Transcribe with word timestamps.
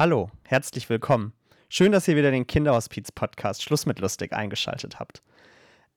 Hallo, 0.00 0.30
herzlich 0.46 0.88
willkommen. 0.88 1.34
Schön, 1.68 1.92
dass 1.92 2.08
ihr 2.08 2.16
wieder 2.16 2.30
den 2.30 2.46
Kinderhospiz-Podcast 2.46 3.62
Schluss 3.62 3.84
mit 3.84 3.98
lustig 3.98 4.32
eingeschaltet 4.32 4.98
habt. 4.98 5.20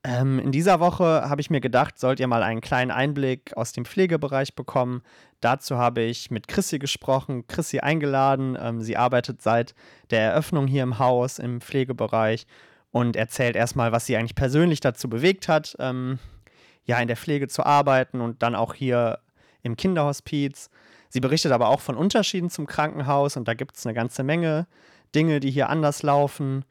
Ähm, 0.03 0.39
in 0.39 0.51
dieser 0.51 0.81
Woche 0.81 1.29
habe 1.29 1.39
ich 1.39 1.49
mir 1.49 1.61
gedacht, 1.61 1.97
sollt 1.97 2.19
ihr 2.19 2.27
mal 2.27 2.43
einen 2.43 2.59
kleinen 2.59 2.91
Einblick 2.91 3.55
aus 3.55 3.71
dem 3.71 3.85
Pflegebereich 3.85 4.55
bekommen. 4.55 5.03
Dazu 5.39 5.77
habe 5.77 6.01
ich 6.01 6.31
mit 6.31 6.49
Chrissy 6.49 6.79
gesprochen, 6.79 7.47
Chrissy 7.47 7.79
eingeladen. 7.79 8.57
Ähm, 8.59 8.81
sie 8.81 8.97
arbeitet 8.97 9.41
seit 9.41 9.73
der 10.09 10.19
Eröffnung 10.19 10.67
hier 10.67 10.83
im 10.83 10.99
Haus 10.99 11.39
im 11.39 11.61
Pflegebereich 11.61 12.45
und 12.91 13.15
erzählt 13.15 13.55
erstmal, 13.55 13.93
was 13.93 14.05
sie 14.05 14.17
eigentlich 14.17 14.35
persönlich 14.35 14.81
dazu 14.81 15.09
bewegt 15.09 15.47
hat, 15.47 15.77
ähm, 15.79 16.19
ja, 16.83 16.99
in 16.99 17.07
der 17.07 17.15
Pflege 17.15 17.47
zu 17.47 17.65
arbeiten 17.65 18.19
und 18.19 18.43
dann 18.43 18.53
auch 18.53 18.73
hier 18.73 19.19
im 19.61 19.77
Kinderhospiz. 19.77 20.69
Sie 21.13 21.19
berichtet 21.19 21.51
aber 21.51 21.67
auch 21.67 21.79
von 21.79 21.95
Unterschieden 21.95 22.49
zum 22.49 22.65
Krankenhaus 22.65 23.37
und 23.37 23.47
da 23.47 23.53
gibt 23.53 23.77
es 23.77 23.85
eine 23.85 23.93
ganze 23.93 24.23
Menge 24.23 24.65
Dinge, 25.13 25.39
die 25.39 25.51
hier 25.51 25.69
anders 25.69 26.01
laufen 26.01 26.65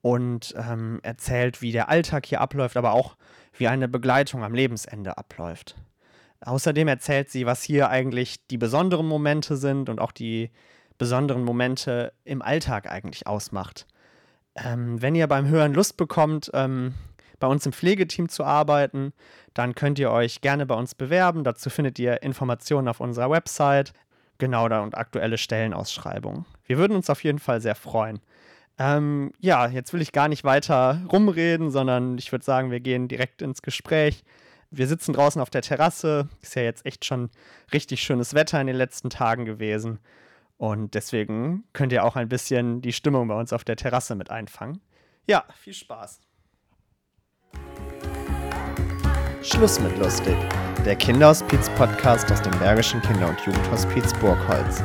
und 0.00 0.54
ähm, 0.56 1.00
erzählt, 1.02 1.60
wie 1.60 1.72
der 1.72 1.90
Alltag 1.90 2.24
hier 2.24 2.40
abläuft, 2.40 2.78
aber 2.78 2.94
auch 2.94 3.16
wie 3.52 3.68
eine 3.68 3.88
Begleitung 3.88 4.44
am 4.44 4.54
Lebensende 4.54 5.18
abläuft. 5.18 5.76
Außerdem 6.40 6.88
erzählt 6.88 7.28
sie, 7.28 7.44
was 7.44 7.62
hier 7.62 7.90
eigentlich 7.90 8.46
die 8.46 8.56
besonderen 8.56 9.06
Momente 9.06 9.58
sind 9.58 9.90
und 9.90 10.00
auch 10.00 10.12
die 10.12 10.50
besonderen 10.96 11.44
Momente 11.44 12.14
im 12.24 12.40
Alltag 12.40 12.90
eigentlich 12.90 13.26
ausmacht. 13.26 13.86
Ähm, 14.54 15.02
wenn 15.02 15.14
ihr 15.14 15.26
beim 15.26 15.46
Hören 15.48 15.74
Lust 15.74 15.98
bekommt, 15.98 16.50
ähm, 16.54 16.94
bei 17.42 17.48
uns 17.48 17.66
im 17.66 17.72
Pflegeteam 17.72 18.28
zu 18.28 18.44
arbeiten, 18.44 19.12
dann 19.52 19.74
könnt 19.74 19.98
ihr 19.98 20.12
euch 20.12 20.42
gerne 20.42 20.64
bei 20.64 20.76
uns 20.76 20.94
bewerben. 20.94 21.42
Dazu 21.42 21.70
findet 21.70 21.98
ihr 21.98 22.22
Informationen 22.22 22.86
auf 22.86 23.00
unserer 23.00 23.30
Website, 23.30 23.92
genau 24.38 24.68
da 24.68 24.80
und 24.80 24.96
aktuelle 24.96 25.36
Stellenausschreibungen. 25.36 26.46
Wir 26.64 26.78
würden 26.78 26.94
uns 26.94 27.10
auf 27.10 27.24
jeden 27.24 27.40
Fall 27.40 27.60
sehr 27.60 27.74
freuen. 27.74 28.20
Ähm, 28.78 29.32
ja, 29.40 29.66
jetzt 29.66 29.92
will 29.92 30.00
ich 30.00 30.12
gar 30.12 30.28
nicht 30.28 30.44
weiter 30.44 31.02
rumreden, 31.10 31.72
sondern 31.72 32.16
ich 32.16 32.30
würde 32.30 32.44
sagen, 32.44 32.70
wir 32.70 32.78
gehen 32.78 33.08
direkt 33.08 33.42
ins 33.42 33.60
Gespräch. 33.60 34.22
Wir 34.70 34.86
sitzen 34.86 35.12
draußen 35.12 35.42
auf 35.42 35.50
der 35.50 35.62
Terrasse. 35.62 36.28
Ist 36.42 36.54
ja 36.54 36.62
jetzt 36.62 36.86
echt 36.86 37.04
schon 37.04 37.28
richtig 37.72 38.04
schönes 38.04 38.34
Wetter 38.34 38.60
in 38.60 38.68
den 38.68 38.76
letzten 38.76 39.10
Tagen 39.10 39.46
gewesen. 39.46 39.98
Und 40.58 40.94
deswegen 40.94 41.64
könnt 41.72 41.92
ihr 41.92 42.04
auch 42.04 42.14
ein 42.14 42.28
bisschen 42.28 42.82
die 42.82 42.92
Stimmung 42.92 43.26
bei 43.26 43.34
uns 43.34 43.52
auf 43.52 43.64
der 43.64 43.74
Terrasse 43.74 44.14
mit 44.14 44.30
einfangen. 44.30 44.80
Ja, 45.26 45.44
viel 45.58 45.74
Spaß. 45.74 46.20
Schluss 49.42 49.80
mit 49.80 49.98
lustig. 49.98 50.36
Der 50.84 50.94
Kinderhospiz-Podcast 50.94 52.30
aus 52.30 52.40
dem 52.42 52.56
Bergischen 52.60 53.02
Kinder- 53.02 53.28
und 53.28 53.40
Jugendhospiz 53.40 54.14
Burgholz. 54.20 54.84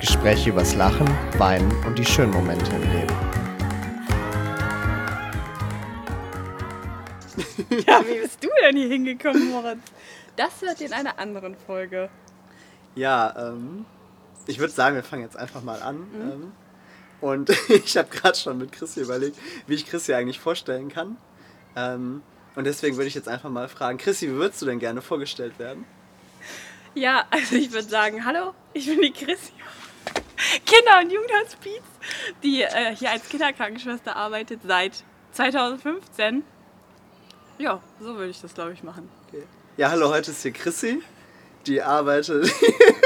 Gespräche 0.00 0.50
übers 0.50 0.76
Lachen, 0.76 1.08
Weinen 1.36 1.72
und 1.84 1.98
die 1.98 2.04
schönen 2.04 2.30
Momente 2.30 2.70
im 2.76 2.82
Leben. 2.82 3.14
Ja, 7.86 8.00
wie 8.06 8.20
bist 8.20 8.42
du 8.42 8.48
denn 8.62 8.76
hier 8.76 8.88
hingekommen, 8.88 9.50
Moritz? 9.50 9.80
Das 10.36 10.62
hört 10.62 10.80
ihr 10.80 10.86
in 10.86 10.92
einer 10.92 11.18
anderen 11.18 11.54
Folge. 11.54 12.08
Ja, 12.94 13.34
ähm, 13.36 13.84
ich 14.46 14.58
würde 14.58 14.72
sagen, 14.72 14.94
wir 14.94 15.02
fangen 15.02 15.22
jetzt 15.22 15.36
einfach 15.36 15.62
mal 15.62 15.82
an. 15.82 15.98
Mhm. 15.98 16.30
Ähm, 16.32 16.52
und 17.20 17.50
ich 17.68 17.96
habe 17.96 18.08
gerade 18.08 18.38
schon 18.38 18.58
mit 18.58 18.72
Chrissy 18.72 19.00
überlegt, 19.00 19.36
wie 19.66 19.74
ich 19.74 19.86
Chrissy 19.86 20.14
eigentlich 20.14 20.38
vorstellen 20.38 20.88
kann. 20.88 21.16
Ähm, 21.76 22.22
und 22.58 22.64
deswegen 22.64 22.96
würde 22.96 23.06
ich 23.06 23.14
jetzt 23.14 23.28
einfach 23.28 23.50
mal 23.50 23.68
fragen, 23.68 23.98
Chrissy, 23.98 24.26
wie 24.26 24.32
würdest 24.32 24.60
du 24.60 24.66
denn 24.66 24.80
gerne 24.80 25.00
vorgestellt 25.00 25.60
werden? 25.60 25.84
Ja, 26.92 27.24
also 27.30 27.54
ich 27.54 27.70
würde 27.70 27.88
sagen, 27.88 28.24
hallo, 28.24 28.52
ich 28.72 28.86
bin 28.86 29.00
die 29.00 29.12
Chrissy. 29.12 29.52
Kinder- 30.66 30.98
und 31.00 31.12
Jugendhospiz, 31.12 31.82
die 32.42 32.62
äh, 32.62 32.96
hier 32.96 33.12
als 33.12 33.28
Kinderkrankenschwester 33.28 34.16
arbeitet 34.16 34.58
seit 34.66 35.04
2015. 35.34 36.42
Ja, 37.58 37.80
so 38.00 38.16
würde 38.16 38.30
ich 38.30 38.40
das, 38.40 38.54
glaube 38.54 38.72
ich, 38.72 38.82
machen. 38.82 39.08
Okay. 39.28 39.44
Ja, 39.76 39.90
hallo, 39.90 40.08
heute 40.08 40.32
ist 40.32 40.42
hier 40.42 40.50
Chrissy, 40.50 41.00
die 41.68 41.80
arbeitet. 41.80 42.52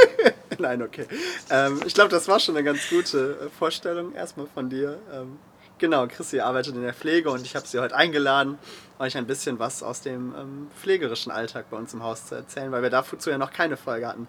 Nein, 0.59 0.81
okay. 0.81 1.05
Ähm, 1.51 1.83
ich 1.85 1.93
glaube, 1.93 2.09
das 2.09 2.27
war 2.27 2.41
schon 2.41 2.57
eine 2.57 2.65
ganz 2.65 2.89
gute 2.89 3.39
äh, 3.39 3.51
Vorstellung 3.51 4.15
erstmal 4.15 4.47
von 4.47 4.71
dir. 4.71 4.99
Ähm, 5.13 5.37
genau, 5.77 6.07
Chrissy 6.07 6.41
arbeitet 6.41 6.75
in 6.75 6.81
der 6.81 6.95
Pflege 6.95 7.31
und 7.31 7.45
ich 7.45 7.55
habe 7.55 7.67
sie 7.67 7.79
heute 7.81 7.95
eingeladen, 7.95 8.59
euch 9.03 9.17
ein 9.17 9.27
bisschen 9.27 9.59
was 9.59 9.83
aus 9.83 10.01
dem 10.01 10.35
ähm, 10.37 10.71
pflegerischen 10.81 11.33
Alltag 11.33 11.67
bei 11.71 11.77
uns 11.77 11.93
im 11.93 12.03
Haus 12.03 12.27
zu 12.27 12.37
erzählen, 12.37 12.71
weil 12.71 12.83
wir 12.83 12.91
dazu 12.91 13.31
ja 13.31 13.37
noch 13.37 13.53
keine 13.53 13.77
Folge 13.77 14.07
hatten. 14.07 14.29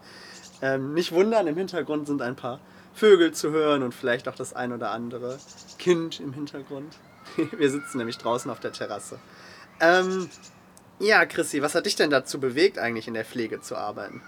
Ähm, 0.62 0.94
nicht 0.94 1.12
wundern, 1.12 1.48
im 1.48 1.56
Hintergrund 1.56 2.08
sind 2.08 2.22
ein 2.22 2.36
paar 2.36 2.60
Vögel 2.94 3.32
zu 3.34 3.52
hören 3.52 3.84
und 3.84 3.94
vielleicht 3.94 4.28
auch 4.28 4.36
das 4.36 4.54
ein 4.54 4.74
oder 4.74 4.92
andere 4.92 5.38
Kind 5.78 6.20
im 6.20 6.34
Hintergrund. 6.34 6.96
Wir 7.58 7.70
sitzen 7.70 7.98
nämlich 7.98 8.18
draußen 8.18 8.50
auf 8.52 8.60
der 8.60 8.72
Terrasse. 8.72 9.20
Ähm, 9.80 10.30
ja, 11.00 11.26
Chrissy, 11.26 11.62
was 11.62 11.76
hat 11.76 11.86
dich 11.86 11.96
denn 11.96 12.10
dazu 12.10 12.40
bewegt, 12.40 12.78
eigentlich 12.78 13.08
in 13.08 13.14
der 13.14 13.26
Pflege 13.26 13.62
zu 13.62 13.76
arbeiten? 13.76 14.22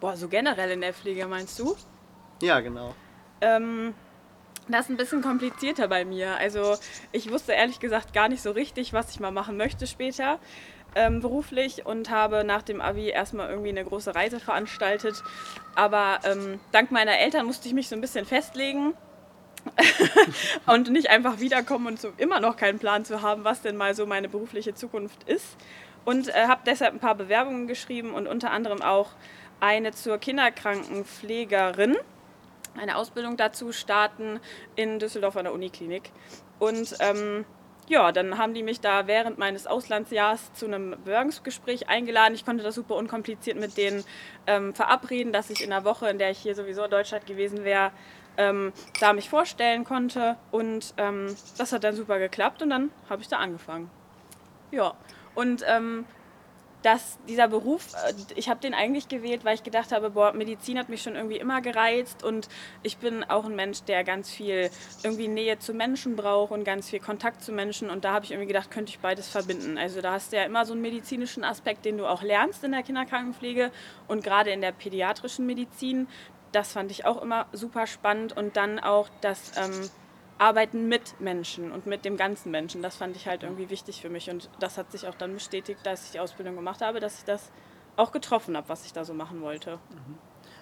Boah, 0.00 0.16
so 0.16 0.28
generell 0.28 0.70
in 0.70 0.80
der 0.80 0.94
Pflege 0.94 1.26
meinst 1.26 1.58
du? 1.58 1.76
Ja, 2.42 2.60
genau. 2.60 2.94
Ähm, 3.40 3.94
das 4.68 4.86
ist 4.86 4.90
ein 4.90 4.96
bisschen 4.96 5.22
komplizierter 5.22 5.88
bei 5.88 6.04
mir. 6.04 6.36
Also 6.36 6.76
ich 7.12 7.30
wusste 7.30 7.52
ehrlich 7.52 7.80
gesagt 7.80 8.12
gar 8.12 8.28
nicht 8.28 8.42
so 8.42 8.50
richtig, 8.50 8.92
was 8.92 9.10
ich 9.10 9.20
mal 9.20 9.30
machen 9.30 9.56
möchte 9.56 9.86
später 9.86 10.38
ähm, 10.94 11.20
beruflich 11.20 11.86
und 11.86 12.10
habe 12.10 12.44
nach 12.44 12.62
dem 12.62 12.80
Abi 12.80 13.08
erstmal 13.08 13.48
irgendwie 13.50 13.70
eine 13.70 13.84
große 13.84 14.14
Reise 14.14 14.40
veranstaltet. 14.40 15.22
Aber 15.74 16.20
ähm, 16.24 16.60
dank 16.72 16.90
meiner 16.90 17.18
Eltern 17.18 17.46
musste 17.46 17.68
ich 17.68 17.74
mich 17.74 17.88
so 17.88 17.94
ein 17.94 18.00
bisschen 18.00 18.24
festlegen. 18.24 18.94
und 20.66 20.90
nicht 20.90 21.10
einfach 21.10 21.40
wiederkommen 21.40 21.88
und 21.88 22.00
so 22.00 22.12
immer 22.16 22.40
noch 22.40 22.56
keinen 22.56 22.78
Plan 22.78 23.04
zu 23.04 23.22
haben, 23.22 23.44
was 23.44 23.60
denn 23.60 23.76
mal 23.76 23.94
so 23.94 24.06
meine 24.06 24.28
berufliche 24.28 24.74
Zukunft 24.74 25.28
ist. 25.28 25.56
Und 26.04 26.28
äh, 26.28 26.46
habe 26.46 26.62
deshalb 26.64 26.94
ein 26.94 27.00
paar 27.00 27.16
Bewerbungen 27.16 27.66
geschrieben 27.66 28.14
und 28.14 28.28
unter 28.28 28.50
anderem 28.50 28.80
auch 28.80 29.10
eine 29.60 29.92
zur 29.92 30.18
Kinderkrankenpflegerin, 30.18 31.96
eine 32.78 32.96
Ausbildung 32.96 33.36
dazu 33.36 33.72
starten 33.72 34.40
in 34.76 34.98
Düsseldorf 34.98 35.36
an 35.36 35.44
der 35.44 35.52
Uniklinik. 35.52 36.10
Und 36.58 36.96
ähm, 37.00 37.44
ja, 37.88 38.12
dann 38.12 38.36
haben 38.36 38.54
die 38.54 38.62
mich 38.62 38.80
da 38.80 39.06
während 39.06 39.38
meines 39.38 39.66
Auslandsjahres 39.66 40.52
zu 40.52 40.66
einem 40.66 40.90
Bewerbungsgespräch 41.04 41.88
eingeladen. 41.88 42.34
Ich 42.34 42.44
konnte 42.44 42.62
das 42.62 42.74
super 42.74 42.96
unkompliziert 42.96 43.58
mit 43.58 43.76
denen 43.76 44.04
ähm, 44.46 44.74
verabreden, 44.74 45.32
dass 45.32 45.50
ich 45.50 45.62
in 45.62 45.70
der 45.70 45.84
Woche, 45.84 46.08
in 46.08 46.18
der 46.18 46.30
ich 46.30 46.38
hier 46.38 46.54
sowieso 46.54 46.84
in 46.84 46.90
Deutschland 46.90 47.26
gewesen 47.26 47.64
wäre, 47.64 47.92
ähm, 48.36 48.72
da 49.00 49.12
mich 49.12 49.30
vorstellen 49.30 49.84
konnte. 49.84 50.36
Und 50.50 50.94
ähm, 50.98 51.34
das 51.56 51.72
hat 51.72 51.84
dann 51.84 51.96
super 51.96 52.18
geklappt 52.18 52.62
und 52.62 52.70
dann 52.70 52.90
habe 53.08 53.22
ich 53.22 53.28
da 53.28 53.38
angefangen. 53.38 53.90
Ja, 54.70 54.94
und 55.34 55.64
ähm, 55.66 56.04
dass 56.82 57.18
dieser 57.28 57.48
Beruf, 57.48 57.94
äh, 57.94 58.14
ich 58.36 58.48
habe 58.48 58.60
den 58.60 58.74
eigentlich 58.74 59.08
gewählt, 59.08 59.44
weil 59.44 59.54
ich 59.54 59.62
gedacht 59.62 59.92
habe, 59.92 60.10
boah, 60.10 60.32
Medizin 60.32 60.78
hat 60.78 60.88
mich 60.88 61.02
schon 61.02 61.16
irgendwie 61.16 61.38
immer 61.38 61.60
gereizt 61.60 62.22
und 62.22 62.48
ich 62.82 62.98
bin 62.98 63.24
auch 63.24 63.44
ein 63.44 63.56
Mensch, 63.56 63.82
der 63.82 64.04
ganz 64.04 64.30
viel 64.30 64.70
irgendwie 65.02 65.28
Nähe 65.28 65.58
zu 65.58 65.74
Menschen 65.74 66.16
braucht 66.16 66.52
und 66.52 66.64
ganz 66.64 66.90
viel 66.90 67.00
Kontakt 67.00 67.42
zu 67.42 67.52
Menschen 67.52 67.90
und 67.90 68.04
da 68.04 68.12
habe 68.12 68.24
ich 68.24 68.30
irgendwie 68.30 68.48
gedacht, 68.48 68.70
könnte 68.70 68.90
ich 68.90 69.00
beides 69.00 69.28
verbinden. 69.28 69.78
Also 69.78 70.00
da 70.00 70.12
hast 70.12 70.32
du 70.32 70.36
ja 70.36 70.44
immer 70.44 70.64
so 70.64 70.72
einen 70.72 70.82
medizinischen 70.82 71.44
Aspekt, 71.44 71.84
den 71.84 71.98
du 71.98 72.06
auch 72.06 72.22
lernst 72.22 72.62
in 72.64 72.72
der 72.72 72.82
Kinderkrankenpflege 72.82 73.70
und 74.06 74.22
gerade 74.22 74.50
in 74.50 74.60
der 74.60 74.72
pädiatrischen 74.72 75.46
Medizin. 75.46 76.08
Das 76.52 76.72
fand 76.72 76.90
ich 76.90 77.04
auch 77.04 77.20
immer 77.20 77.46
super 77.52 77.86
spannend 77.86 78.36
und 78.36 78.56
dann 78.56 78.78
auch 78.78 79.08
das 79.20 79.52
ähm, 79.56 79.90
Arbeiten 80.38 80.88
mit 80.88 81.20
Menschen 81.20 81.72
und 81.72 81.86
mit 81.86 82.04
dem 82.04 82.16
ganzen 82.16 82.50
Menschen. 82.50 82.82
Das 82.82 82.96
fand 82.96 83.16
ich 83.16 83.26
halt 83.26 83.42
irgendwie 83.42 83.70
wichtig 83.70 84.00
für 84.00 84.08
mich. 84.08 84.30
Und 84.30 84.48
das 84.60 84.78
hat 84.78 84.92
sich 84.92 85.06
auch 85.06 85.14
dann 85.14 85.34
bestätigt, 85.34 85.80
dass 85.84 86.06
ich 86.06 86.10
die 86.12 86.20
Ausbildung 86.20 86.54
gemacht 86.54 86.80
habe, 86.80 87.00
dass 87.00 87.18
ich 87.18 87.24
das 87.24 87.50
auch 87.96 88.12
getroffen 88.12 88.56
habe, 88.56 88.68
was 88.68 88.86
ich 88.86 88.92
da 88.92 89.04
so 89.04 89.14
machen 89.14 89.42
wollte. 89.42 89.78
Mhm. 89.90 90.18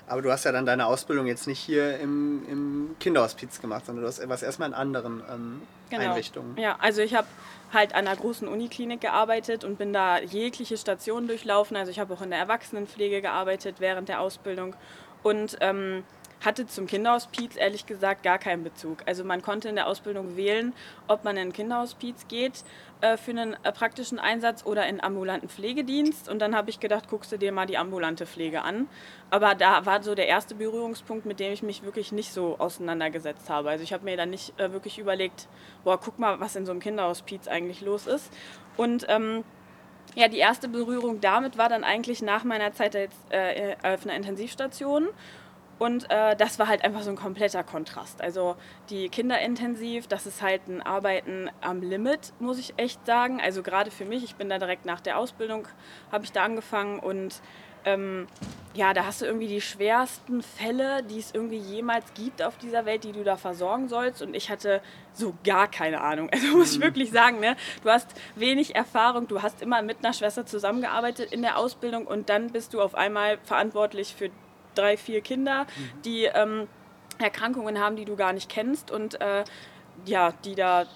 Aber 0.09 0.22
du 0.22 0.31
hast 0.31 0.44
ja 0.44 0.53
dann 0.53 0.66
deine 0.66 0.87
Ausbildung 0.87 1.26
jetzt 1.26 1.47
nicht 1.47 1.59
hier 1.59 1.98
im, 1.98 2.47
im 2.48 2.97
Kinderhospiz 3.00 3.60
gemacht, 3.60 3.87
sondern 3.87 4.03
du 4.03 4.08
hast 4.08 4.20
etwas 4.20 4.43
erstmal 4.43 4.69
in 4.69 4.75
anderen 4.75 5.23
ähm, 5.28 5.62
genau. 5.90 6.02
Einrichtungen. 6.02 6.56
Ja, 6.56 6.76
also 6.81 7.02
ich 7.02 7.14
habe 7.14 7.26
halt 7.72 7.93
an 7.93 8.06
einer 8.06 8.17
großen 8.17 8.46
Uniklinik 8.46 9.00
gearbeitet 9.00 9.64
und 9.64 9.79
bin 9.79 9.93
da 9.93 10.20
jegliche 10.20 10.76
Stationen 10.76 11.26
durchlaufen. 11.26 11.76
Also 11.76 11.90
ich 11.90 11.99
habe 11.99 12.14
auch 12.14 12.22
in 12.22 12.31
der 12.31 12.38
Erwachsenenpflege 12.38 13.20
gearbeitet 13.20 13.76
während 13.81 14.08
der 14.08 14.20
Ausbildung. 14.20 14.76
Und 15.25 15.56
ähm, 15.61 16.05
hatte 16.46 16.66
zum 16.66 16.87
Kinderhospiz 16.87 17.56
ehrlich 17.56 17.84
gesagt 17.84 18.22
gar 18.22 18.38
keinen 18.38 18.64
Bezug. 18.64 18.98
Also 19.04 19.25
man 19.25 19.43
konnte 19.43 19.69
in 19.69 19.75
der 19.75 19.87
Ausbildung 19.87 20.37
wählen, 20.37 20.72
ob 21.08 21.25
man 21.25 21.37
in 21.37 21.48
ein 21.48 21.52
Kinderhospiz 21.52 22.26
geht 22.28 22.64
äh, 23.02 23.16
für 23.19 23.32
einen 23.32 23.56
äh, 23.62 23.72
praktischen 23.72 24.19
Einsatz 24.19 24.64
oder 24.64 24.87
in 24.87 25.02
ambulanten 25.02 25.48
Pflegedienst. 25.48 26.28
Und 26.28 26.38
dann 26.38 26.56
habe 26.56 26.70
ich 26.70 26.81
gedacht, 26.81 27.08
guckst 27.10 27.31
du 27.32 27.37
dir 27.37 27.52
mal 27.52 27.66
die 27.66 27.76
ambulante 27.76 28.25
Pflege 28.26 28.62
an. 28.62 28.88
Aber 29.31 29.54
da 29.54 29.84
war 29.84 30.02
so 30.02 30.14
der 30.14 30.28
erste 30.28 30.54
Berührungspunkt, 30.54 31.26
mit 31.26 31.40
dem 31.40 31.52
ich 31.52 31.62
mich 31.62 31.82
wirklich 31.82 32.12
nicht 32.12 32.32
so 32.32 32.56
auseinandergesetzt 32.58 33.50
habe. 33.50 33.69
Also 33.69 33.84
ich 33.84 33.93
habe 33.93 34.04
mir 34.04 34.16
dann 34.16 34.31
nicht 34.31 34.58
äh, 34.58 34.72
wirklich 34.72 34.98
überlegt, 34.98 35.48
boah, 35.84 36.00
guck 36.00 36.19
mal, 36.19 36.40
was 36.40 36.56
in 36.56 36.64
so 36.64 36.70
einem 36.70 36.81
Kinderhospiz 36.81 37.48
eigentlich 37.48 37.82
los 37.82 38.06
ist. 38.06 38.32
Und 38.76 39.04
ähm, 39.08 39.44
ja, 40.14 40.28
die 40.28 40.38
erste 40.38 40.69
Berührung 40.69 41.20
damit 41.20 41.58
war 41.58 41.69
dann 41.69 41.84
eigentlich 41.84 42.22
nach 42.22 42.44
meiner 42.44 42.72
Zeit 42.72 42.94
jetzt, 42.94 43.19
äh, 43.31 43.75
auf 43.82 44.04
einer 44.04 44.14
Intensivstation 44.14 45.08
Und 45.78 46.11
äh, 46.11 46.34
das 46.37 46.58
war 46.58 46.69
halt 46.69 46.84
einfach 46.84 47.02
so 47.02 47.11
ein 47.11 47.17
kompletter 47.17 47.62
Kontrast. 47.62 48.23
Also 48.23 48.56
die 48.88 49.08
Kinderintensiv, 49.08 50.06
das 50.06 50.26
ist 50.26 50.40
halt 50.40 50.69
ein 50.69 50.81
Arbeiten 50.81 51.50
am 51.61 51.82
Limit, 51.82 52.32
muss 52.38 52.58
ich 52.58 52.75
echt 52.78 53.05
sagen. 53.06 53.40
Also 53.43 53.62
gerade 53.62 53.90
für 53.90 54.05
mich, 54.05 54.25
ich 54.25 54.37
bin 54.37 54.49
da 54.49 54.58
direkt 54.58 54.87
nach 54.87 55.00
der 55.00 55.19
Ausbildung, 55.19 55.69
habe 56.11 56.25
ich 56.25 56.32
da 56.32 56.44
angefangen 56.44 56.99
und 56.99 57.43
ähm, 57.84 58.26
ja, 58.75 58.93
da 58.93 59.06
hast 59.06 59.23
du 59.23 59.26
irgendwie 59.26 59.46
die 59.46 59.61
schwersten 59.61 60.43
Fälle, 60.43 61.02
die 61.02 61.19
es 61.19 61.32
irgendwie 61.32 61.56
jemals 61.56 62.12
gibt 62.14 62.43
auf 62.43 62.58
dieser 62.58 62.84
Welt, 62.84 63.05
die 63.05 63.12
du 63.12 63.25
da 63.25 63.37
versorgen 63.37 63.88
sollst. 63.88 64.20
Und 64.20 64.34
ich 64.34 64.50
hatte 64.50 64.82
so 65.14 65.34
gar 65.44 65.70
keine 65.70 66.02
Ahnung. 66.02 66.29
Also 66.37 66.49
muss 66.49 66.72
ich 66.72 66.79
mhm. 66.79 66.82
wirklich 66.82 67.11
sagen, 67.11 67.40
ne? 67.40 67.56
du 67.82 67.90
hast 67.90 68.08
wenig 68.34 68.75
Erfahrung, 68.75 69.29
du 69.29 69.40
hast 69.40 69.62
immer 69.62 69.81
mit 69.81 69.99
einer 70.02 70.12
Schwester 70.12 70.44
zusammengearbeitet 70.44 71.32
in 71.32 71.40
der 71.40 71.56
Ausbildung 71.56 72.06
und 72.06 72.29
dann 72.29 72.50
bist 72.50 72.75
du 72.75 72.82
auf 72.82 72.94
einmal 72.94 73.38
verantwortlich 73.44 74.14
für 74.14 74.31
drei, 74.76 74.96
vier 74.96 75.20
Kinder, 75.20 75.64
mhm. 75.64 76.02
die 76.02 76.25
ähm, 76.25 76.69
Erkrankungen 77.19 77.81
haben, 77.81 77.96
die 77.96 78.05
du 78.05 78.17
gar 78.17 78.32
nicht 78.32 78.49
kennst 78.49 78.90
und 78.90 79.20
äh, 79.20 79.44
ja, 80.05 80.32
die 80.44 80.55
da 80.55 80.87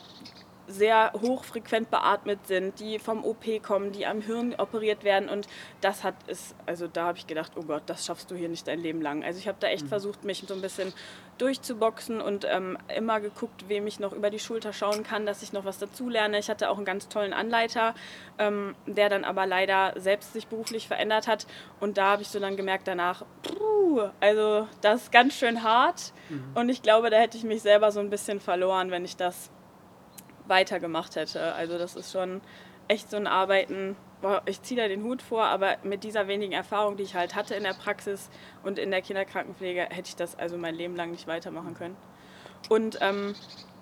sehr 0.71 1.13
hochfrequent 1.21 1.91
beatmet 1.91 2.47
sind, 2.47 2.81
die 2.81 2.99
vom 2.99 3.25
OP 3.25 3.63
kommen, 3.63 3.93
die 3.93 4.07
am 4.07 4.21
Hirn 4.21 4.55
operiert 4.57 5.05
werden. 5.05 5.29
Und 5.29 5.49
das 5.81 6.05
hat 6.05 6.15
es, 6.27 6.55
also 6.67 6.87
da 6.87 7.07
habe 7.07 7.19
ich 7.19 7.27
gedacht, 7.27 7.53
oh 7.57 7.63
Gott, 7.63 7.83
das 7.87 8.07
schaffst 8.07 8.31
du 8.31 8.35
hier 8.35 8.49
nicht 8.49 8.67
dein 8.69 8.81
Leben 8.81 9.03
lang. 9.03 9.25
Also 9.25 9.39
ich 9.39 9.49
habe 9.49 9.59
da 9.61 9.69
echt 9.69 9.85
mhm. 9.85 9.89
versucht, 9.89 10.25
mich 10.25 10.45
so 10.47 10.55
ein 10.55 10.61
bisschen 10.61 10.93
durchzuboxen 11.39 12.21
und 12.21 12.47
ähm, 12.49 12.77
immer 12.95 13.21
geguckt, 13.21 13.69
wem 13.69 13.87
ich 13.87 13.99
noch 13.99 14.13
über 14.13 14.31
die 14.31 14.39
Schulter 14.39 14.73
schauen 14.73 15.03
kann, 15.03 15.27
dass 15.27 15.43
ich 15.43 15.53
noch 15.53 15.65
was 15.65 15.79
dazulerne. 15.79 16.39
Ich 16.39 16.51
hatte 16.51 16.71
auch 16.71 16.77
einen 16.77 16.85
ganz 16.85 17.09
tollen 17.09 17.33
Anleiter, 17.33 17.95
ähm, 18.39 18.75
der 18.87 19.09
dann 19.09 19.25
aber 19.25 19.47
leider 19.47 19.95
selbst 19.97 20.35
sich 20.35 20.47
beruflich 20.47 20.87
verändert 20.87 21.27
hat. 21.27 21.47
Und 21.81 21.99
da 21.99 22.13
habe 22.13 22.23
ich 22.23 22.29
so 22.29 22.39
dann 22.39 22.57
gemerkt 22.57 22.87
danach, 22.89 23.25
also 24.21 24.69
das 24.83 25.03
ist 25.03 25.13
ganz 25.13 25.35
schön 25.35 25.63
hart. 25.63 26.13
Mhm. 26.29 26.45
Und 26.55 26.69
ich 26.69 26.83
glaube, 26.83 27.11
da 27.11 27.17
hätte 27.17 27.37
ich 27.37 27.45
mich 27.45 27.63
selber 27.63 27.91
so 27.91 28.01
ein 28.01 28.11
bisschen 28.11 28.41
verloren, 28.41 28.91
wenn 28.91 29.05
ich 29.05 29.17
das 29.17 29.51
weitergemacht 30.51 31.17
hätte. 31.17 31.55
Also 31.55 31.79
das 31.79 31.97
ist 31.97 32.13
schon 32.13 32.43
echt 32.89 33.11
so 33.11 33.17
ein 33.17 33.27
Arbeiten, 33.27 33.97
boah, 34.21 34.43
ich 34.47 34.61
ziehe 34.63 34.81
da 34.81 34.89
den 34.89 35.03
Hut 35.05 35.23
vor, 35.23 35.45
aber 35.45 35.77
mit 35.83 36.05
dieser 36.05 36.29
wenigen 36.29 36.53
Erfahrung, 36.53 36.97
die 36.97 37.05
ich 37.05 37.15
halt 37.15 37.35
hatte 37.35 37.55
in 37.55 37.63
der 37.63 37.73
Praxis 37.73 38.29
und 38.63 38.79
in 38.79 38.91
der 38.91 39.01
Kinderkrankenpflege, 39.01 39.83
hätte 39.83 40.09
ich 40.09 40.17
das 40.17 40.39
also 40.39 40.59
mein 40.59 40.75
Leben 40.75 40.97
lang 40.97 41.13
nicht 41.13 41.27
weitermachen 41.27 41.75
können. 41.75 41.97
Und 42.69 42.99
ähm, 43.01 43.35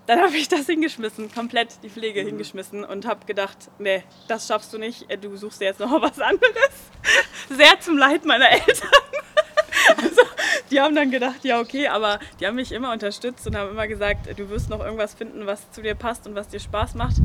dann 0.06 0.20
habe 0.22 0.36
ich 0.36 0.48
das 0.48 0.66
hingeschmissen, 0.66 1.32
komplett 1.32 1.82
die 1.82 1.88
Pflege 1.88 2.22
mhm. 2.22 2.28
hingeschmissen 2.28 2.84
und 2.84 3.06
habe 3.06 3.24
gedacht, 3.26 3.70
nee, 3.78 4.04
das 4.28 4.46
schaffst 4.46 4.72
du 4.72 4.78
nicht, 4.78 5.06
du 5.22 5.36
suchst 5.36 5.60
dir 5.60 5.66
jetzt 5.66 5.80
noch 5.80 6.02
was 6.02 6.20
anderes. 6.20 6.90
Sehr 7.48 7.80
zum 7.80 7.96
Leid 7.96 8.24
meiner 8.24 8.50
Eltern. 8.50 8.90
Also, 9.96 10.22
die 10.70 10.80
haben 10.80 10.94
dann 10.94 11.10
gedacht, 11.10 11.44
ja, 11.44 11.60
okay, 11.60 11.88
aber 11.88 12.18
die 12.38 12.46
haben 12.46 12.56
mich 12.56 12.72
immer 12.72 12.92
unterstützt 12.92 13.46
und 13.46 13.56
haben 13.56 13.70
immer 13.70 13.88
gesagt, 13.88 14.28
du 14.38 14.48
wirst 14.50 14.70
noch 14.70 14.80
irgendwas 14.80 15.14
finden, 15.14 15.46
was 15.46 15.70
zu 15.72 15.82
dir 15.82 15.94
passt 15.94 16.26
und 16.26 16.34
was 16.34 16.48
dir 16.48 16.60
Spaß 16.60 16.94
macht. 16.94 17.16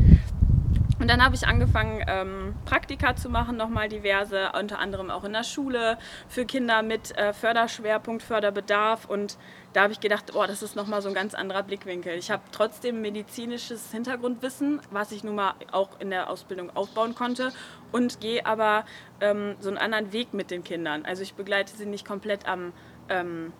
Und 1.04 1.10
dann 1.10 1.22
habe 1.22 1.36
ich 1.36 1.46
angefangen, 1.46 2.02
ähm, 2.08 2.56
Praktika 2.64 3.14
zu 3.14 3.28
machen, 3.28 3.58
nochmal 3.58 3.90
diverse, 3.90 4.54
unter 4.58 4.80
anderem 4.80 5.12
auch 5.12 5.26
in 5.26 5.34
der 5.34 5.44
Schule 5.44 5.98
für 6.30 6.46
Kinder 6.46 6.82
mit 6.82 7.14
äh, 7.18 7.34
Förderschwerpunkt, 7.34 8.24
Förderbedarf. 8.24 9.04
Und 9.04 9.38
da 9.74 9.82
habe 9.82 9.92
ich 9.92 10.00
gedacht, 10.00 10.34
oh, 10.34 10.46
das 10.48 10.64
ist 10.64 10.78
nochmal 10.78 11.02
so 11.02 11.10
ein 11.10 11.14
ganz 11.14 11.34
anderer 11.34 11.62
Blickwinkel. 11.64 12.18
Ich 12.18 12.32
habe 12.32 12.44
trotzdem 12.54 13.02
medizinisches 13.02 13.92
Hintergrundwissen, 13.92 14.80
was 14.92 15.12
ich 15.12 15.26
nun 15.26 15.36
mal 15.36 15.56
auch 15.74 16.00
in 16.00 16.10
der 16.10 16.30
Ausbildung 16.30 16.74
aufbauen 16.74 17.16
konnte 17.16 17.52
und 17.92 18.22
gehe 18.22 18.46
aber 18.46 18.86
ähm, 19.20 19.58
so 19.60 19.68
einen 19.68 19.80
anderen 19.80 20.14
Weg 20.14 20.34
mit 20.34 20.52
den 20.52 20.64
Kindern. 20.64 21.04
Also 21.06 21.22
ich 21.22 21.34
begleite 21.34 21.76
sie 21.76 21.86
nicht 21.86 22.08
komplett 22.08 22.48
am 22.48 22.72
ähm, 23.10 23.52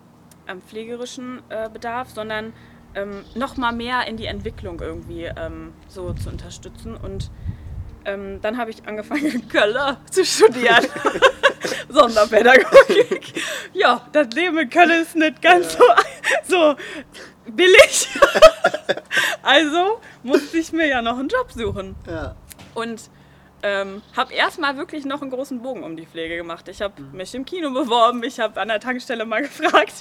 am 0.46 0.60
pflegerischen 0.62 1.42
äh, 1.48 1.68
Bedarf, 1.68 2.10
sondern 2.10 2.52
ähm, 2.94 3.24
noch 3.34 3.56
mal 3.56 3.72
mehr 3.72 4.06
in 4.06 4.16
die 4.16 4.26
Entwicklung 4.26 4.80
irgendwie 4.80 5.24
ähm, 5.24 5.72
so 5.88 6.12
zu 6.12 6.30
unterstützen. 6.30 6.96
Und 6.96 7.30
ähm, 8.04 8.40
dann 8.40 8.58
habe 8.58 8.70
ich 8.70 8.86
angefangen 8.86 9.26
in 9.32 9.48
Köln 9.48 9.96
zu 10.10 10.24
studieren. 10.24 10.86
Sonderpädagogik. 11.88 13.42
Ja, 13.72 14.06
das 14.12 14.28
Leben 14.34 14.58
in 14.58 14.70
Köln 14.70 14.90
ist 15.02 15.16
nicht 15.16 15.40
ganz 15.40 15.74
ja. 15.74 15.96
so, 16.46 16.56
so 16.56 16.76
billig. 17.50 18.08
also 19.42 20.00
musste 20.22 20.58
ich 20.58 20.72
mir 20.72 20.88
ja 20.88 21.02
noch 21.02 21.18
einen 21.18 21.28
Job 21.28 21.52
suchen. 21.52 21.94
Ja. 22.06 22.36
Und 22.74 23.10
ähm, 23.64 24.02
habe 24.14 24.34
erstmal 24.34 24.76
wirklich 24.76 25.06
noch 25.06 25.22
einen 25.22 25.30
großen 25.30 25.62
Bogen 25.62 25.84
um 25.84 25.96
die 25.96 26.04
Pflege 26.04 26.36
gemacht. 26.36 26.68
Ich 26.68 26.82
habe 26.82 27.00
mhm. 27.00 27.16
mich 27.16 27.34
im 27.34 27.46
Kino 27.46 27.70
beworben, 27.70 28.22
ich 28.22 28.38
habe 28.38 28.60
an 28.60 28.68
der 28.68 28.78
Tankstelle 28.78 29.24
mal 29.24 29.40
gefragt 29.42 29.94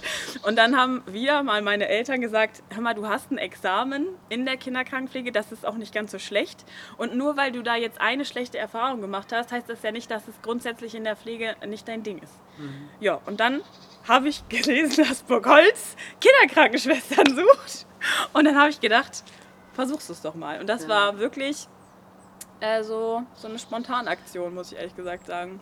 und 0.46 0.58
dann 0.58 0.78
haben 0.78 1.02
wieder 1.08 1.42
mal 1.44 1.62
meine 1.62 1.88
Eltern 1.88 2.20
gesagt, 2.20 2.62
hör 2.70 2.82
mal, 2.82 2.94
du 2.94 3.08
hast 3.08 3.32
ein 3.32 3.38
Examen 3.38 4.08
in 4.28 4.46
der 4.46 4.58
Kinderkrankenpflege, 4.58 5.32
das 5.32 5.54
ist 5.54 5.66
auch 5.66 5.76
nicht 5.76 5.94
ganz 5.94 6.12
so 6.12 6.20
schlecht 6.20 6.66
und 6.98 7.16
nur 7.16 7.38
weil 7.38 7.54
du 7.54 7.64
da 7.64 7.78
jetzt 7.78 8.02
eine 8.02 8.26
schlechte 8.26 8.58
Erfahrung 8.58 9.00
gemacht 9.00 9.32
hast, 9.32 9.54
heißt 9.54 9.70
das 9.70 9.82
ja 9.82 9.94
nicht, 9.94 10.12
dass 10.12 10.28
es 10.28 10.36
grundsätzlich 10.42 10.94
in 10.94 11.06
der 11.06 11.16
Pflege 11.16 11.56
nicht 11.66 11.88
dein 11.88 12.04
Ding 12.04 12.18
ist. 12.18 12.34
Mhm. 12.58 12.90
Ja, 13.00 13.22
und 13.26 13.40
dann 13.40 13.62
habe 14.10 14.28
ich 14.28 14.46
gelesen, 14.50 15.06
dass 15.08 15.24
Burgholz 15.24 15.96
Kinderkrankenschwestern 16.20 17.34
sucht 17.34 17.86
und 18.34 18.44
dann 18.44 18.60
habe 18.60 18.72
ich 18.72 18.82
gedacht, 18.82 19.24
versuchst 19.72 20.10
du 20.10 20.14
es 20.14 20.22
doch 20.22 20.36
mal. 20.36 20.60
Und 20.60 20.68
das 20.68 20.84
ja. 20.84 20.90
war 20.90 21.20
wirklich 21.20 21.68
äh, 22.64 22.84
so, 22.84 23.24
so 23.36 23.48
eine 23.48 23.60
Spontanaktion, 23.60 24.54
muss 24.54 24.72
ich 24.72 24.78
ehrlich 24.78 24.96
gesagt 24.96 25.28
sagen. 25.28 25.60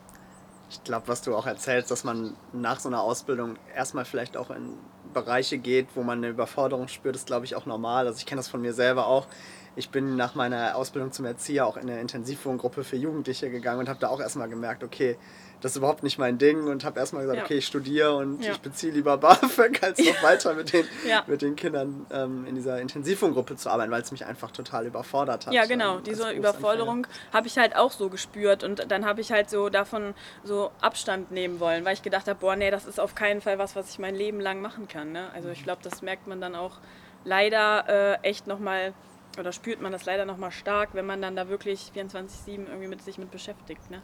Ich 0.70 0.82
glaube, 0.84 1.08
was 1.08 1.20
du 1.20 1.36
auch 1.36 1.46
erzählst, 1.46 1.90
dass 1.90 2.04
man 2.04 2.34
nach 2.52 2.80
so 2.80 2.88
einer 2.88 3.02
Ausbildung 3.02 3.56
erstmal 3.74 4.04
vielleicht 4.04 4.36
auch 4.36 4.50
in 4.50 4.78
Bereiche 5.12 5.58
geht, 5.58 5.88
wo 5.94 6.02
man 6.02 6.18
eine 6.18 6.28
Überforderung 6.28 6.88
spürt, 6.88 7.16
ist, 7.16 7.26
glaube 7.26 7.44
ich, 7.44 7.56
auch 7.56 7.66
normal. 7.66 8.06
Also 8.06 8.18
ich 8.18 8.26
kenne 8.26 8.38
das 8.38 8.48
von 8.48 8.62
mir 8.62 8.72
selber 8.72 9.06
auch. 9.06 9.26
Ich 9.74 9.90
bin 9.90 10.16
nach 10.16 10.34
meiner 10.34 10.76
Ausbildung 10.76 11.12
zum 11.12 11.24
Erzieher 11.24 11.66
auch 11.66 11.76
in 11.76 11.88
eine 11.88 12.00
Intensivwohngruppe 12.00 12.84
für 12.84 12.96
Jugendliche 12.96 13.50
gegangen 13.50 13.80
und 13.80 13.88
habe 13.88 13.98
da 14.00 14.08
auch 14.08 14.20
erstmal 14.20 14.48
gemerkt, 14.48 14.84
okay, 14.84 15.16
das 15.62 15.72
ist 15.72 15.76
überhaupt 15.76 16.02
nicht 16.02 16.18
mein 16.18 16.38
Ding 16.38 16.66
und 16.66 16.84
habe 16.84 16.98
erstmal 16.98 17.22
gesagt, 17.22 17.38
ja. 17.38 17.44
okay, 17.44 17.58
ich 17.58 17.66
studiere 17.66 18.16
und 18.16 18.44
ja. 18.44 18.50
ich 18.50 18.60
beziehe 18.60 18.92
lieber 18.92 19.16
BAföG, 19.18 19.82
als 19.82 19.98
noch 19.98 20.22
weiter 20.22 20.54
mit 20.54 20.72
den, 20.72 20.84
mit 21.28 21.40
den 21.40 21.54
Kindern 21.54 22.04
ähm, 22.10 22.44
in 22.46 22.56
dieser 22.56 22.80
Intensivwohngruppe 22.80 23.54
zu 23.56 23.70
arbeiten, 23.70 23.92
weil 23.92 24.02
es 24.02 24.10
mich 24.10 24.26
einfach 24.26 24.50
total 24.50 24.86
überfordert 24.86 25.46
hat. 25.46 25.54
Ja, 25.54 25.64
genau, 25.64 25.98
ähm, 25.98 26.02
diese 26.04 26.32
Überforderung 26.32 27.06
habe 27.32 27.46
ich 27.46 27.56
halt 27.58 27.76
auch 27.76 27.92
so 27.92 28.08
gespürt 28.08 28.64
und 28.64 28.90
dann 28.90 29.06
habe 29.06 29.20
ich 29.20 29.30
halt 29.30 29.48
so 29.48 29.68
davon 29.68 30.14
so 30.42 30.72
Abstand 30.80 31.30
nehmen 31.30 31.60
wollen, 31.60 31.84
weil 31.84 31.94
ich 31.94 32.02
gedacht 32.02 32.26
habe, 32.26 32.40
boah, 32.40 32.56
nee, 32.56 32.72
das 32.72 32.84
ist 32.84 32.98
auf 32.98 33.14
keinen 33.14 33.40
Fall 33.40 33.58
was, 33.58 33.76
was 33.76 33.88
ich 33.90 34.00
mein 34.00 34.16
Leben 34.16 34.40
lang 34.40 34.60
machen 34.60 34.88
kann. 34.88 35.12
Ne? 35.12 35.30
Also 35.32 35.48
ich 35.48 35.60
mhm. 35.60 35.64
glaube, 35.64 35.82
das 35.84 36.02
merkt 36.02 36.26
man 36.26 36.40
dann 36.40 36.56
auch 36.56 36.78
leider 37.24 38.18
äh, 38.20 38.28
echt 38.28 38.48
nochmal 38.48 38.94
oder 39.38 39.52
spürt 39.52 39.80
man 39.80 39.92
das 39.92 40.04
leider 40.04 40.24
nochmal 40.24 40.50
stark, 40.50 40.90
wenn 40.92 41.06
man 41.06 41.22
dann 41.22 41.36
da 41.36 41.48
wirklich 41.48 41.92
24-7 41.94 42.28
irgendwie 42.46 42.88
mit 42.88 43.02
sich 43.02 43.18
mit 43.18 43.30
beschäftigt. 43.30 43.90
Ne? 43.90 44.02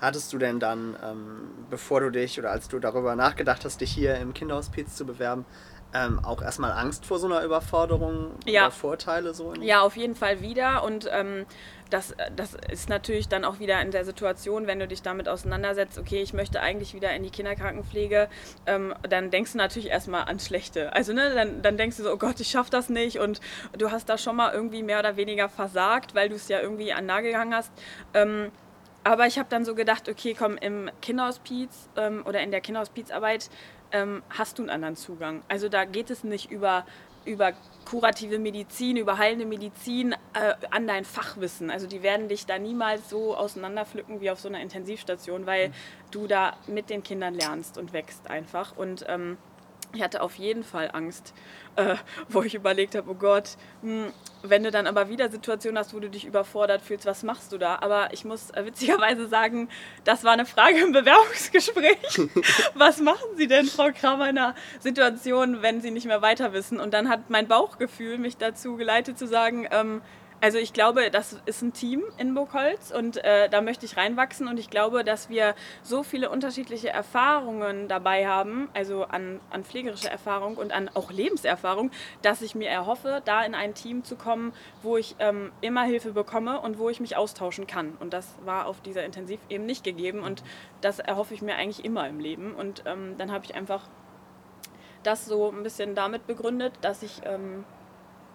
Hattest 0.00 0.32
du 0.32 0.38
denn 0.38 0.60
dann, 0.60 0.96
ähm, 1.04 1.50
bevor 1.68 2.00
du 2.00 2.10
dich 2.10 2.38
oder 2.38 2.50
als 2.50 2.68
du 2.68 2.78
darüber 2.78 3.16
nachgedacht 3.16 3.64
hast, 3.64 3.80
dich 3.80 3.92
hier 3.92 4.16
im 4.16 4.32
Kinderhospiz 4.32 4.96
zu 4.96 5.04
bewerben, 5.04 5.44
ähm, 5.92 6.24
auch 6.24 6.40
erstmal 6.40 6.72
Angst 6.72 7.04
vor 7.04 7.18
so 7.18 7.26
einer 7.26 7.44
Überforderung 7.44 8.30
ja. 8.46 8.62
oder 8.62 8.70
Vorteile 8.70 9.34
so? 9.34 9.54
ja, 9.60 9.82
auf 9.82 9.96
jeden 9.96 10.14
Fall 10.14 10.40
wieder. 10.40 10.84
Und 10.84 11.08
ähm, 11.12 11.46
das, 11.90 12.14
das 12.34 12.54
ist 12.70 12.88
natürlich 12.88 13.28
dann 13.28 13.44
auch 13.44 13.58
wieder 13.58 13.80
in 13.82 13.90
der 13.90 14.04
Situation, 14.04 14.66
wenn 14.66 14.78
du 14.78 14.88
dich 14.88 15.02
damit 15.02 15.28
auseinandersetzt, 15.28 15.98
okay, 15.98 16.22
ich 16.22 16.32
möchte 16.32 16.60
eigentlich 16.60 16.94
wieder 16.94 17.12
in 17.12 17.22
die 17.22 17.30
Kinderkrankenpflege, 17.30 18.28
ähm, 18.66 18.94
dann 19.08 19.30
denkst 19.30 19.52
du 19.52 19.58
natürlich 19.58 19.90
erstmal 19.90 20.24
ans 20.24 20.46
Schlechte. 20.46 20.92
Also 20.92 21.12
ne, 21.12 21.34
dann, 21.34 21.62
dann 21.62 21.76
denkst 21.76 21.96
du 21.96 22.04
so, 22.04 22.12
oh 22.12 22.16
Gott, 22.16 22.40
ich 22.40 22.48
schaffe 22.48 22.70
das 22.70 22.88
nicht 22.88 23.18
und 23.18 23.40
du 23.76 23.90
hast 23.90 24.08
da 24.08 24.16
schon 24.16 24.36
mal 24.36 24.52
irgendwie 24.52 24.82
mehr 24.82 25.00
oder 25.00 25.16
weniger 25.16 25.48
versagt, 25.48 26.14
weil 26.14 26.28
du 26.28 26.36
es 26.36 26.48
ja 26.48 26.60
irgendwie 26.60 26.92
an 26.92 27.06
Nagel 27.06 27.32
gehangen 27.32 27.54
hast. 27.54 27.72
Ähm, 28.14 28.50
aber 29.02 29.26
ich 29.26 29.38
habe 29.38 29.48
dann 29.48 29.64
so 29.64 29.74
gedacht, 29.74 30.08
okay, 30.08 30.34
komm, 30.38 30.56
im 30.58 30.90
Kinderhospiz 31.00 31.88
ähm, 31.96 32.22
oder 32.26 32.40
in 32.40 32.50
der 32.50 32.60
Kinderhospizarbeit 32.60 33.50
ähm, 33.92 34.22
hast 34.30 34.58
du 34.58 34.62
einen 34.62 34.70
anderen 34.70 34.96
Zugang. 34.96 35.42
Also 35.48 35.68
da 35.68 35.84
geht 35.84 36.10
es 36.10 36.22
nicht 36.22 36.50
über, 36.50 36.84
über 37.24 37.52
kurative 37.84 38.38
Medizin, 38.38 38.96
über 38.96 39.18
heilende 39.18 39.46
Medizin 39.46 40.12
äh, 40.34 40.54
an 40.70 40.86
dein 40.86 41.04
Fachwissen. 41.04 41.70
Also 41.70 41.86
die 41.86 42.02
werden 42.02 42.28
dich 42.28 42.46
da 42.46 42.58
niemals 42.58 43.10
so 43.10 43.36
auseinanderpflücken 43.36 44.20
wie 44.20 44.30
auf 44.30 44.38
so 44.40 44.48
einer 44.48 44.60
Intensivstation, 44.60 45.46
weil 45.46 45.68
mhm. 45.68 45.72
du 46.10 46.26
da 46.26 46.56
mit 46.66 46.90
den 46.90 47.02
Kindern 47.02 47.34
lernst 47.34 47.78
und 47.78 47.92
wächst 47.92 48.30
einfach. 48.30 48.76
Und 48.76 49.04
ähm, 49.08 49.38
ich 49.92 50.02
hatte 50.02 50.22
auf 50.22 50.36
jeden 50.36 50.64
Fall 50.64 50.90
Angst, 50.92 51.34
äh, 51.76 51.96
wo 52.28 52.42
ich 52.42 52.54
überlegt 52.54 52.94
habe, 52.94 53.10
oh 53.10 53.14
Gott, 53.14 53.56
mh, 53.82 54.06
hm, 54.06 54.12
wenn 54.42 54.62
du 54.62 54.70
dann 54.70 54.86
aber 54.86 55.08
wieder 55.08 55.28
Situationen 55.28 55.78
hast, 55.78 55.92
wo 55.94 56.00
du 56.00 56.08
dich 56.08 56.24
überfordert 56.24 56.80
fühlst, 56.82 57.04
was 57.06 57.22
machst 57.22 57.52
du 57.52 57.58
da? 57.58 57.78
Aber 57.80 58.12
ich 58.12 58.24
muss 58.24 58.50
äh, 58.50 58.64
witzigerweise 58.64 59.28
sagen, 59.28 59.68
das 60.04 60.24
war 60.24 60.32
eine 60.32 60.46
Frage 60.46 60.78
im 60.78 60.92
Bewerbungsgespräch. 60.92 62.30
was 62.74 63.00
machen 63.00 63.36
Sie 63.36 63.46
denn, 63.46 63.66
Frau 63.66 63.90
Kramer, 63.92 64.30
in 64.30 64.38
einer 64.38 64.54
Situation, 64.78 65.62
wenn 65.62 65.80
Sie 65.80 65.90
nicht 65.90 66.06
mehr 66.06 66.22
weiter 66.22 66.52
wissen? 66.52 66.80
Und 66.80 66.94
dann 66.94 67.08
hat 67.08 67.28
mein 67.28 67.48
Bauchgefühl 67.48 68.18
mich 68.18 68.36
dazu 68.36 68.76
geleitet 68.76 69.18
zu 69.18 69.26
sagen, 69.26 69.68
ähm, 69.70 70.02
Also 70.42 70.56
ich 70.56 70.72
glaube, 70.72 71.10
das 71.10 71.38
ist 71.44 71.60
ein 71.60 71.74
Team 71.74 72.02
in 72.16 72.32
Burgholz 72.32 72.90
und 72.90 73.22
äh, 73.22 73.50
da 73.50 73.60
möchte 73.60 73.84
ich 73.84 73.98
reinwachsen 73.98 74.48
und 74.48 74.58
ich 74.58 74.70
glaube, 74.70 75.04
dass 75.04 75.28
wir 75.28 75.54
so 75.82 76.02
viele 76.02 76.30
unterschiedliche 76.30 76.88
Erfahrungen 76.88 77.88
dabei 77.88 78.26
haben, 78.26 78.70
also 78.72 79.04
an, 79.04 79.40
an 79.50 79.64
pflegerischer 79.64 80.10
Erfahrung 80.10 80.56
und 80.56 80.72
an 80.72 80.88
auch 80.94 81.10
Lebenserfahrung, 81.10 81.90
dass 82.22 82.40
ich 82.40 82.54
mir 82.54 82.70
erhoffe, 82.70 83.20
da 83.26 83.44
in 83.44 83.54
ein 83.54 83.74
Team 83.74 84.02
zu 84.02 84.16
kommen, 84.16 84.54
wo 84.82 84.96
ich 84.96 85.14
ähm, 85.18 85.52
immer 85.60 85.82
Hilfe 85.82 86.12
bekomme 86.12 86.58
und 86.60 86.78
wo 86.78 86.88
ich 86.88 87.00
mich 87.00 87.16
austauschen 87.16 87.66
kann. 87.66 87.98
Und 88.00 88.14
das 88.14 88.34
war 88.42 88.64
auf 88.64 88.80
dieser 88.80 89.04
Intensiv 89.04 89.40
eben 89.50 89.66
nicht 89.66 89.84
gegeben 89.84 90.22
und 90.22 90.42
das 90.80 91.00
erhoffe 91.00 91.34
ich 91.34 91.42
mir 91.42 91.56
eigentlich 91.56 91.84
immer 91.84 92.08
im 92.08 92.18
Leben. 92.18 92.54
Und 92.54 92.84
ähm, 92.86 93.16
dann 93.18 93.30
habe 93.30 93.44
ich 93.44 93.54
einfach 93.54 93.82
das 95.02 95.26
so 95.26 95.50
ein 95.50 95.62
bisschen 95.62 95.94
damit 95.94 96.26
begründet, 96.26 96.72
dass 96.80 97.02
ich 97.02 97.20
ähm, 97.24 97.64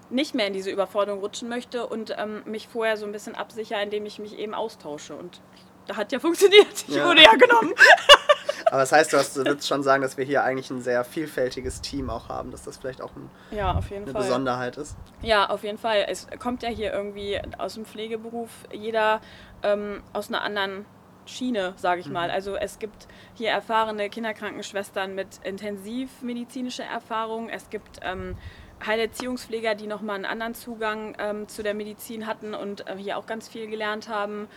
nicht 0.10 0.36
mehr 0.36 0.48
in 0.48 0.54
diese 0.54 0.70
Überforderung 0.70 1.20
rutschen 1.20 1.50
möchte 1.50 1.88
und 1.88 2.16
ähm, 2.18 2.44
mich 2.46 2.68
vorher 2.68 2.98
so 2.98 3.06
ein 3.06 3.12
bisschen 3.12 3.36
absichere, 3.36 3.82
indem 3.82 4.06
ich 4.06 4.20
mich 4.20 4.38
eben 4.38 4.54
austausche. 4.54 5.16
Und 5.16 5.42
da 5.88 5.96
hat 5.96 6.12
ja 6.12 6.20
funktioniert. 6.20 6.86
Ich 6.88 6.96
ja. 6.96 7.06
wurde 7.06 7.24
ja 7.24 7.36
genommen. 7.36 7.74
Aber 8.68 8.80
das 8.80 8.92
heißt, 8.92 9.14
du, 9.14 9.18
hast, 9.18 9.38
du 9.38 9.46
würdest 9.46 9.68
schon 9.68 9.84
sagen, 9.84 10.02
dass 10.02 10.18
wir 10.18 10.26
hier 10.26 10.44
eigentlich 10.44 10.70
ein 10.72 10.82
sehr 10.82 11.04
vielfältiges 11.04 11.82
Team 11.82 12.10
auch 12.10 12.30
haben, 12.30 12.52
dass 12.52 12.64
das 12.64 12.78
vielleicht 12.78 13.02
auch 13.02 13.16
ein, 13.16 13.30
ja, 13.52 13.72
eine 13.72 13.82
Fall. 13.82 14.14
Besonderheit 14.14 14.78
ist. 14.78 14.96
Ja, 15.22 15.50
auf 15.50 15.64
jeden 15.64 15.78
Fall. 15.78 16.06
Es 16.08 16.28
kommt 16.40 16.64
ja 16.64 16.70
hier 16.70 16.92
irgendwie 16.92 17.40
aus 17.58 17.76
dem 17.76 17.86
Pflegeberuf 17.86 18.50
jeder 18.72 19.22
ähm, 19.62 20.02
aus 20.14 20.30
einer 20.30 20.42
anderen 20.42 20.86
Schiene, 21.25 21.74
sage 21.77 22.01
ich 22.01 22.08
mhm. 22.08 22.13
mal. 22.13 22.32
Also 22.32 22.55
es 22.55 22.79
gibt 22.79 23.08
hier 23.34 23.50
erfahrene 23.50 24.10
Kinderkrankenschwestern 24.10 25.15
mit 25.15 25.39
intensivmedizinischer 25.44 26.86
Erfahrung. 26.86 27.50
Es 27.50 27.70
gibt 27.70 28.00
ähm, 28.01 28.38
Heilerziehungspfleger, 28.86 29.75
die 29.75 29.88
nochmal 29.88 30.15
einen 30.15 30.25
anderen 30.25 30.53
Zugang 30.53 31.15
ähm, 31.20 31.48
zu 31.48 31.63
der 31.63 31.74
Medizin 31.74 32.27
hatten 32.27 32.53
und 32.53 32.88
äh, 32.88 32.96
hier 32.98 33.17
auch 33.17 33.25
ganz 33.25 33.48
viel 33.48 33.67
gelernt 33.67 34.10
haben. 34.10 34.48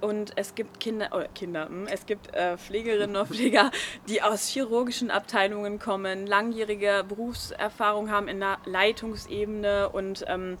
Und 0.00 0.32
es 0.36 0.54
gibt 0.54 0.80
Kinder, 0.80 1.08
oh, 1.12 1.22
Kinder, 1.34 1.66
hm, 1.66 1.86
es 1.86 2.04
gibt 2.04 2.34
äh, 2.34 2.58
Pflegerinnen 2.58 3.16
und 3.16 3.28
Pfleger, 3.28 3.70
die 4.08 4.22
aus 4.22 4.48
chirurgischen 4.48 5.10
Abteilungen 5.10 5.78
kommen, 5.78 6.26
langjährige 6.26 7.04
Berufserfahrung 7.08 8.10
haben 8.10 8.28
in 8.28 8.40
der 8.40 8.58
Leitungsebene 8.66 9.88
und 9.88 10.24
ähm, 10.28 10.58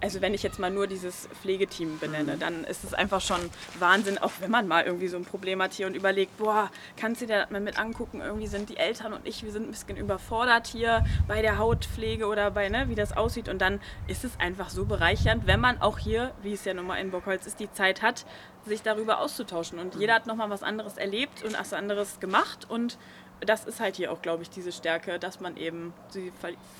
also 0.00 0.20
wenn 0.20 0.34
ich 0.34 0.42
jetzt 0.42 0.58
mal 0.58 0.70
nur 0.70 0.86
dieses 0.86 1.28
Pflegeteam 1.40 1.98
benenne, 1.98 2.34
mhm. 2.34 2.40
dann 2.40 2.64
ist 2.64 2.84
es 2.84 2.94
einfach 2.94 3.20
schon 3.20 3.40
Wahnsinn, 3.78 4.18
auch 4.18 4.30
wenn 4.40 4.50
man 4.50 4.68
mal 4.68 4.84
irgendwie 4.84 5.08
so 5.08 5.16
ein 5.16 5.24
Problem 5.24 5.60
hat 5.60 5.72
hier 5.72 5.86
und 5.86 5.94
überlegt, 5.94 6.36
boah, 6.38 6.70
kannst 6.96 7.20
du 7.20 7.26
dir 7.26 7.38
das 7.40 7.50
mal 7.50 7.60
mit 7.60 7.78
angucken, 7.78 8.20
irgendwie 8.20 8.46
sind 8.46 8.68
die 8.68 8.76
Eltern 8.76 9.12
und 9.12 9.26
ich, 9.26 9.42
wir 9.42 9.50
sind 9.50 9.68
ein 9.68 9.70
bisschen 9.70 9.96
überfordert 9.96 10.66
hier 10.66 11.04
bei 11.26 11.42
der 11.42 11.58
Hautpflege 11.58 12.26
oder 12.26 12.50
bei, 12.50 12.68
ne, 12.68 12.88
wie 12.88 12.94
das 12.94 13.16
aussieht 13.16 13.48
und 13.48 13.60
dann 13.60 13.80
ist 14.06 14.24
es 14.24 14.38
einfach 14.38 14.70
so 14.70 14.84
bereichernd, 14.84 15.46
wenn 15.46 15.60
man 15.60 15.80
auch 15.80 15.98
hier, 15.98 16.32
wie 16.42 16.52
es 16.52 16.64
ja 16.64 16.74
nun 16.74 16.86
mal 16.86 16.96
in 16.96 17.10
Burgholz 17.10 17.46
ist, 17.46 17.58
die 17.60 17.70
Zeit 17.72 18.02
hat, 18.02 18.24
sich 18.66 18.82
darüber 18.82 19.20
auszutauschen 19.20 19.78
und 19.78 19.94
mhm. 19.94 20.00
jeder 20.00 20.14
hat 20.14 20.26
nochmal 20.26 20.50
was 20.50 20.62
anderes 20.62 20.96
erlebt 20.96 21.42
und 21.42 21.58
was 21.58 21.72
anderes 21.72 22.20
gemacht 22.20 22.66
und 22.68 22.98
das 23.40 23.64
ist 23.64 23.78
halt 23.78 23.96
hier 23.96 24.12
auch, 24.12 24.20
glaube 24.20 24.42
ich, 24.42 24.50
diese 24.50 24.72
Stärke, 24.72 25.18
dass 25.20 25.38
man 25.38 25.56
eben 25.56 25.94
die 26.12 26.32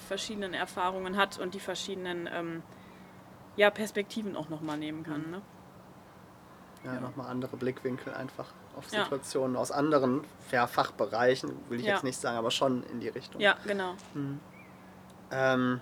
verschiedenen 0.08 0.54
Erfahrungen 0.54 1.16
hat 1.16 1.38
und 1.38 1.54
die 1.54 1.60
verschiedenen 1.60 2.28
ähm, 2.32 2.62
ja, 3.59 3.71
Perspektiven 3.71 4.37
auch 4.37 4.49
nochmal 4.49 4.79
nehmen 4.79 5.03
kann. 5.03 5.25
Mhm. 5.25 5.31
Ne? 5.31 5.43
Ja, 6.85 6.95
ja. 6.95 7.00
nochmal 7.00 7.27
andere 7.27 7.57
Blickwinkel 7.57 8.15
einfach 8.15 8.47
auf 8.77 8.88
Situationen 8.88 9.55
ja. 9.55 9.61
aus 9.61 9.73
anderen 9.73 10.23
ja, 10.53 10.67
Fachbereichen, 10.69 11.50
will 11.69 11.81
ich 11.81 11.87
ja. 11.87 11.95
jetzt 11.95 12.05
nicht 12.05 12.19
sagen, 12.19 12.38
aber 12.38 12.53
schon 12.53 12.85
in 12.85 13.00
die 13.00 13.09
Richtung. 13.09 13.41
Ja, 13.41 13.57
genau. 13.67 13.95
Mhm. 14.15 14.41
Ähm, 15.33 15.81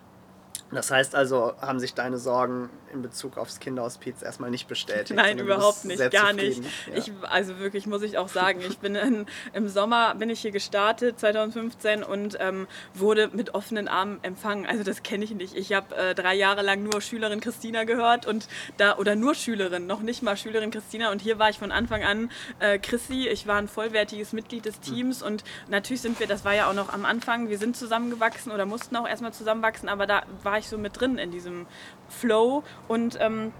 das 0.73 0.91
heißt 0.91 1.15
also, 1.15 1.55
haben 1.61 1.79
sich 1.79 1.95
deine 1.95 2.19
Sorgen 2.19 2.71
in 2.93 3.03
Bezug 3.03 3.39
aufs 3.39 3.61
Kinderhospiz 3.61 4.23
erstmal 4.23 4.51
nicht 4.51 4.67
bestätigt? 4.67 5.15
Nein, 5.15 5.39
überhaupt 5.39 5.85
nicht, 5.85 6.11
gar 6.11 6.33
nicht. 6.33 6.63
Ja. 6.63 6.97
Ich, 6.97 7.13
also 7.23 7.59
wirklich 7.59 7.87
muss 7.87 8.03
ich 8.03 8.19
auch 8.19 8.29
sagen, 8.29 8.61
ich 8.67 8.79
bin 8.79 8.97
in, 8.97 9.27
im 9.53 9.69
Sommer 9.69 10.15
bin 10.17 10.29
ich 10.29 10.41
hier 10.41 10.51
gestartet 10.51 11.21
2015 11.21 12.03
und 12.03 12.37
ähm, 12.41 12.67
wurde 12.95 13.29
mit 13.33 13.55
offenen 13.55 13.87
Armen 13.87 14.19
empfangen. 14.23 14.67
Also 14.67 14.83
das 14.83 15.03
kenne 15.05 15.25
ich 15.25 15.31
nicht. 15.33 15.55
Ich 15.55 15.73
habe 15.73 15.95
äh, 15.95 16.15
drei 16.15 16.35
Jahre 16.35 16.63
lang 16.63 16.83
nur 16.83 17.01
Schülerin 17.01 17.41
Christina 17.41 17.85
gehört 17.85 18.27
und 18.27 18.49
da 18.77 18.97
oder 18.97 19.15
nur 19.15 19.35
Schülerin, 19.35 19.87
noch 19.87 20.01
nicht 20.01 20.23
mal 20.23 20.37
Schülerin 20.37 20.73
Christina 20.73 21.13
und 21.13 21.21
hier 21.21 21.39
war 21.39 21.51
ich 21.51 21.59
von 21.59 21.71
Anfang 21.71 22.03
an 22.03 22.31
äh, 22.59 22.79
Chrissy. 22.79 23.29
Ich 23.29 23.47
war 23.47 23.57
ein 23.57 23.69
vollwertiges 23.69 24.33
Mitglied 24.33 24.65
des 24.65 24.81
Teams 24.81 25.21
mhm. 25.21 25.27
und 25.27 25.45
natürlich 25.69 26.01
sind 26.01 26.19
wir, 26.19 26.27
das 26.27 26.45
war 26.45 26.55
ja 26.55 26.69
auch 26.69 26.75
noch 26.75 26.93
am 26.93 27.05
Anfang, 27.05 27.49
wir 27.49 27.59
sind 27.59 27.77
zusammengewachsen 27.77 28.51
oder 28.51 28.67
mussten 28.67 28.97
auch 28.97 29.07
erstmal 29.07 29.33
zusammenwachsen, 29.33 29.89
aber 29.89 30.07
da 30.07 30.23
war 30.43 30.56
ich 30.59 30.69
so 30.69 30.79
mit 30.79 31.01
drin 31.01 31.19
in 31.19 31.31
diesem 31.31 31.67
Flow 32.09 32.63
und 32.89 33.19
ähm, 33.21 33.53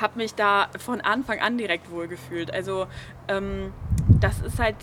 habe 0.00 0.18
mich 0.18 0.34
da 0.34 0.68
von 0.78 1.00
Anfang 1.00 1.40
an 1.40 1.58
direkt 1.58 1.90
wohlgefühlt. 1.90 2.52
Also 2.52 2.86
ähm, 3.28 3.72
das 4.20 4.40
ist 4.40 4.58
halt, 4.58 4.76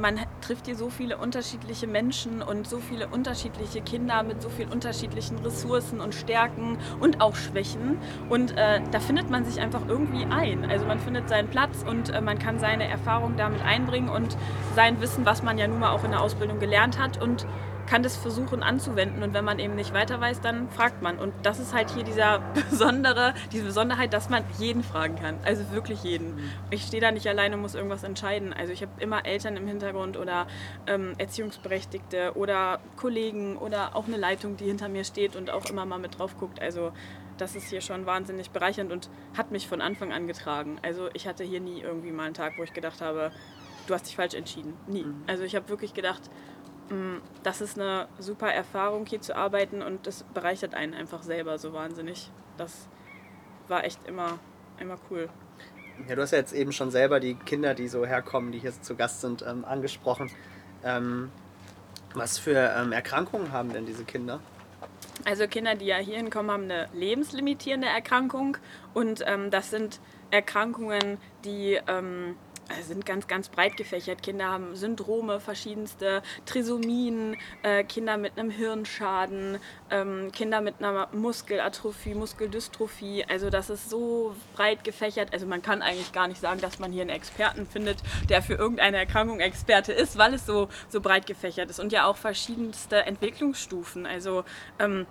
man 0.00 0.18
trifft 0.40 0.66
hier 0.66 0.76
so 0.76 0.90
viele 0.90 1.18
unterschiedliche 1.18 1.86
Menschen 1.86 2.42
und 2.42 2.66
so 2.66 2.78
viele 2.78 3.08
unterschiedliche 3.08 3.80
Kinder 3.80 4.22
mit 4.22 4.42
so 4.42 4.48
vielen 4.48 4.70
unterschiedlichen 4.70 5.38
Ressourcen 5.38 6.00
und 6.00 6.14
Stärken 6.14 6.78
und 7.00 7.20
auch 7.20 7.36
Schwächen. 7.36 7.98
Und 8.28 8.56
äh, 8.56 8.80
da 8.90 9.00
findet 9.00 9.30
man 9.30 9.44
sich 9.44 9.60
einfach 9.60 9.82
irgendwie 9.86 10.24
ein. 10.24 10.68
Also 10.68 10.86
man 10.86 10.98
findet 10.98 11.28
seinen 11.28 11.48
Platz 11.48 11.84
und 11.86 12.10
äh, 12.10 12.20
man 12.20 12.38
kann 12.38 12.58
seine 12.58 12.88
Erfahrung 12.88 13.36
damit 13.36 13.62
einbringen 13.62 14.08
und 14.08 14.36
sein 14.74 15.00
Wissen, 15.00 15.26
was 15.26 15.42
man 15.42 15.58
ja 15.58 15.68
nun 15.68 15.80
mal 15.80 15.90
auch 15.90 16.04
in 16.04 16.10
der 16.10 16.20
Ausbildung 16.22 16.58
gelernt 16.58 16.98
hat 16.98 17.22
und 17.22 17.46
kann 17.86 18.02
das 18.02 18.16
versuchen 18.16 18.62
anzuwenden 18.62 19.22
und 19.22 19.34
wenn 19.34 19.44
man 19.44 19.58
eben 19.58 19.74
nicht 19.74 19.94
weiter 19.94 20.20
weiß, 20.20 20.40
dann 20.40 20.68
fragt 20.70 21.02
man. 21.02 21.18
Und 21.18 21.32
das 21.42 21.58
ist 21.58 21.72
halt 21.74 21.90
hier 21.90 22.04
dieser 22.04 22.38
besondere, 22.70 23.34
diese 23.52 23.64
Besonderheit, 23.64 24.12
dass 24.12 24.28
man 24.28 24.44
jeden 24.58 24.82
fragen 24.82 25.16
kann. 25.16 25.38
Also 25.44 25.70
wirklich 25.70 26.02
jeden. 26.02 26.36
Mhm. 26.36 26.50
Ich 26.70 26.82
stehe 26.82 27.00
da 27.00 27.10
nicht 27.10 27.26
alleine 27.26 27.56
und 27.56 27.62
muss 27.62 27.74
irgendwas 27.74 28.02
entscheiden. 28.02 28.52
Also 28.52 28.72
ich 28.72 28.82
habe 28.82 28.92
immer 28.98 29.24
Eltern 29.24 29.56
im 29.56 29.66
Hintergrund 29.66 30.16
oder 30.16 30.46
ähm, 30.86 31.14
Erziehungsberechtigte 31.18 32.32
oder 32.34 32.80
Kollegen 32.96 33.56
oder 33.56 33.94
auch 33.94 34.06
eine 34.06 34.16
Leitung, 34.16 34.56
die 34.56 34.64
hinter 34.64 34.88
mir 34.88 35.04
steht 35.04 35.36
und 35.36 35.50
auch 35.50 35.66
immer 35.66 35.86
mal 35.86 35.98
mit 35.98 36.18
drauf 36.18 36.36
guckt. 36.36 36.60
Also 36.60 36.92
das 37.38 37.54
ist 37.54 37.68
hier 37.68 37.80
schon 37.80 38.06
wahnsinnig 38.06 38.50
bereichernd 38.50 38.92
und 38.92 39.10
hat 39.36 39.50
mich 39.50 39.68
von 39.68 39.80
Anfang 39.80 40.12
an 40.12 40.26
getragen. 40.26 40.78
Also 40.82 41.08
ich 41.12 41.26
hatte 41.26 41.44
hier 41.44 41.60
nie 41.60 41.80
irgendwie 41.80 42.10
mal 42.10 42.24
einen 42.24 42.34
Tag, 42.34 42.54
wo 42.58 42.62
ich 42.62 42.72
gedacht 42.72 43.00
habe, 43.00 43.30
du 43.86 43.94
hast 43.94 44.06
dich 44.06 44.16
falsch 44.16 44.34
entschieden. 44.34 44.74
Nie. 44.86 45.04
Mhm. 45.04 45.22
Also 45.26 45.44
ich 45.44 45.54
habe 45.54 45.68
wirklich 45.68 45.94
gedacht, 45.94 46.22
das 47.42 47.60
ist 47.60 47.78
eine 47.78 48.08
super 48.18 48.52
Erfahrung, 48.52 49.06
hier 49.06 49.20
zu 49.20 49.34
arbeiten 49.34 49.82
und 49.82 50.06
das 50.06 50.22
bereichert 50.34 50.74
einen 50.74 50.94
einfach 50.94 51.22
selber 51.22 51.58
so 51.58 51.72
wahnsinnig. 51.72 52.30
Das 52.56 52.88
war 53.68 53.84
echt 53.84 54.06
immer, 54.06 54.38
immer 54.78 54.98
cool. 55.10 55.28
Ja, 56.08 56.14
du 56.14 56.22
hast 56.22 56.32
ja 56.32 56.38
jetzt 56.38 56.52
eben 56.52 56.72
schon 56.72 56.90
selber 56.90 57.20
die 57.20 57.34
Kinder, 57.34 57.74
die 57.74 57.88
so 57.88 58.04
herkommen, 58.04 58.52
die 58.52 58.58
hier 58.58 58.72
zu 58.82 58.94
Gast 58.94 59.20
sind, 59.22 59.42
ähm, 59.42 59.64
angesprochen. 59.64 60.30
Ähm, 60.84 61.30
was 62.14 62.38
für 62.38 62.74
ähm, 62.76 62.92
Erkrankungen 62.92 63.52
haben 63.52 63.72
denn 63.72 63.86
diese 63.86 64.04
Kinder? 64.04 64.40
Also 65.24 65.48
Kinder, 65.48 65.74
die 65.74 65.86
ja 65.86 65.96
hier 65.96 66.16
hinkommen, 66.16 66.50
haben 66.50 66.64
eine 66.64 66.88
lebenslimitierende 66.92 67.88
Erkrankung 67.88 68.58
und 68.94 69.24
ähm, 69.26 69.50
das 69.50 69.70
sind 69.70 70.00
Erkrankungen, 70.30 71.18
die 71.44 71.78
ähm, 71.88 72.36
sind 72.82 73.06
ganz, 73.06 73.26
ganz 73.26 73.48
breit 73.48 73.76
gefächert. 73.76 74.22
Kinder 74.22 74.46
haben 74.46 74.74
Syndrome, 74.76 75.40
verschiedenste 75.40 76.22
Trisomien, 76.44 77.36
äh, 77.62 77.84
Kinder 77.84 78.16
mit 78.16 78.38
einem 78.38 78.50
Hirnschaden, 78.50 79.58
ähm, 79.90 80.30
Kinder 80.32 80.60
mit 80.60 80.76
einer 80.78 81.08
Muskelatrophie, 81.12 82.14
Muskeldystrophie. 82.14 83.24
Also 83.28 83.50
das 83.50 83.70
ist 83.70 83.90
so 83.90 84.34
breit 84.54 84.84
gefächert. 84.84 85.32
Also 85.32 85.46
man 85.46 85.62
kann 85.62 85.82
eigentlich 85.82 86.12
gar 86.12 86.28
nicht 86.28 86.40
sagen, 86.40 86.60
dass 86.60 86.78
man 86.78 86.92
hier 86.92 87.02
einen 87.02 87.10
Experten 87.10 87.66
findet, 87.66 87.98
der 88.28 88.42
für 88.42 88.54
irgendeine 88.54 88.96
Erkrankung 88.96 89.40
Experte 89.40 89.92
ist, 89.92 90.18
weil 90.18 90.34
es 90.34 90.46
so, 90.46 90.68
so 90.88 91.00
breit 91.00 91.26
gefächert 91.26 91.70
ist. 91.70 91.80
Und 91.80 91.92
ja 91.92 92.06
auch 92.06 92.16
verschiedenste 92.16 93.04
Entwicklungsstufen. 93.06 94.06
Also 94.06 94.44
ähm, 94.78 95.06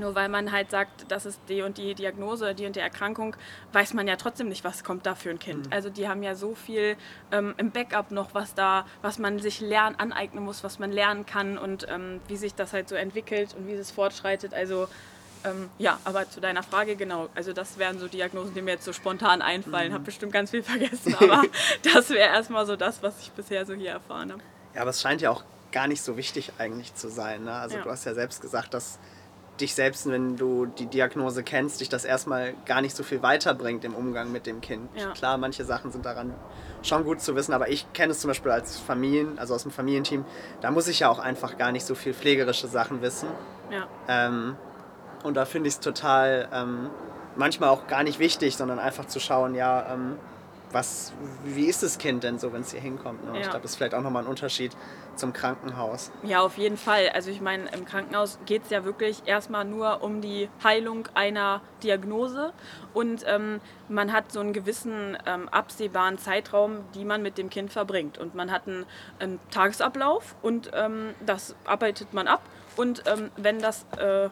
nur 0.00 0.14
weil 0.14 0.28
man 0.28 0.50
halt 0.52 0.70
sagt, 0.70 1.06
das 1.08 1.26
ist 1.26 1.40
die 1.48 1.62
und 1.62 1.78
die 1.78 1.94
Diagnose, 1.94 2.54
die 2.54 2.66
und 2.66 2.76
die 2.76 2.80
Erkrankung, 2.80 3.36
weiß 3.72 3.94
man 3.94 4.08
ja 4.08 4.16
trotzdem 4.16 4.48
nicht, 4.48 4.64
was 4.64 4.82
kommt 4.82 5.06
da 5.06 5.14
für 5.14 5.30
ein 5.30 5.38
Kind. 5.38 5.66
Mhm. 5.66 5.72
Also 5.72 5.90
die 5.90 6.08
haben 6.08 6.22
ja 6.22 6.34
so 6.34 6.54
viel 6.54 6.96
ähm, 7.30 7.54
im 7.56 7.70
Backup 7.70 8.10
noch, 8.10 8.34
was 8.34 8.54
da, 8.54 8.86
was 9.02 9.18
man 9.18 9.38
sich 9.38 9.60
lernen, 9.60 9.96
aneignen 9.98 10.44
muss, 10.44 10.64
was 10.64 10.78
man 10.78 10.90
lernen 10.90 11.26
kann 11.26 11.58
und 11.58 11.86
ähm, 11.88 12.20
wie 12.28 12.36
sich 12.36 12.54
das 12.54 12.72
halt 12.72 12.88
so 12.88 12.96
entwickelt 12.96 13.54
und 13.56 13.68
wie 13.68 13.72
es 13.72 13.90
fortschreitet. 13.90 14.54
Also 14.54 14.88
ähm, 15.44 15.70
ja, 15.78 15.98
aber 16.04 16.28
zu 16.28 16.40
deiner 16.40 16.62
Frage, 16.62 16.96
genau. 16.96 17.28
Also 17.34 17.52
das 17.52 17.78
wären 17.78 17.98
so 17.98 18.08
Diagnosen, 18.08 18.54
die 18.54 18.62
mir 18.62 18.72
jetzt 18.72 18.84
so 18.84 18.92
spontan 18.92 19.42
einfallen. 19.42 19.90
Mhm. 19.90 19.94
Habe 19.94 20.04
bestimmt 20.04 20.32
ganz 20.32 20.50
viel 20.50 20.62
vergessen, 20.62 21.14
aber 21.18 21.44
das 21.94 22.10
wäre 22.10 22.28
erstmal 22.28 22.66
so 22.66 22.76
das, 22.76 23.02
was 23.02 23.20
ich 23.20 23.30
bisher 23.32 23.64
so 23.64 23.74
hier 23.74 23.92
erfahren 23.92 24.32
habe. 24.32 24.42
Ja, 24.74 24.82
aber 24.82 24.90
es 24.90 25.00
scheint 25.00 25.20
ja 25.20 25.30
auch 25.30 25.44
gar 25.72 25.86
nicht 25.86 26.02
so 26.02 26.16
wichtig 26.16 26.52
eigentlich 26.58 26.94
zu 26.94 27.08
sein. 27.08 27.44
Ne? 27.44 27.52
Also 27.52 27.76
ja. 27.76 27.82
du 27.82 27.90
hast 27.90 28.04
ja 28.04 28.14
selbst 28.14 28.40
gesagt, 28.40 28.74
dass 28.74 28.98
dich 29.60 29.74
selbst, 29.74 30.08
wenn 30.08 30.36
du 30.36 30.66
die 30.66 30.86
Diagnose 30.86 31.42
kennst, 31.42 31.80
dich 31.80 31.88
das 31.88 32.04
erstmal 32.04 32.54
gar 32.66 32.80
nicht 32.80 32.96
so 32.96 33.02
viel 33.02 33.22
weiterbringt 33.22 33.84
im 33.84 33.94
Umgang 33.94 34.32
mit 34.32 34.46
dem 34.46 34.60
Kind. 34.60 34.88
Ja. 34.96 35.12
Klar, 35.12 35.38
manche 35.38 35.64
Sachen 35.64 35.90
sind 35.92 36.06
daran 36.06 36.34
schon 36.82 37.04
gut 37.04 37.20
zu 37.20 37.36
wissen, 37.36 37.52
aber 37.52 37.68
ich 37.68 37.92
kenne 37.92 38.12
es 38.12 38.20
zum 38.20 38.28
Beispiel 38.28 38.50
als 38.50 38.78
Familien, 38.78 39.38
also 39.38 39.54
aus 39.54 39.62
dem 39.62 39.72
Familienteam, 39.72 40.24
da 40.60 40.70
muss 40.70 40.88
ich 40.88 41.00
ja 41.00 41.10
auch 41.10 41.18
einfach 41.18 41.58
gar 41.58 41.72
nicht 41.72 41.84
so 41.84 41.94
viel 41.94 42.14
pflegerische 42.14 42.68
Sachen 42.68 43.02
wissen. 43.02 43.28
Ja. 43.70 43.86
Ähm, 44.08 44.56
und 45.22 45.34
da 45.34 45.44
finde 45.44 45.68
ich 45.68 45.74
es 45.74 45.80
total 45.80 46.48
ähm, 46.52 46.90
manchmal 47.36 47.68
auch 47.68 47.86
gar 47.86 48.02
nicht 48.02 48.18
wichtig, 48.18 48.56
sondern 48.56 48.78
einfach 48.78 49.06
zu 49.06 49.20
schauen, 49.20 49.54
ja, 49.54 49.92
ähm, 49.92 50.16
was, 50.72 51.12
wie 51.44 51.66
ist 51.66 51.82
das 51.82 51.98
Kind 51.98 52.24
denn 52.24 52.38
so, 52.38 52.52
wenn 52.52 52.62
es 52.62 52.70
hier 52.70 52.80
hinkommt? 52.80 53.24
Ne? 53.24 53.32
Ja. 53.34 53.40
Ich 53.40 53.50
glaube, 53.50 53.62
das 53.62 53.72
ist 53.72 53.76
vielleicht 53.76 53.94
auch 53.94 54.02
nochmal 54.02 54.24
ein 54.24 54.28
Unterschied 54.28 54.76
zum 55.16 55.32
Krankenhaus. 55.32 56.12
Ja, 56.22 56.40
auf 56.40 56.56
jeden 56.58 56.76
Fall. 56.76 57.10
Also 57.12 57.30
ich 57.30 57.40
meine, 57.40 57.68
im 57.72 57.84
Krankenhaus 57.84 58.38
geht 58.46 58.64
es 58.64 58.70
ja 58.70 58.84
wirklich 58.84 59.22
erstmal 59.26 59.64
nur 59.64 60.02
um 60.02 60.20
die 60.20 60.48
Heilung 60.62 61.08
einer 61.14 61.60
Diagnose 61.82 62.52
und 62.94 63.24
ähm, 63.26 63.60
man 63.88 64.12
hat 64.12 64.32
so 64.32 64.40
einen 64.40 64.52
gewissen 64.52 65.18
ähm, 65.26 65.48
absehbaren 65.48 66.18
Zeitraum, 66.18 66.84
die 66.94 67.04
man 67.04 67.22
mit 67.22 67.38
dem 67.38 67.50
Kind 67.50 67.72
verbringt. 67.72 68.18
Und 68.18 68.34
man 68.34 68.50
hat 68.50 68.66
einen, 68.66 68.86
einen 69.18 69.40
Tagesablauf 69.50 70.36
und 70.42 70.70
ähm, 70.74 71.14
das 71.24 71.54
arbeitet 71.64 72.14
man 72.14 72.28
ab. 72.28 72.42
Und 72.76 73.02
ähm, 73.06 73.30
wenn 73.36 73.58
das 73.58 73.84
äh, 73.98 74.30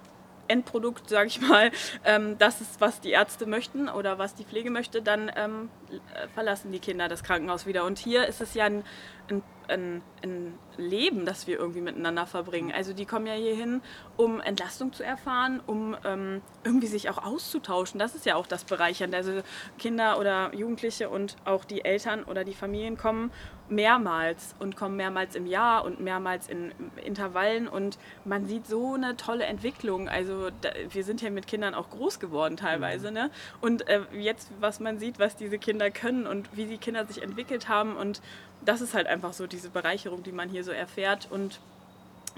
Endprodukt, 0.49 1.09
sage 1.09 1.29
ich 1.29 1.41
mal, 1.41 1.71
ähm, 2.05 2.37
das 2.39 2.61
ist, 2.61 2.81
was 2.81 3.01
die 3.01 3.11
Ärzte 3.11 3.47
möchten 3.47 3.89
oder 3.89 4.19
was 4.19 4.35
die 4.35 4.45
Pflege 4.45 4.71
möchte, 4.71 5.03
dann 5.03 5.31
ähm, 5.37 5.71
äh, 5.91 6.29
verlassen 6.35 6.73
die 6.73 6.79
Kinder 6.81 7.09
das 7.09 7.23
Krankenhaus 7.23 7.67
wieder. 7.67 7.85
Und 7.85 7.99
hier 7.99 8.27
ist 8.27 8.41
es 8.41 8.55
ja 8.55 8.65
ein, 8.65 8.85
ein, 9.31 9.43
ein, 9.69 10.03
ein, 10.23 10.59
Leben, 10.77 11.27
das 11.27 11.49
wir 11.49 11.59
irgendwie 11.59 11.81
miteinander 11.81 12.25
verbringen. 12.25 12.73
Also 12.73 12.93
die 12.93 13.05
kommen 13.05 13.27
ja 13.27 13.35
hier 13.35 13.57
hin, 13.57 13.83
um 14.17 14.41
Entlastung 14.41 14.93
zu 14.93 15.03
erfahren, 15.03 15.61
um 15.67 15.97
ähm, 16.05 16.41
irgendwie 16.63 16.87
sich 16.87 17.11
auch 17.11 17.19
auszutauschen. 17.19 17.99
Das 17.99 18.15
ist 18.15 18.25
ja 18.27 18.37
auch 18.37 18.47
das 18.47 18.63
Bereichernde. 18.63 19.17
Also 19.17 19.43
Kinder 19.77 20.21
oder 20.21 20.55
Jugendliche 20.55 21.09
und 21.09 21.35
auch 21.45 21.65
die 21.65 21.85
Eltern 21.85 22.23
oder 22.23 22.45
die 22.45 22.55
Familien 22.55 22.97
kommen, 22.97 23.33
mehrmals 23.71 24.55
und 24.59 24.77
kommen 24.77 24.97
mehrmals 24.97 25.35
im 25.35 25.47
Jahr 25.47 25.85
und 25.85 26.01
mehrmals 26.01 26.49
in 26.49 26.73
Intervallen 27.05 27.69
und 27.69 27.99
man 28.25 28.47
sieht 28.47 28.67
so 28.67 28.95
eine 28.95 29.17
tolle 29.17 29.45
Entwicklung. 29.45 30.09
Also 30.09 30.51
da, 30.61 30.71
wir 30.91 31.05
sind 31.05 31.21
ja 31.23 31.31
mit 31.31 31.47
Kindern 31.47 31.75
auch 31.75 31.91
groß 31.91 32.21
geworden 32.21 32.57
teilweise, 32.57 33.09
mhm. 33.09 33.15
ne? 33.15 33.31
Und 33.61 33.89
äh, 33.89 34.01
jetzt, 34.13 34.51
was 34.61 34.81
man 34.81 34.99
sieht, 34.99 35.19
was 35.19 35.37
diese 35.37 35.59
Kinder 35.59 35.91
können 35.91 36.27
und 36.27 36.57
wie 36.57 36.67
die 36.67 36.79
Kinder 36.79 37.05
sich 37.05 37.23
entwickelt 37.23 37.69
haben 37.69 37.97
und 37.97 38.23
das 38.65 38.81
ist 38.81 38.95
halt 38.95 39.07
einfach 39.07 39.33
so 39.33 39.47
diese 39.47 39.71
Bereicherung, 39.71 40.23
die 40.23 40.33
man 40.33 40.49
hier 40.49 40.65
so 40.65 40.73
erfährt 40.73 41.29
und 41.31 41.61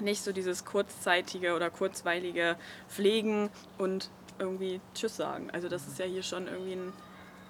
nicht 0.00 0.22
so 0.22 0.32
dieses 0.32 0.64
kurzzeitige 0.64 1.54
oder 1.54 1.70
kurzweilige 1.70 2.56
Pflegen 2.88 3.50
und 3.78 4.10
irgendwie 4.38 4.80
Tschüss 4.94 5.16
sagen. 5.16 5.50
Also 5.50 5.68
das 5.68 5.86
ist 5.86 5.98
ja 5.98 6.06
hier 6.06 6.22
schon 6.22 6.46
irgendwie 6.46 6.72
ein 6.72 6.92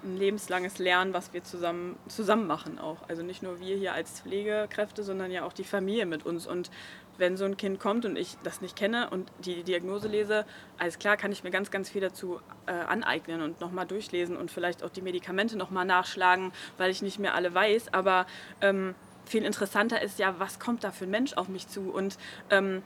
ein 0.03 0.17
lebenslanges 0.17 0.79
Lernen, 0.79 1.13
was 1.13 1.33
wir 1.33 1.43
zusammen, 1.43 1.97
zusammen 2.07 2.47
machen 2.47 2.79
auch. 2.79 2.97
Also 3.07 3.23
nicht 3.23 3.43
nur 3.43 3.59
wir 3.59 3.77
hier 3.77 3.93
als 3.93 4.21
Pflegekräfte, 4.21 5.03
sondern 5.03 5.31
ja 5.31 5.43
auch 5.43 5.53
die 5.53 5.63
Familie 5.63 6.05
mit 6.05 6.25
uns. 6.25 6.47
Und 6.47 6.71
wenn 7.17 7.37
so 7.37 7.45
ein 7.45 7.57
Kind 7.57 7.79
kommt 7.79 8.05
und 8.05 8.17
ich 8.17 8.37
das 8.43 8.61
nicht 8.61 8.75
kenne 8.75 9.09
und 9.09 9.31
die 9.45 9.63
Diagnose 9.63 10.07
lese, 10.07 10.45
alles 10.77 10.99
klar, 10.99 11.17
kann 11.17 11.31
ich 11.31 11.43
mir 11.43 11.51
ganz, 11.51 11.71
ganz 11.71 11.89
viel 11.89 12.01
dazu 12.01 12.39
äh, 12.65 12.71
aneignen 12.71 13.41
und 13.41 13.61
nochmal 13.61 13.85
durchlesen 13.85 14.37
und 14.37 14.49
vielleicht 14.51 14.83
auch 14.83 14.89
die 14.89 15.01
Medikamente 15.01 15.57
nochmal 15.57 15.85
nachschlagen, 15.85 16.51
weil 16.77 16.89
ich 16.91 17.01
nicht 17.01 17.19
mehr 17.19 17.35
alle 17.35 17.53
weiß. 17.53 17.93
Aber 17.93 18.25
ähm, 18.61 18.95
viel 19.25 19.43
interessanter 19.45 20.01
ist 20.01 20.19
ja, 20.19 20.35
was 20.39 20.59
kommt 20.59 20.83
da 20.83 20.91
für 20.91 21.05
ein 21.05 21.11
Mensch 21.11 21.33
auf 21.33 21.47
mich 21.47 21.67
zu 21.67 21.91
und 21.91 22.17
ähm, 22.49 22.81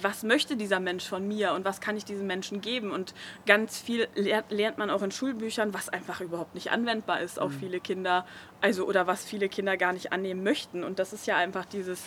was 0.00 0.22
möchte 0.22 0.56
dieser 0.56 0.80
Mensch 0.80 1.08
von 1.08 1.26
mir 1.26 1.52
und 1.52 1.64
was 1.64 1.80
kann 1.80 1.96
ich 1.96 2.04
diesem 2.04 2.26
Menschen 2.26 2.60
geben. 2.60 2.90
Und 2.90 3.14
ganz 3.46 3.80
viel 3.80 4.08
lernt 4.14 4.78
man 4.78 4.90
auch 4.90 5.02
in 5.02 5.10
Schulbüchern, 5.10 5.74
was 5.74 5.88
einfach 5.88 6.20
überhaupt 6.20 6.54
nicht 6.54 6.70
anwendbar 6.70 7.20
ist 7.20 7.38
auf 7.38 7.52
mhm. 7.52 7.58
viele 7.58 7.80
Kinder, 7.80 8.26
also 8.60 8.86
oder 8.86 9.06
was 9.06 9.24
viele 9.24 9.48
Kinder 9.48 9.76
gar 9.76 9.92
nicht 9.92 10.12
annehmen 10.12 10.42
möchten. 10.42 10.84
Und 10.84 10.98
das 10.98 11.12
ist 11.12 11.26
ja 11.26 11.36
einfach 11.36 11.64
dieses 11.64 12.04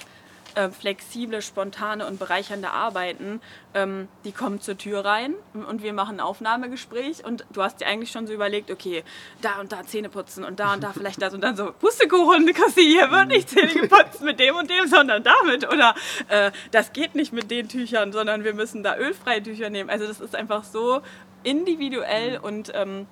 äh, 0.55 0.69
flexible, 0.69 1.41
spontane 1.41 2.05
und 2.05 2.19
bereichernde 2.19 2.71
Arbeiten, 2.71 3.41
ähm, 3.73 4.07
die 4.23 4.31
kommen 4.31 4.61
zur 4.61 4.77
Tür 4.77 5.05
rein 5.05 5.35
und 5.53 5.83
wir 5.83 5.93
machen 5.93 6.17
ein 6.17 6.19
Aufnahmegespräch 6.19 7.23
und 7.23 7.45
du 7.51 7.61
hast 7.61 7.81
dir 7.81 7.87
eigentlich 7.87 8.11
schon 8.11 8.27
so 8.27 8.33
überlegt, 8.33 8.71
okay, 8.71 9.03
da 9.41 9.59
und 9.59 9.71
da 9.71 9.83
Zähne 9.83 10.09
putzen 10.09 10.43
und 10.43 10.59
da 10.59 10.73
und 10.73 10.83
da 10.83 10.93
vielleicht 10.93 11.21
das 11.21 11.33
und 11.33 11.41
dann 11.41 11.55
so, 11.55 11.71
Pustekuchen, 11.71 12.45
Chrissy, 12.53 12.83
hier 12.83 13.11
wird 13.11 13.27
nicht 13.27 13.49
Zähne 13.49 13.73
geputzt 13.73 14.21
mit 14.21 14.39
dem 14.39 14.55
und 14.55 14.69
dem, 14.69 14.87
sondern 14.87 15.23
damit 15.23 15.67
oder 15.71 15.95
äh, 16.29 16.51
das 16.71 16.93
geht 16.93 17.15
nicht 17.15 17.33
mit 17.33 17.51
den 17.51 17.69
Tüchern, 17.69 18.11
sondern 18.11 18.43
wir 18.43 18.53
müssen 18.53 18.83
da 18.83 18.97
ölfreie 18.97 19.43
Tücher 19.43 19.69
nehmen. 19.69 19.89
Also 19.89 20.07
das 20.07 20.19
ist 20.19 20.35
einfach 20.35 20.63
so 20.63 21.01
individuell 21.43 22.39
und 22.39 22.71
ähm, 22.73 23.07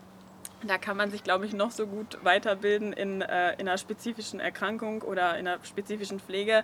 da 0.68 0.78
kann 0.78 0.98
man 0.98 1.12
sich, 1.12 1.24
glaube 1.24 1.46
ich, 1.46 1.54
noch 1.54 1.72
so 1.72 1.88
gut 1.88 2.18
weiterbilden 2.24 2.94
in, 2.94 3.22
äh, 3.22 3.54
in 3.54 3.68
einer 3.68 3.78
spezifischen 3.78 4.40
Erkrankung 4.40 5.02
oder 5.02 5.38
in 5.38 5.48
einer 5.48 5.64
spezifischen 5.64 6.20
Pflege, 6.20 6.64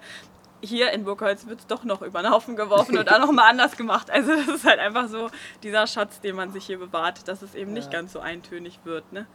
hier 0.62 0.92
in 0.92 1.04
Burgholz 1.04 1.48
wird 1.48 1.62
es 1.62 1.68
doch 1.68 1.84
noch 1.84 2.02
über 2.02 2.22
den 2.22 2.32
Haufen 2.32 2.56
geworfen 2.56 2.98
und 2.98 3.12
auch 3.12 3.20
noch 3.20 3.32
mal 3.32 3.50
anders 3.50 3.78
gemacht. 3.78 4.10
Also 4.10 4.36
das 4.36 4.48
ist 4.48 4.66
halt 4.66 4.80
einfach 4.80 5.08
so 5.08 5.30
dieser 5.64 5.88
Schatz, 5.88 6.20
den 6.22 6.36
man 6.36 6.52
sich 6.52 6.66
hier 6.66 6.80
bewahrt, 6.80 7.28
dass 7.28 7.42
es 7.42 7.56
eben 7.56 7.72
ja. 7.72 7.76
nicht 7.76 7.92
ganz 7.92 8.14
so 8.14 8.20
eintönig 8.20 8.80
wird. 8.84 9.12
Ne? 9.14 9.26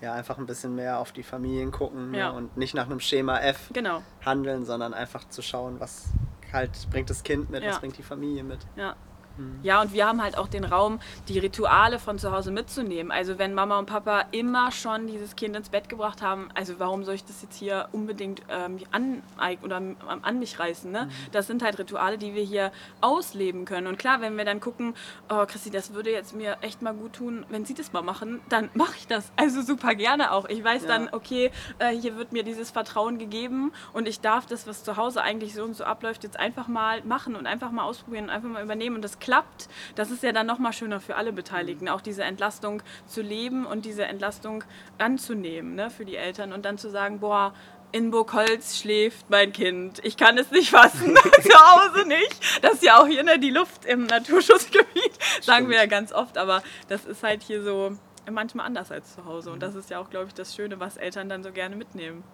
Ja, 0.00 0.14
einfach 0.14 0.38
ein 0.38 0.46
bisschen 0.46 0.74
mehr 0.74 0.98
auf 0.98 1.12
die 1.12 1.22
Familien 1.22 1.72
gucken 1.72 2.12
ne? 2.12 2.18
ja. 2.18 2.30
ne? 2.30 2.38
und 2.38 2.56
nicht 2.56 2.74
nach 2.74 2.86
einem 2.86 3.00
Schema 3.00 3.38
F 3.40 3.70
genau. 3.72 4.02
handeln, 4.24 4.64
sondern 4.64 4.94
einfach 4.94 5.28
zu 5.28 5.42
schauen, 5.42 5.80
was 5.80 6.08
halt 6.52 6.70
bringt 6.90 7.10
das 7.10 7.22
Kind 7.22 7.50
mit, 7.50 7.62
ja. 7.62 7.70
was 7.70 7.80
bringt 7.80 7.98
die 7.98 8.02
Familie 8.02 8.44
mit. 8.44 8.60
Ja, 8.76 8.96
Mhm. 9.38 9.60
Ja, 9.62 9.80
und 9.80 9.92
wir 9.92 10.06
haben 10.06 10.22
halt 10.22 10.36
auch 10.36 10.48
den 10.48 10.64
Raum, 10.64 11.00
die 11.28 11.38
Rituale 11.38 11.98
von 11.98 12.18
zu 12.18 12.32
Hause 12.32 12.50
mitzunehmen. 12.50 13.10
Also 13.10 13.38
wenn 13.38 13.54
Mama 13.54 13.78
und 13.78 13.86
Papa 13.86 14.24
immer 14.32 14.70
schon 14.72 15.06
dieses 15.06 15.36
Kind 15.36 15.56
ins 15.56 15.70
Bett 15.70 15.88
gebracht 15.88 16.22
haben, 16.22 16.48
also 16.54 16.74
warum 16.78 17.04
soll 17.04 17.14
ich 17.14 17.24
das 17.24 17.42
jetzt 17.42 17.56
hier 17.56 17.88
unbedingt 17.92 18.42
ähm, 18.48 18.78
an, 18.90 19.22
oder 19.62 19.80
an 20.22 20.38
mich 20.38 20.58
reißen? 20.58 20.90
Ne? 20.90 21.06
Mhm. 21.06 21.10
Das 21.32 21.46
sind 21.46 21.62
halt 21.62 21.78
Rituale, 21.78 22.18
die 22.18 22.34
wir 22.34 22.42
hier 22.42 22.72
ausleben 23.00 23.64
können. 23.64 23.86
Und 23.86 23.98
klar, 23.98 24.20
wenn 24.20 24.36
wir 24.36 24.44
dann 24.44 24.60
gucken, 24.60 24.94
oh 25.28 25.46
Christi, 25.46 25.70
das 25.70 25.94
würde 25.94 26.10
jetzt 26.10 26.34
mir 26.34 26.58
echt 26.60 26.82
mal 26.82 26.94
gut 26.94 27.14
tun, 27.14 27.46
wenn 27.48 27.64
sie 27.64 27.74
das 27.74 27.92
mal 27.92 28.02
machen, 28.02 28.40
dann 28.48 28.70
mache 28.74 28.96
ich 28.96 29.06
das. 29.06 29.32
Also 29.36 29.62
super 29.62 29.94
gerne 29.94 30.32
auch. 30.32 30.48
Ich 30.48 30.62
weiß 30.62 30.82
ja. 30.82 30.88
dann, 30.88 31.08
okay, 31.12 31.50
äh, 31.78 31.90
hier 31.90 32.16
wird 32.16 32.32
mir 32.32 32.42
dieses 32.42 32.70
Vertrauen 32.70 33.18
gegeben 33.18 33.72
und 33.92 34.08
ich 34.08 34.20
darf 34.20 34.46
das, 34.46 34.66
was 34.66 34.84
zu 34.84 34.96
Hause 34.96 35.22
eigentlich 35.22 35.54
so 35.54 35.62
und 35.62 35.74
so 35.74 35.84
abläuft, 35.84 36.24
jetzt 36.24 36.38
einfach 36.38 36.68
mal 36.68 37.02
machen 37.02 37.36
und 37.36 37.46
einfach 37.46 37.70
mal 37.70 37.84
ausprobieren 37.84 38.24
und 38.24 38.30
einfach 38.30 38.48
mal 38.48 38.62
übernehmen. 38.62 38.96
Und 38.96 39.02
das 39.02 39.18
klappt, 39.28 39.68
das 39.94 40.10
ist 40.10 40.22
ja 40.22 40.32
dann 40.32 40.46
nochmal 40.46 40.72
schöner 40.72 41.00
für 41.00 41.16
alle 41.16 41.34
Beteiligten, 41.34 41.90
auch 41.90 42.00
diese 42.00 42.24
Entlastung 42.24 42.82
zu 43.06 43.20
leben 43.20 43.66
und 43.66 43.84
diese 43.84 44.06
Entlastung 44.06 44.64
anzunehmen 44.96 45.74
ne, 45.74 45.90
für 45.90 46.06
die 46.06 46.16
Eltern 46.16 46.54
und 46.54 46.64
dann 46.64 46.78
zu 46.78 46.88
sagen, 46.88 47.20
boah, 47.20 47.52
in 47.92 48.10
Burgholz 48.10 48.78
schläft 48.78 49.28
mein 49.28 49.52
Kind. 49.52 50.00
Ich 50.02 50.16
kann 50.16 50.38
es 50.38 50.50
nicht 50.50 50.70
fassen, 50.70 51.14
zu 51.42 51.58
Hause 51.58 52.08
nicht. 52.08 52.64
Das 52.64 52.74
ist 52.74 52.84
ja 52.84 53.02
auch 53.02 53.06
hier 53.06 53.22
ne, 53.22 53.38
die 53.38 53.50
Luft 53.50 53.84
im 53.84 54.06
Naturschutzgebiet, 54.06 55.12
sagen 55.42 55.42
Stimmt. 55.42 55.68
wir 55.68 55.76
ja 55.76 55.86
ganz 55.86 56.10
oft, 56.14 56.38
aber 56.38 56.62
das 56.88 57.04
ist 57.04 57.22
halt 57.22 57.42
hier 57.42 57.62
so 57.62 57.98
manchmal 58.30 58.64
anders 58.64 58.90
als 58.90 59.14
zu 59.14 59.26
Hause. 59.26 59.52
Und 59.52 59.62
das 59.62 59.74
ist 59.74 59.90
ja 59.90 59.98
auch, 59.98 60.08
glaube 60.08 60.28
ich, 60.28 60.34
das 60.34 60.54
Schöne, 60.54 60.80
was 60.80 60.96
Eltern 60.96 61.28
dann 61.28 61.42
so 61.42 61.52
gerne 61.52 61.76
mitnehmen. 61.76 62.24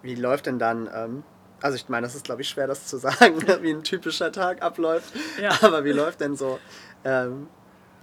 Wie 0.00 0.14
läuft 0.14 0.46
denn 0.46 0.58
dann 0.58 0.88
ähm, 0.94 1.24
also 1.60 1.76
ich 1.76 1.88
meine, 1.88 2.06
das 2.06 2.14
ist, 2.14 2.24
glaube 2.24 2.42
ich, 2.42 2.48
schwer, 2.48 2.66
das 2.66 2.86
zu 2.86 2.98
sagen, 2.98 3.42
wie 3.62 3.70
ein 3.70 3.82
typischer 3.82 4.32
Tag 4.32 4.62
abläuft. 4.62 5.12
Ja. 5.40 5.50
Aber 5.62 5.84
wie 5.84 5.92
läuft 5.92 6.20
denn 6.20 6.36
so 6.36 6.58
ähm, 7.04 7.48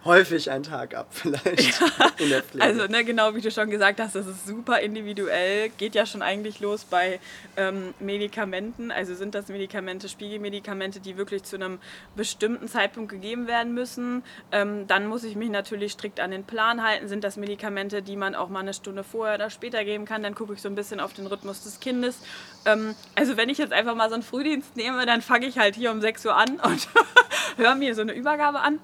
häufig 0.05 0.51
ein 0.51 0.63
Tag 0.63 0.95
ab, 0.95 1.07
vielleicht 1.11 1.81
ja. 2.19 2.41
Also, 2.59 2.85
ne, 2.85 3.03
genau 3.03 3.35
wie 3.35 3.41
du 3.41 3.51
schon 3.51 3.69
gesagt 3.69 3.99
hast, 3.99 4.15
das 4.15 4.27
ist 4.27 4.47
super 4.47 4.79
individuell. 4.79 5.69
Geht 5.77 5.95
ja 5.95 6.05
schon 6.05 6.21
eigentlich 6.21 6.59
los 6.59 6.85
bei 6.85 7.19
ähm, 7.57 7.93
Medikamenten. 7.99 8.91
Also 8.91 9.15
sind 9.15 9.35
das 9.35 9.47
Medikamente, 9.49 10.07
Spiegelmedikamente, 10.07 10.99
die 10.99 11.17
wirklich 11.17 11.43
zu 11.43 11.55
einem 11.55 11.79
bestimmten 12.15 12.67
Zeitpunkt 12.67 13.11
gegeben 13.11 13.47
werden 13.47 13.73
müssen. 13.73 14.23
Ähm, 14.51 14.87
dann 14.87 15.07
muss 15.07 15.23
ich 15.23 15.35
mich 15.35 15.49
natürlich 15.49 15.93
strikt 15.93 16.19
an 16.19 16.31
den 16.31 16.43
Plan 16.43 16.83
halten. 16.83 17.07
Sind 17.07 17.23
das 17.23 17.35
Medikamente, 17.35 18.01
die 18.01 18.15
man 18.15 18.35
auch 18.35 18.49
mal 18.49 18.59
eine 18.59 18.73
Stunde 18.73 19.03
vorher 19.03 19.35
oder 19.35 19.49
später 19.49 19.83
geben 19.83 20.05
kann? 20.05 20.23
Dann 20.23 20.35
gucke 20.35 20.53
ich 20.53 20.61
so 20.61 20.69
ein 20.69 20.75
bisschen 20.75 20.99
auf 20.99 21.13
den 21.13 21.25
Rhythmus 21.25 21.63
des 21.63 21.79
Kindes. 21.79 22.19
Ähm, 22.65 22.95
also 23.15 23.37
wenn 23.37 23.49
ich 23.49 23.57
jetzt 23.57 23.73
einfach 23.73 23.95
mal 23.95 24.09
so 24.09 24.15
einen 24.15 24.23
Frühdienst 24.23 24.75
nehme, 24.77 25.05
dann 25.05 25.21
fange 25.21 25.47
ich 25.47 25.57
halt 25.57 25.75
hier 25.75 25.91
um 25.91 25.99
6 25.99 26.25
Uhr 26.27 26.35
an 26.35 26.59
und 26.59 26.87
höre 27.57 27.75
mir 27.75 27.95
so 27.95 28.01
eine 28.01 28.13
Übergabe 28.13 28.59
an 28.59 28.79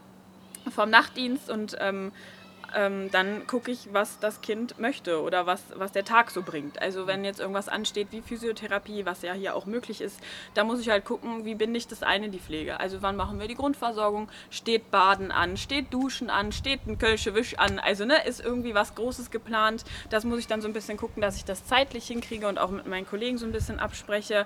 vom 0.72 0.90
Nachtdienst 0.90 1.50
und 1.50 1.78
ähm, 1.80 2.12
ähm, 2.76 3.10
dann 3.12 3.48
gucke 3.48 3.72
ich, 3.72 3.90
was 3.92 4.20
das 4.20 4.42
Kind 4.42 4.80
möchte 4.80 5.22
oder 5.22 5.46
was, 5.46 5.62
was 5.76 5.92
der 5.92 6.06
Tag 6.06 6.32
so 6.32 6.42
bringt. 6.42 6.82
Also 6.82 7.08
wenn 7.08 7.26
jetzt 7.26 7.40
irgendwas 7.40 7.68
ansteht 7.68 8.08
wie 8.12 8.22
Physiotherapie, 8.22 9.06
was 9.06 9.22
ja 9.22 9.34
hier 9.34 9.56
auch 9.56 9.66
möglich 9.66 10.02
ist, 10.02 10.20
da 10.54 10.64
muss 10.64 10.80
ich 10.80 10.90
halt 10.90 11.06
gucken, 11.06 11.46
wie 11.46 11.56
binde 11.56 11.78
ich 11.78 11.88
das 11.88 12.04
ein 12.04 12.24
in 12.24 12.32
die 12.32 12.40
Pflege. 12.40 12.80
Also 12.80 13.02
wann 13.02 13.16
machen 13.16 13.40
wir 13.40 13.48
die 13.48 13.56
Grundversorgung? 13.56 14.30
Steht 14.50 14.92
Baden 14.92 15.32
an? 15.32 15.58
Steht 15.58 15.94
Duschen 15.94 16.30
an? 16.30 16.52
Steht 16.52 16.86
ein 16.88 16.98
Kölsche 16.98 17.36
Wisch 17.36 17.58
an? 17.58 17.80
Also 17.80 18.06
ne, 18.06 18.26
ist 18.26 18.40
irgendwie 18.40 18.74
was 18.74 18.96
Großes 18.96 19.32
geplant. 19.32 19.84
Das 20.10 20.24
muss 20.24 20.40
ich 20.40 20.48
dann 20.48 20.62
so 20.62 20.68
ein 20.68 20.74
bisschen 20.74 20.98
gucken, 20.98 21.22
dass 21.22 21.36
ich 21.36 21.46
das 21.46 21.66
zeitlich 21.66 22.08
hinkriege 22.08 22.48
und 22.48 22.60
auch 22.60 22.72
mit 22.72 22.88
meinen 22.88 23.08
Kollegen 23.08 23.38
so 23.38 23.46
ein 23.46 23.52
bisschen 23.52 23.80
abspreche. 23.80 24.46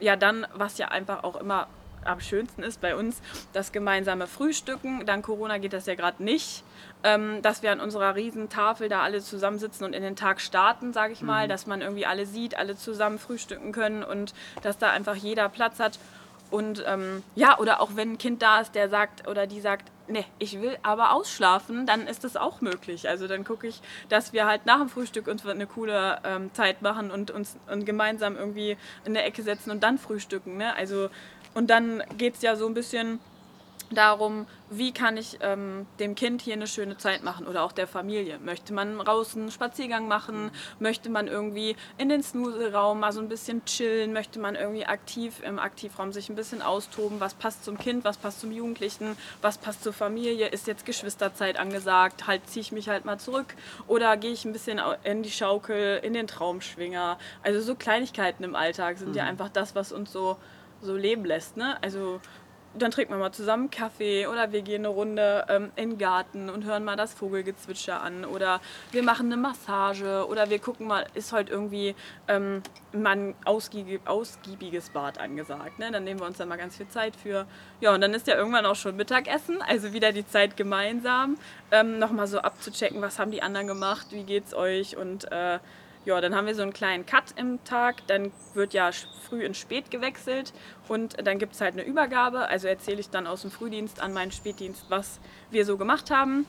Ja, 0.00 0.16
dann, 0.16 0.46
was 0.54 0.78
ja 0.78 0.88
einfach 0.88 1.22
auch 1.22 1.36
immer 1.36 1.68
am 2.04 2.20
schönsten 2.20 2.62
ist 2.62 2.80
bei 2.80 2.96
uns 2.96 3.20
das 3.52 3.72
gemeinsame 3.72 4.26
Frühstücken. 4.26 5.06
Dank 5.06 5.24
Corona 5.24 5.58
geht 5.58 5.72
das 5.72 5.86
ja 5.86 5.94
gerade 5.94 6.22
nicht, 6.22 6.64
ähm, 7.04 7.42
dass 7.42 7.62
wir 7.62 7.72
an 7.72 7.80
unserer 7.80 8.14
Riesentafel 8.14 8.88
da 8.88 9.02
alle 9.02 9.20
zusammensitzen 9.20 9.86
und 9.86 9.94
in 9.94 10.02
den 10.02 10.16
Tag 10.16 10.40
starten, 10.40 10.92
sage 10.92 11.12
ich 11.12 11.22
mal, 11.22 11.44
mhm. 11.44 11.48
dass 11.48 11.66
man 11.66 11.80
irgendwie 11.80 12.06
alle 12.06 12.26
sieht, 12.26 12.56
alle 12.56 12.76
zusammen 12.76 13.18
frühstücken 13.18 13.72
können 13.72 14.02
und 14.02 14.34
dass 14.62 14.78
da 14.78 14.90
einfach 14.90 15.14
jeder 15.16 15.48
Platz 15.48 15.80
hat. 15.80 15.98
Und 16.50 16.84
ähm, 16.86 17.22
ja, 17.34 17.58
oder 17.58 17.80
auch 17.80 17.92
wenn 17.94 18.12
ein 18.12 18.18
Kind 18.18 18.42
da 18.42 18.60
ist, 18.60 18.74
der 18.74 18.90
sagt 18.90 19.26
oder 19.26 19.46
die 19.46 19.62
sagt, 19.62 19.90
nee, 20.06 20.26
ich 20.38 20.60
will 20.60 20.76
aber 20.82 21.12
ausschlafen, 21.12 21.86
dann 21.86 22.06
ist 22.06 22.24
das 22.24 22.36
auch 22.36 22.60
möglich. 22.60 23.08
Also 23.08 23.26
dann 23.26 23.44
gucke 23.44 23.66
ich, 23.66 23.80
dass 24.10 24.34
wir 24.34 24.46
halt 24.46 24.66
nach 24.66 24.78
dem 24.78 24.90
Frühstück 24.90 25.28
uns 25.28 25.46
eine 25.46 25.66
coole 25.66 26.20
ähm, 26.24 26.52
Zeit 26.52 26.82
machen 26.82 27.10
und 27.10 27.30
uns 27.30 27.56
und 27.70 27.86
gemeinsam 27.86 28.36
irgendwie 28.36 28.76
in 29.04 29.14
der 29.14 29.24
Ecke 29.24 29.42
setzen 29.42 29.70
und 29.70 29.82
dann 29.82 29.98
frühstücken. 29.98 30.58
Ne? 30.58 30.76
Also, 30.76 31.08
und 31.54 31.70
dann 31.70 32.02
geht 32.18 32.36
es 32.36 32.42
ja 32.42 32.56
so 32.56 32.66
ein 32.66 32.74
bisschen 32.74 33.18
darum, 33.94 34.46
wie 34.70 34.92
kann 34.92 35.16
ich 35.16 35.38
ähm, 35.42 35.86
dem 35.98 36.14
Kind 36.14 36.42
hier 36.42 36.54
eine 36.54 36.66
schöne 36.66 36.96
Zeit 36.96 37.22
machen 37.22 37.46
oder 37.46 37.62
auch 37.62 37.72
der 37.72 37.86
Familie. 37.86 38.38
Möchte 38.38 38.72
man 38.72 38.98
draußen 38.98 39.40
einen 39.40 39.50
Spaziergang 39.50 40.08
machen? 40.08 40.50
Möchte 40.78 41.10
man 41.10 41.28
irgendwie 41.28 41.76
in 41.98 42.08
den 42.08 42.22
Snooze-Raum 42.22 43.00
mal 43.00 43.12
so 43.12 43.20
ein 43.20 43.28
bisschen 43.28 43.64
chillen? 43.64 44.12
Möchte 44.12 44.38
man 44.38 44.54
irgendwie 44.54 44.86
aktiv 44.86 45.42
im 45.44 45.58
Aktivraum 45.58 46.12
sich 46.12 46.28
ein 46.28 46.36
bisschen 46.36 46.62
austoben? 46.62 47.20
Was 47.20 47.34
passt 47.34 47.64
zum 47.64 47.78
Kind? 47.78 48.04
Was 48.04 48.16
passt 48.16 48.40
zum 48.40 48.52
Jugendlichen? 48.52 49.16
Was 49.40 49.58
passt 49.58 49.82
zur 49.82 49.92
Familie? 49.92 50.48
Ist 50.48 50.66
jetzt 50.66 50.86
Geschwisterzeit 50.86 51.58
angesagt? 51.58 52.26
Halt 52.26 52.48
ziehe 52.48 52.62
ich 52.62 52.72
mich 52.72 52.88
halt 52.88 53.04
mal 53.04 53.18
zurück? 53.18 53.54
Oder 53.86 54.16
gehe 54.16 54.32
ich 54.32 54.44
ein 54.44 54.52
bisschen 54.52 54.80
in 55.04 55.22
die 55.22 55.30
Schaukel, 55.30 56.00
in 56.02 56.14
den 56.14 56.26
Traumschwinger? 56.26 57.18
Also 57.42 57.60
so 57.60 57.74
Kleinigkeiten 57.74 58.44
im 58.44 58.56
Alltag 58.56 58.98
sind 58.98 59.10
mhm. 59.10 59.16
ja 59.16 59.24
einfach 59.24 59.48
das, 59.50 59.74
was 59.74 59.92
uns 59.92 60.12
so 60.12 60.38
so 60.82 60.96
leben 60.96 61.24
lässt. 61.24 61.56
Ne? 61.56 61.76
Also 61.82 62.20
dann 62.74 62.90
trinken 62.90 63.12
wir 63.12 63.18
mal 63.18 63.32
zusammen 63.32 63.70
Kaffee 63.70 64.26
oder 64.26 64.52
wir 64.52 64.62
gehen 64.62 64.82
eine 64.82 64.88
Runde 64.88 65.44
ähm, 65.48 65.70
in 65.76 65.90
den 65.90 65.98
Garten 65.98 66.48
und 66.48 66.64
hören 66.64 66.84
mal 66.84 66.96
das 66.96 67.12
Vogelgezwitscher 67.12 68.00
an 68.00 68.24
oder 68.24 68.60
wir 68.92 69.02
machen 69.02 69.26
eine 69.26 69.36
Massage 69.36 70.26
oder 70.28 70.48
wir 70.48 70.58
gucken 70.58 70.86
mal, 70.86 71.06
ist 71.14 71.32
heute 71.32 71.52
irgendwie 71.52 71.94
ähm, 72.28 72.62
mal 72.92 73.16
ein 73.16 73.34
ausgiebig, 73.44 74.00
ausgiebiges 74.06 74.90
Bad 74.90 75.18
angesagt. 75.18 75.78
Ne? 75.78 75.90
Dann 75.90 76.04
nehmen 76.04 76.20
wir 76.20 76.26
uns 76.26 76.38
da 76.38 76.46
mal 76.46 76.56
ganz 76.56 76.76
viel 76.76 76.88
Zeit 76.88 77.14
für. 77.14 77.46
Ja, 77.80 77.94
und 77.94 78.00
dann 78.00 78.14
ist 78.14 78.26
ja 78.26 78.36
irgendwann 78.36 78.64
auch 78.64 78.76
schon 78.76 78.96
Mittagessen, 78.96 79.60
also 79.62 79.92
wieder 79.92 80.12
die 80.12 80.26
Zeit 80.26 80.56
gemeinsam, 80.56 81.36
ähm, 81.70 81.98
nochmal 81.98 82.26
so 82.26 82.38
abzuchecken, 82.38 83.02
was 83.02 83.18
haben 83.18 83.30
die 83.30 83.42
anderen 83.42 83.66
gemacht, 83.66 84.08
wie 84.10 84.24
geht's 84.24 84.54
euch 84.54 84.96
und 84.96 85.30
äh, 85.30 85.58
ja, 86.04 86.20
dann 86.20 86.34
haben 86.34 86.46
wir 86.46 86.54
so 86.54 86.62
einen 86.62 86.72
kleinen 86.72 87.06
Cut 87.06 87.34
im 87.36 87.62
Tag. 87.64 88.06
Dann 88.06 88.32
wird 88.54 88.74
ja 88.74 88.90
früh 89.28 89.44
in 89.44 89.54
spät 89.54 89.90
gewechselt 89.90 90.52
und 90.88 91.16
dann 91.26 91.38
gibt 91.38 91.54
es 91.54 91.60
halt 91.60 91.74
eine 91.74 91.84
Übergabe. 91.84 92.48
Also 92.48 92.68
erzähle 92.68 93.00
ich 93.00 93.10
dann 93.10 93.26
aus 93.26 93.42
dem 93.42 93.50
Frühdienst 93.50 94.00
an 94.00 94.12
meinen 94.12 94.32
Spätdienst, 94.32 94.86
was 94.88 95.20
wir 95.50 95.64
so 95.64 95.76
gemacht 95.76 96.10
haben 96.10 96.46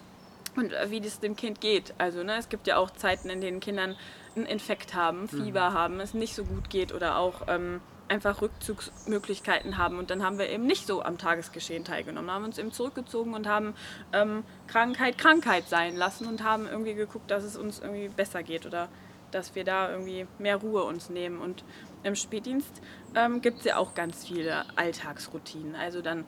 und 0.56 0.74
äh, 0.74 0.90
wie 0.90 1.02
das 1.02 1.20
dem 1.20 1.36
Kind 1.36 1.62
geht. 1.62 1.94
Also 1.98 2.24
ne, 2.24 2.38
es 2.38 2.50
gibt 2.50 2.68
ja 2.68 2.78
auch 2.78 2.92
Zeiten, 2.92 3.30
in 3.30 3.42
denen 3.42 3.60
Kindern 3.60 3.96
einen 4.36 4.46
Infekt 4.46 4.96
haben, 4.96 5.28
Fieber 5.28 5.70
mhm. 5.70 5.74
haben, 5.74 6.00
es 6.00 6.14
nicht 6.14 6.34
so 6.34 6.44
gut 6.44 6.70
geht 6.70 6.92
oder 6.92 7.18
auch 7.18 7.44
ähm, 7.48 7.82
einfach 8.08 8.42
Rückzugsmöglichkeiten 8.42 9.78
haben. 9.78 10.00
Und 10.00 10.10
dann 10.10 10.24
haben 10.24 10.38
wir 10.38 10.50
eben 10.50 10.66
nicht 10.66 10.88
so 10.88 11.04
am 11.04 11.18
Tagesgeschehen 11.18 11.86
teilgenommen, 11.86 12.32
haben 12.32 12.46
uns 12.46 12.58
eben 12.58 12.72
zurückgezogen 12.72 13.34
und 13.34 13.48
haben 13.48 13.76
ähm, 14.12 14.44
Krankheit 14.68 15.18
Krankheit 15.18 15.70
sein 15.70 15.96
lassen 15.96 16.28
und 16.28 16.44
haben 16.44 16.68
irgendwie 16.68 16.96
geguckt, 16.96 17.30
dass 17.30 17.44
es 17.44 17.56
uns 17.56 17.80
irgendwie 17.80 18.10
besser 18.10 18.44
geht 18.44 18.66
oder 18.66 18.90
dass 19.34 19.56
wir 19.56 19.64
da 19.64 19.92
irgendwie 19.92 20.28
mehr 20.40 20.58
Ruhe 20.58 20.84
uns 20.84 21.10
nehmen. 21.10 21.40
Und 21.40 21.64
im 22.04 22.16
Spätdienst 22.16 22.82
ähm, 23.16 23.42
gibt 23.42 23.60
es 23.60 23.66
ja 23.66 23.78
auch 23.78 23.94
ganz 23.94 24.26
viele 24.26 24.66
Alltagsroutinen. 24.76 25.76
Also 25.76 26.02
dann 26.02 26.26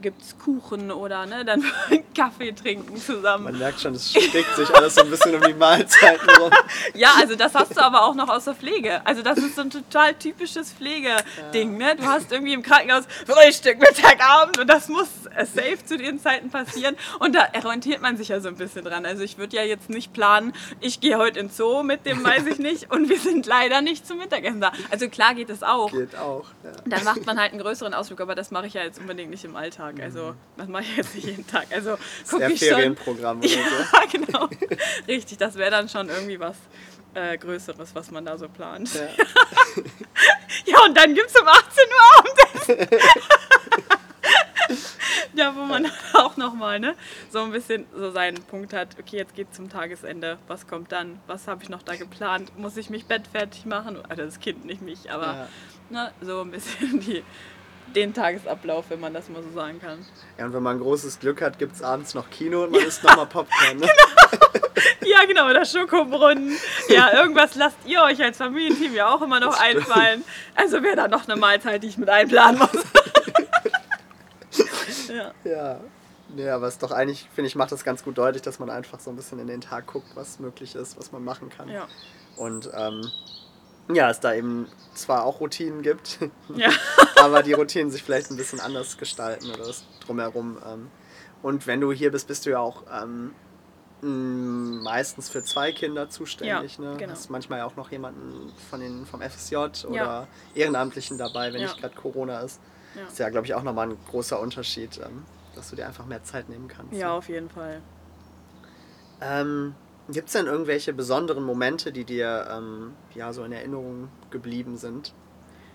gibt 0.00 0.22
es 0.22 0.38
Kuchen 0.38 0.90
oder 0.90 1.26
ne, 1.26 1.44
dann 1.44 1.64
Kaffee 2.16 2.52
trinken 2.52 2.96
zusammen. 2.96 3.44
Man 3.44 3.58
merkt 3.58 3.80
schon, 3.80 3.94
es 3.94 4.10
steckt 4.10 4.56
sich 4.56 4.74
alles 4.74 4.94
so 4.94 5.02
ein 5.02 5.10
bisschen 5.10 5.34
um 5.34 5.42
die 5.42 5.54
Mahlzeiten 5.54 6.28
rum. 6.30 6.50
ja, 6.94 7.14
also 7.18 7.36
das 7.36 7.54
hast 7.54 7.76
du 7.76 7.80
aber 7.80 8.02
auch 8.02 8.14
noch 8.14 8.28
aus 8.28 8.44
der 8.44 8.54
Pflege. 8.54 9.04
Also 9.06 9.22
das 9.22 9.38
ist 9.38 9.56
so 9.56 9.62
ein 9.62 9.70
total 9.70 10.14
typisches 10.14 10.72
Pflegeding. 10.72 11.80
Ja. 11.80 11.94
Ne? 11.94 11.96
Du 11.96 12.04
hast 12.04 12.32
irgendwie 12.32 12.52
im 12.54 12.62
Krankenhaus 12.62 13.04
Frühstück, 13.26 13.78
Mittag, 13.78 14.24
Abend 14.24 14.58
und 14.58 14.68
das 14.68 14.88
muss 14.88 15.08
safe 15.54 15.84
zu 15.84 15.96
den 15.96 16.18
Zeiten 16.20 16.50
passieren. 16.50 16.96
Und 17.18 17.34
da 17.34 17.48
orientiert 17.64 18.02
man 18.02 18.16
sich 18.16 18.28
ja 18.28 18.40
so 18.40 18.48
ein 18.48 18.56
bisschen 18.56 18.84
dran. 18.84 19.06
Also 19.06 19.22
ich 19.22 19.38
würde 19.38 19.56
ja 19.56 19.62
jetzt 19.62 19.90
nicht 19.90 20.12
planen, 20.12 20.52
ich 20.80 21.00
gehe 21.00 21.18
heute 21.18 21.40
ins 21.40 21.56
Zoo 21.56 21.82
mit 21.82 22.06
dem, 22.06 22.24
weiß 22.24 22.46
ich 22.46 22.58
nicht, 22.58 22.90
und 22.90 23.08
wir 23.08 23.18
sind 23.18 23.46
leider 23.46 23.82
nicht 23.82 24.06
zum 24.06 24.18
Mittagessen 24.18 24.60
da. 24.60 24.72
Also 24.90 25.08
klar 25.08 25.34
geht 25.34 25.50
es 25.50 25.62
auch. 25.62 25.90
Geht 25.90 26.11
auch. 26.16 26.46
Ja. 26.64 26.72
Dann 26.86 27.04
macht 27.04 27.26
man 27.26 27.38
halt 27.38 27.52
einen 27.52 27.60
größeren 27.60 27.94
Ausflug, 27.94 28.20
aber 28.20 28.34
das 28.34 28.50
mache 28.50 28.66
ich 28.66 28.74
ja 28.74 28.82
jetzt 28.82 28.98
unbedingt 28.98 29.30
nicht 29.30 29.44
im 29.44 29.56
Alltag. 29.56 30.00
Also 30.00 30.32
mhm. 30.32 30.36
das 30.56 30.68
mache 30.68 30.82
ich 30.82 30.96
jetzt 30.96 31.14
nicht 31.14 31.26
jeden 31.26 31.46
Tag. 31.46 31.66
Also 31.70 31.96
gucke 32.28 32.52
ich 32.52 32.60
Ferienprogramm 32.60 33.42
schon. 33.42 33.50
Ja, 33.92 34.06
genau. 34.10 34.48
Richtig, 35.08 35.38
das 35.38 35.56
wäre 35.56 35.70
dann 35.70 35.88
schon 35.88 36.08
irgendwie 36.08 36.38
was 36.38 36.56
äh, 37.14 37.36
Größeres, 37.38 37.94
was 37.94 38.10
man 38.10 38.24
da 38.24 38.36
so 38.38 38.48
plant. 38.48 38.94
Ja, 38.94 39.02
ja 40.66 40.84
und 40.84 40.96
dann 40.96 41.14
gibt 41.14 41.28
es 41.28 41.40
um 41.40 41.46
18 41.46 41.84
Uhr 41.88 42.76
Abendessen. 42.78 42.98
ja, 45.34 45.54
wo 45.56 45.64
man 45.64 45.86
auch 46.14 46.36
nochmal 46.36 46.80
ne, 46.80 46.94
so 47.30 47.40
ein 47.40 47.52
bisschen 47.52 47.86
so 47.94 48.10
seinen 48.10 48.42
Punkt 48.42 48.72
hat, 48.72 48.96
okay, 48.98 49.16
jetzt 49.18 49.34
geht 49.34 49.54
zum 49.54 49.68
Tagesende, 49.68 50.38
was 50.48 50.66
kommt 50.66 50.92
dann? 50.92 51.20
Was 51.26 51.48
habe 51.48 51.62
ich 51.62 51.68
noch 51.68 51.82
da 51.82 51.96
geplant? 51.96 52.56
Muss 52.58 52.76
ich 52.76 52.90
mich 52.90 53.06
bettfertig 53.06 53.66
machen? 53.66 53.98
Also 54.08 54.22
das 54.24 54.40
Kind 54.40 54.64
nicht 54.64 54.82
mich, 54.82 55.10
aber 55.10 55.26
ja. 55.26 55.48
ne, 55.90 56.12
so 56.20 56.40
ein 56.40 56.50
bisschen 56.50 57.00
die, 57.00 57.22
den 57.94 58.14
Tagesablauf, 58.14 58.86
wenn 58.88 59.00
man 59.00 59.12
das 59.14 59.28
mal 59.28 59.42
so 59.42 59.50
sagen 59.52 59.80
kann. 59.80 60.04
Ja, 60.38 60.46
und 60.46 60.52
wenn 60.52 60.62
man 60.62 60.78
großes 60.78 61.20
Glück 61.20 61.42
hat, 61.42 61.58
gibt 61.58 61.74
es 61.74 61.82
abends 61.82 62.14
noch 62.14 62.30
Kino 62.30 62.64
und 62.64 62.72
man 62.72 62.80
ja. 62.80 62.86
isst 62.86 63.02
nochmal 63.04 63.26
Popcorn. 63.26 63.78
Ne? 63.78 63.88
Genau. 64.32 64.62
Ja, 65.04 65.24
genau, 65.26 65.50
oder 65.50 65.64
Schokobrunnen. 65.64 66.56
Ja, 66.88 67.12
irgendwas 67.12 67.54
lasst 67.54 67.76
ihr 67.84 68.02
euch 68.02 68.22
als 68.22 68.38
Familienteam 68.38 68.94
ja 68.94 69.08
auch 69.12 69.20
immer 69.20 69.40
noch 69.40 69.58
einfallen. 69.60 70.24
Also 70.54 70.82
wäre 70.82 70.96
da 70.96 71.08
noch 71.08 71.28
eine 71.28 71.36
Mahlzeit, 71.36 71.82
die 71.82 71.88
ich 71.88 71.98
mit 71.98 72.08
einplanen 72.08 72.58
muss. 72.58 72.84
Ja. 75.14 75.32
ja. 75.44 75.80
Nee, 76.34 76.48
aber 76.48 76.66
es 76.66 76.74
ist 76.74 76.82
doch 76.82 76.92
eigentlich, 76.92 77.28
finde 77.34 77.48
ich, 77.48 77.56
macht 77.56 77.72
das 77.72 77.84
ganz 77.84 78.04
gut 78.04 78.16
deutlich, 78.16 78.42
dass 78.42 78.58
man 78.58 78.70
einfach 78.70 79.00
so 79.00 79.10
ein 79.10 79.16
bisschen 79.16 79.38
in 79.38 79.46
den 79.46 79.60
Tag 79.60 79.86
guckt, 79.86 80.06
was 80.14 80.38
möglich 80.38 80.74
ist, 80.74 80.98
was 80.98 81.12
man 81.12 81.22
machen 81.24 81.50
kann. 81.50 81.68
Ja. 81.68 81.88
Und 82.36 82.70
ähm, 82.74 83.02
ja, 83.92 84.10
es 84.10 84.20
da 84.20 84.32
eben 84.32 84.68
zwar 84.94 85.24
auch 85.24 85.40
Routinen 85.40 85.82
gibt, 85.82 86.18
ja. 86.56 86.70
aber 87.16 87.42
die 87.42 87.52
Routinen 87.52 87.90
sich 87.90 88.02
vielleicht 88.02 88.30
ein 88.30 88.36
bisschen 88.36 88.60
anders 88.60 88.96
gestalten 88.96 89.50
oder 89.50 89.64
das 89.64 89.84
drumherum. 90.04 90.58
Ähm. 90.66 90.90
Und 91.42 91.66
wenn 91.66 91.80
du 91.80 91.92
hier 91.92 92.10
bist, 92.10 92.28
bist 92.28 92.46
du 92.46 92.50
ja 92.50 92.60
auch 92.60 92.84
ähm, 93.02 93.32
meistens 94.82 95.28
für 95.28 95.42
zwei 95.42 95.72
Kinder 95.72 96.08
zuständig. 96.08 96.78
Ja, 96.78 96.84
ne? 96.84 96.96
genau. 96.96 97.12
Hast 97.12 97.30
manchmal 97.30 97.58
ja 97.58 97.66
auch 97.66 97.76
noch 97.76 97.90
jemanden 97.90 98.52
von 98.70 98.80
den, 98.80 99.06
vom 99.06 99.20
FSJ 99.20 99.56
oder 99.56 99.92
ja. 99.92 100.26
Ehrenamtlichen 100.54 101.18
dabei, 101.18 101.52
wenn 101.52 101.60
ja. 101.60 101.68
nicht 101.68 101.78
gerade 101.78 101.94
Corona 101.94 102.40
ist. 102.40 102.60
Ja. 102.94 103.06
Ist 103.06 103.18
ja, 103.18 103.28
glaube 103.30 103.46
ich, 103.46 103.54
auch 103.54 103.62
nochmal 103.62 103.90
ein 103.90 103.96
großer 104.10 104.38
Unterschied, 104.38 104.98
ähm, 105.04 105.24
dass 105.54 105.70
du 105.70 105.76
dir 105.76 105.86
einfach 105.86 106.06
mehr 106.06 106.22
Zeit 106.22 106.48
nehmen 106.48 106.68
kannst. 106.68 106.94
Ja, 106.94 107.12
auf 107.12 107.28
jeden 107.28 107.48
Fall. 107.48 107.80
Ähm, 109.20 109.74
Gibt 110.08 110.26
es 110.28 110.32
denn 110.32 110.46
irgendwelche 110.46 110.92
besonderen 110.92 111.44
Momente, 111.44 111.92
die 111.92 112.04
dir 112.04 112.48
ähm, 112.50 112.92
ja, 113.14 113.32
so 113.32 113.44
in 113.44 113.52
Erinnerung 113.52 114.08
geblieben 114.30 114.76
sind? 114.76 115.14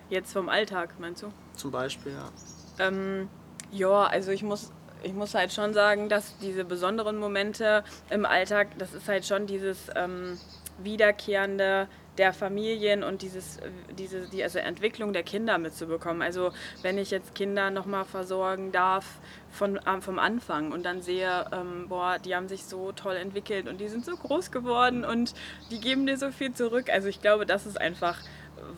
Jetzt 0.10 0.34
vom 0.34 0.50
Alltag, 0.50 0.96
meinst 1.00 1.24
du? 1.24 1.32
Zum 1.56 1.72
Beispiel, 1.72 2.14
ja. 2.14 2.30
Ähm, 2.86 3.30
ja, 3.72 4.04
also 4.04 4.32
ich 4.32 4.44
muss, 4.44 4.72
ich 5.02 5.14
muss 5.14 5.34
halt 5.34 5.54
schon 5.54 5.74
sagen, 5.74 6.10
dass 6.10 6.38
diese 6.40 6.66
besonderen 6.66 7.18
Momente 7.18 7.84
im 8.10 8.26
Alltag, 8.26 8.78
das 8.78 8.94
ist 8.94 9.08
halt 9.08 9.26
schon 9.26 9.48
dieses 9.48 9.78
ähm, 9.96 10.38
wiederkehrende 10.80 11.88
der 12.18 12.34
Familien 12.34 13.04
und 13.04 13.22
dieses, 13.22 13.60
diese, 13.98 14.28
die 14.28 14.44
also 14.44 14.60
Entwicklung 14.60 15.14
der 15.14 15.24
Kinder 15.24 15.58
mitzubekommen. 15.58 16.22
Also 16.22 16.52
wenn 16.82 16.98
ich 16.98 17.12
jetzt 17.12 17.36
Kinder 17.36 17.70
nochmal 17.70 18.06
versorgen 18.06 18.72
darf 18.72 19.06
von, 19.52 19.80
vom 20.02 20.20
Anfang 20.20 20.72
und 20.72 20.84
dann 20.84 21.02
sehe, 21.02 21.46
ähm, 21.52 21.88
boah, 21.88 22.18
die 22.20 22.36
haben 22.36 22.48
sich 22.48 22.66
so 22.66 22.92
toll 22.92 23.16
entwickelt 23.16 23.68
und 23.68 23.80
die 23.80 23.88
sind 23.88 24.06
so 24.06 24.16
groß 24.16 24.52
geworden 24.52 25.06
und 25.06 25.34
die 25.72 25.80
geben 25.80 26.06
dir 26.06 26.18
so 26.18 26.32
viel 26.32 26.54
zurück. 26.54 26.90
Also 26.92 27.08
ich 27.08 27.22
glaube, 27.22 27.46
das 27.46 27.66
ist 27.66 27.80
einfach 27.80 28.20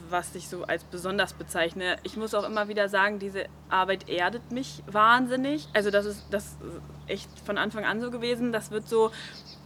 was 0.10 0.36
ich 0.36 0.48
so 0.48 0.64
als 0.64 0.84
besonders 0.84 1.34
bezeichne. 1.34 1.98
Ich 2.04 2.18
muss 2.18 2.34
auch 2.34 2.44
immer 2.44 2.68
wieder 2.68 2.90
sagen, 2.90 3.20
diese 3.20 3.46
Arbeit 3.70 4.10
erdet 4.10 4.52
mich 4.52 4.84
wahnsinnig. 4.88 5.68
Also 5.74 5.92
das 5.92 6.06
ist 6.06 6.26
das 6.32 6.46
ist 6.46 6.82
echt 7.08 7.30
von 7.46 7.58
Anfang 7.58 7.86
an 7.86 8.02
so 8.02 8.12
gewesen. 8.12 8.52
Das 8.52 8.72
wird 8.72 8.88
so 8.88 9.12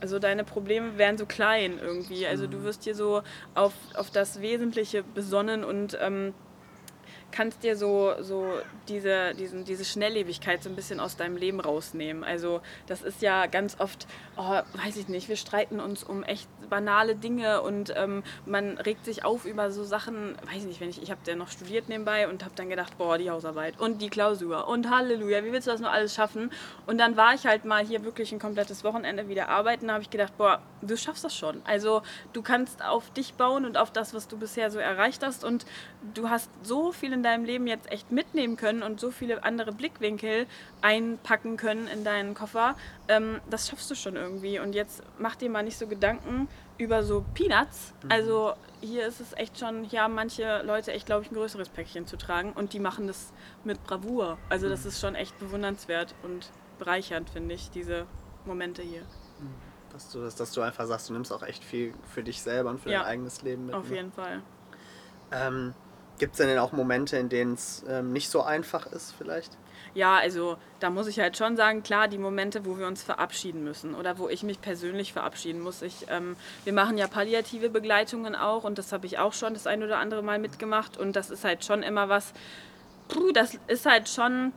also 0.04 0.20
deine 0.20 0.44
Probleme 0.44 0.98
wären 0.98 1.18
so 1.18 1.26
klein 1.26 1.80
irgendwie. 1.82 2.28
Also 2.28 2.46
du 2.46 2.58
mhm. 2.58 2.64
wirst 2.66 2.84
hier 2.84 2.94
so 2.94 3.22
auf, 3.56 3.72
auf 3.96 4.12
das 4.12 4.42
Wesentliche 4.42 5.02
besonnen 5.02 5.64
und 5.64 5.98
ähm, 6.02 6.34
kannst 7.34 7.64
dir 7.64 7.76
so, 7.76 8.14
so 8.22 8.46
diese, 8.88 9.34
diesen, 9.34 9.66
diese 9.66 9.84
Schnelllebigkeit 9.84 10.64
so 10.64 10.70
ein 10.70 10.76
bisschen 10.76 11.00
aus 11.00 11.18
deinem 11.18 11.36
Leben 11.36 11.60
rausnehmen. 11.60 12.24
Also 12.24 12.62
das 12.88 13.02
ist 13.02 13.22
ja 13.22 13.48
ganz 13.48 13.80
oft, 13.80 14.08
oh, 14.38 14.62
weiß 14.84 14.96
ich 14.98 15.10
nicht, 15.10 15.28
wir 15.28 15.36
streiten 15.36 15.80
uns 15.80 16.04
um 16.04 16.24
echt 16.24 16.48
banale 16.70 17.16
Dinge 17.16 17.62
und 17.62 17.94
ähm, 17.96 18.24
man 18.46 18.78
regt 18.78 19.04
sich 19.06 19.26
auf 19.26 19.46
über 19.46 19.72
so 19.72 19.84
Sachen, 19.84 20.36
weiß 20.46 20.58
ich 20.58 20.66
nicht, 20.66 20.82
wenn 20.82 20.90
ich, 20.90 21.02
ich 21.02 21.12
habe 21.12 21.22
ja 21.26 21.36
noch 21.36 21.50
studiert 21.50 21.90
nebenbei 21.90 22.28
und 22.28 22.44
habe 22.44 22.54
dann 22.56 22.70
gedacht, 22.70 22.98
boah, 22.98 23.18
die 23.18 23.30
Hausarbeit 23.30 23.80
und 23.80 24.02
die 24.02 24.10
Klausur 24.10 24.68
und 24.68 24.90
Halleluja, 24.90 25.44
wie 25.44 25.52
willst 25.52 25.68
du 25.68 25.72
das 25.72 25.82
nur 25.82 25.92
alles 25.92 26.14
schaffen? 26.14 26.52
Und 26.86 27.00
dann 27.00 27.18
war 27.18 27.34
ich 27.34 27.46
halt 27.46 27.66
mal 27.66 27.84
hier 27.84 28.04
wirklich 28.04 28.32
ein 28.32 28.40
komplettes 28.40 28.84
Wochenende 28.84 29.28
wieder 29.28 29.50
arbeiten, 29.50 29.88
da 29.88 29.94
habe 29.94 30.04
ich 30.04 30.10
gedacht, 30.10 30.38
boah, 30.38 30.62
du 30.82 30.96
schaffst 30.98 31.24
das 31.24 31.36
schon. 31.36 31.62
Also 31.66 32.04
du 32.34 32.42
kannst 32.42 32.84
auf 32.84 33.10
dich 33.12 33.34
bauen 33.34 33.66
und 33.66 33.78
auf 33.78 33.92
das, 33.92 34.14
was 34.14 34.28
du 34.28 34.38
bisher 34.38 34.70
so 34.70 34.80
erreicht 34.80 35.24
hast 35.24 35.44
und 35.44 35.66
du 36.14 36.30
hast 36.30 36.50
so 36.62 36.92
viele 36.92 37.18
in 37.24 37.30
deinem 37.30 37.46
Leben 37.46 37.68
jetzt 37.68 37.90
echt 37.90 38.12
mitnehmen 38.12 38.58
können 38.58 38.84
und 38.84 39.00
so 39.00 39.10
viele 39.10 39.44
andere 39.46 39.72
Blickwinkel 39.72 40.46
einpacken 40.82 41.56
können 41.56 41.88
in 41.88 42.04
deinen 42.04 42.34
Koffer, 42.34 42.76
ähm, 43.08 43.40
das 43.50 43.70
schaffst 43.70 43.90
du 43.90 43.96
schon 43.96 44.18
irgendwie. 44.18 44.60
Und 44.60 44.76
jetzt 44.76 45.04
mach 45.18 45.36
dir 45.36 45.50
mal 45.50 45.64
nicht 45.64 45.78
so 45.78 45.88
Gedanken 45.88 46.50
über 46.78 47.04
so 47.04 47.24
Peanuts. 47.34 47.94
Mhm. 48.04 48.12
Also 48.12 48.54
hier 48.82 49.08
ist 49.08 49.22
es 49.22 49.32
echt 49.34 49.58
schon, 49.58 49.86
hier 49.86 50.02
haben 50.02 50.16
manche 50.16 50.64
Leute 50.64 50.92
echt, 50.92 51.06
glaube 51.06 51.24
ich, 51.24 51.32
ein 51.32 51.36
größeres 51.36 51.70
Päckchen 51.70 52.08
zu 52.08 52.18
tragen 52.18 52.52
und 52.52 52.74
die 52.74 52.80
machen 52.80 53.08
das 53.08 53.32
mit 53.64 53.82
Bravour. 53.86 54.38
Also 54.50 54.68
das 54.68 54.82
mhm. 54.82 54.90
ist 54.90 55.00
schon 55.00 55.16
echt 55.16 55.40
bewundernswert 55.40 56.14
und 56.24 56.52
bereichernd, 56.78 57.30
finde 57.30 57.56
ich, 57.56 57.72
diese 57.72 58.06
Momente 58.46 58.82
hier. 58.82 59.04
Mhm. 59.40 59.54
Dass 59.94 60.10
du, 60.10 60.20
dass, 60.22 60.36
dass 60.36 60.52
du 60.52 60.62
einfach 60.62 60.88
sagst, 60.88 61.08
du 61.08 61.14
nimmst 61.14 61.32
auch 61.32 61.44
echt 61.44 61.64
viel 61.64 61.94
für 62.04 62.24
dich 62.24 62.42
selber 62.42 62.72
und 62.72 62.82
für 62.82 62.92
ja, 62.92 63.00
dein 63.00 63.08
eigenes 63.08 63.44
Leben 63.44 63.68
mit. 63.68 63.76
Auf 63.76 63.88
ne? 63.90 63.96
jeden 63.96 64.12
Fall. 64.12 64.42
Ähm, 65.32 65.74
Gibt 66.24 66.36
es 66.36 66.38
denn 66.38 66.58
auch 66.58 66.72
Momente, 66.72 67.18
in 67.18 67.28
denen 67.28 67.56
es 67.56 67.84
ähm, 67.86 68.14
nicht 68.14 68.30
so 68.30 68.44
einfach 68.44 68.86
ist 68.86 69.14
vielleicht? 69.18 69.58
Ja, 69.94 70.16
also 70.16 70.56
da 70.80 70.90
muss 70.90 71.08
ich 71.08 71.20
halt 71.20 71.36
schon 71.36 71.58
sagen, 71.58 71.84
klar, 71.84 72.08
die 72.08 72.18
Momente, 72.18 72.66
wo 72.66 72.78
wir 72.78 72.88
uns 72.88 73.04
verabschieden 73.04 73.66
müssen 73.66 73.94
oder 73.94 74.18
wo 74.20 74.30
ich 74.30 74.42
mich 74.42 74.62
persönlich 74.62 75.12
verabschieden 75.12 75.60
muss. 75.60 75.82
Ich, 75.82 76.06
ähm, 76.10 76.38
wir 76.64 76.72
machen 76.72 76.98
ja 76.98 77.08
palliative 77.08 77.70
Begleitungen 77.70 78.38
auch 78.38 78.64
und 78.64 78.78
das 78.78 78.94
habe 78.94 79.06
ich 79.06 79.20
auch 79.20 79.34
schon 79.34 79.54
das 79.54 79.68
ein 79.68 79.84
oder 79.84 79.98
andere 79.98 80.24
Mal 80.24 80.40
mitgemacht 80.40 80.96
und 80.96 81.18
das 81.18 81.30
ist 81.30 81.44
halt 81.44 81.66
schon 81.66 81.84
immer 81.84 82.08
was, 82.08 82.32
puh, 83.10 83.34
das 83.34 83.60
ist 83.68 83.86
halt 83.86 84.08
schon 84.08 84.54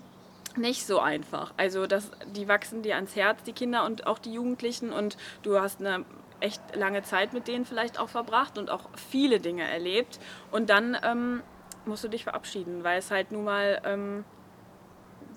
nicht 0.57 0.87
so 0.87 1.01
einfach. 1.01 1.53
Also 1.57 1.89
das, 1.89 2.13
die 2.37 2.47
wachsen 2.47 2.83
dir 2.83 2.95
ans 2.95 3.17
Herz, 3.17 3.43
die 3.43 3.53
Kinder 3.53 3.85
und 3.87 4.07
auch 4.07 4.21
die 4.21 4.33
Jugendlichen 4.33 4.93
und 4.93 5.17
du 5.43 5.61
hast 5.61 5.81
eine 5.81 6.05
echt 6.41 6.61
lange 6.77 7.03
Zeit 7.03 7.33
mit 7.33 7.49
denen 7.49 7.65
vielleicht 7.65 7.99
auch 7.99 8.09
verbracht 8.09 8.59
und 8.59 8.71
auch 8.71 8.89
viele 9.11 9.41
Dinge 9.41 9.69
erlebt 9.69 10.19
und 10.51 10.71
dann 10.71 10.97
ähm, 11.03 11.43
musst 11.87 12.05
du 12.05 12.09
dich 12.09 12.25
verabschieden, 12.25 12.85
weil 12.85 12.99
es 12.99 13.11
halt 13.11 13.33
nun 13.33 13.45
mal 13.45 13.81
ähm, 13.85 14.25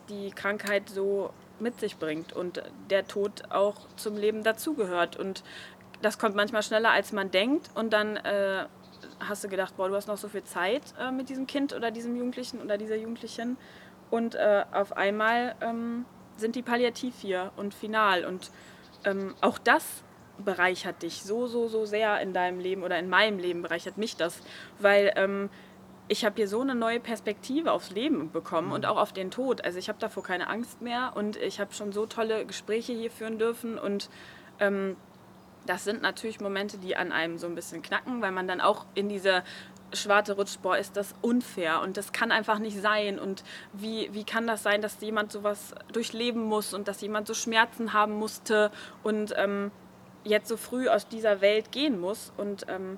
die 0.09 0.31
Krankheit 0.31 0.89
so 0.89 1.31
mit 1.59 1.79
sich 1.79 1.97
bringt 1.97 2.33
und 2.33 2.63
der 2.89 3.07
Tod 3.07 3.43
auch 3.49 3.75
zum 3.95 4.17
Leben 4.17 4.43
dazugehört. 4.43 5.17
Und 5.17 5.43
das 6.01 6.17
kommt 6.17 6.35
manchmal 6.35 6.63
schneller 6.63 6.91
als 6.91 7.11
man 7.11 7.31
denkt. 7.31 7.69
Und 7.75 7.91
dann 7.93 8.17
äh, 8.17 8.65
hast 9.19 9.43
du 9.43 9.49
gedacht, 9.49 9.77
boah, 9.77 9.89
du 9.89 9.95
hast 9.95 10.07
noch 10.07 10.17
so 10.17 10.29
viel 10.29 10.43
Zeit 10.43 10.81
äh, 10.99 11.11
mit 11.11 11.29
diesem 11.29 11.47
Kind 11.47 11.73
oder 11.73 11.91
diesem 11.91 12.15
Jugendlichen 12.15 12.61
oder 12.61 12.77
dieser 12.77 12.95
Jugendlichen. 12.95 13.57
Und 14.09 14.35
äh, 14.35 14.63
auf 14.71 14.95
einmal 14.97 15.55
ähm, 15.61 16.05
sind 16.37 16.55
die 16.55 16.61
palliativ 16.61 17.15
hier 17.19 17.51
und 17.57 17.73
final. 17.73 18.25
Und 18.25 18.51
ähm, 19.05 19.35
auch 19.41 19.57
das 19.57 20.03
bereichert 20.43 21.01
dich 21.03 21.23
so, 21.23 21.47
so, 21.47 21.67
so 21.67 21.85
sehr 21.85 22.21
in 22.21 22.33
deinem 22.33 22.59
Leben 22.59 22.83
oder 22.83 22.97
in 22.97 23.09
meinem 23.09 23.39
Leben 23.39 23.61
bereichert 23.61 23.97
mich 23.97 24.15
das, 24.15 24.41
weil 24.79 25.11
ähm, 25.17 25.49
ich 26.09 26.25
habe 26.25 26.35
hier 26.35 26.47
so 26.47 26.59
eine 26.61 26.75
neue 26.75 26.99
Perspektive 26.99 27.71
aufs 27.71 27.91
Leben 27.91 28.31
bekommen 28.31 28.67
mhm. 28.67 28.73
und 28.73 28.85
auch 28.85 28.97
auf 28.97 29.13
den 29.13 29.31
Tod. 29.31 29.63
Also 29.63 29.77
ich 29.77 29.87
habe 29.87 29.99
davor 29.99 30.23
keine 30.23 30.49
Angst 30.49 30.81
mehr 30.81 31.13
und 31.15 31.37
ich 31.37 31.59
habe 31.59 31.73
schon 31.73 31.93
so 31.93 32.07
tolle 32.07 32.45
Gespräche 32.45 32.93
hier 32.93 33.11
führen 33.11 33.37
dürfen 33.37 33.77
und 33.77 34.09
ähm, 34.59 34.97
das 35.67 35.83
sind 35.83 36.01
natürlich 36.01 36.39
Momente, 36.39 36.79
die 36.79 36.95
an 36.95 37.11
einem 37.11 37.37
so 37.37 37.45
ein 37.45 37.53
bisschen 37.53 37.83
knacken, 37.83 38.21
weil 38.21 38.31
man 38.31 38.47
dann 38.47 38.59
auch 38.59 38.87
in 38.95 39.07
diese 39.07 39.43
Schwarte 39.93 40.33
rutscht, 40.33 40.61
boah, 40.63 40.77
ist 40.77 40.97
das 40.97 41.13
unfair 41.21 41.81
und 41.81 41.95
das 41.95 42.11
kann 42.11 42.31
einfach 42.31 42.57
nicht 42.57 42.81
sein 42.81 43.19
und 43.19 43.43
wie, 43.73 44.09
wie 44.11 44.23
kann 44.23 44.47
das 44.47 44.63
sein, 44.63 44.81
dass 44.81 44.99
jemand 45.01 45.31
sowas 45.31 45.75
durchleben 45.93 46.41
muss 46.41 46.73
und 46.73 46.87
dass 46.87 47.01
jemand 47.01 47.27
so 47.27 47.35
Schmerzen 47.35 47.93
haben 47.93 48.13
musste 48.13 48.71
und 49.03 49.33
ähm, 49.37 49.71
jetzt 50.23 50.47
so 50.47 50.57
früh 50.57 50.89
aus 50.89 51.07
dieser 51.07 51.41
Welt 51.41 51.71
gehen 51.71 51.99
muss 51.99 52.33
und 52.35 52.65
ähm, 52.67 52.97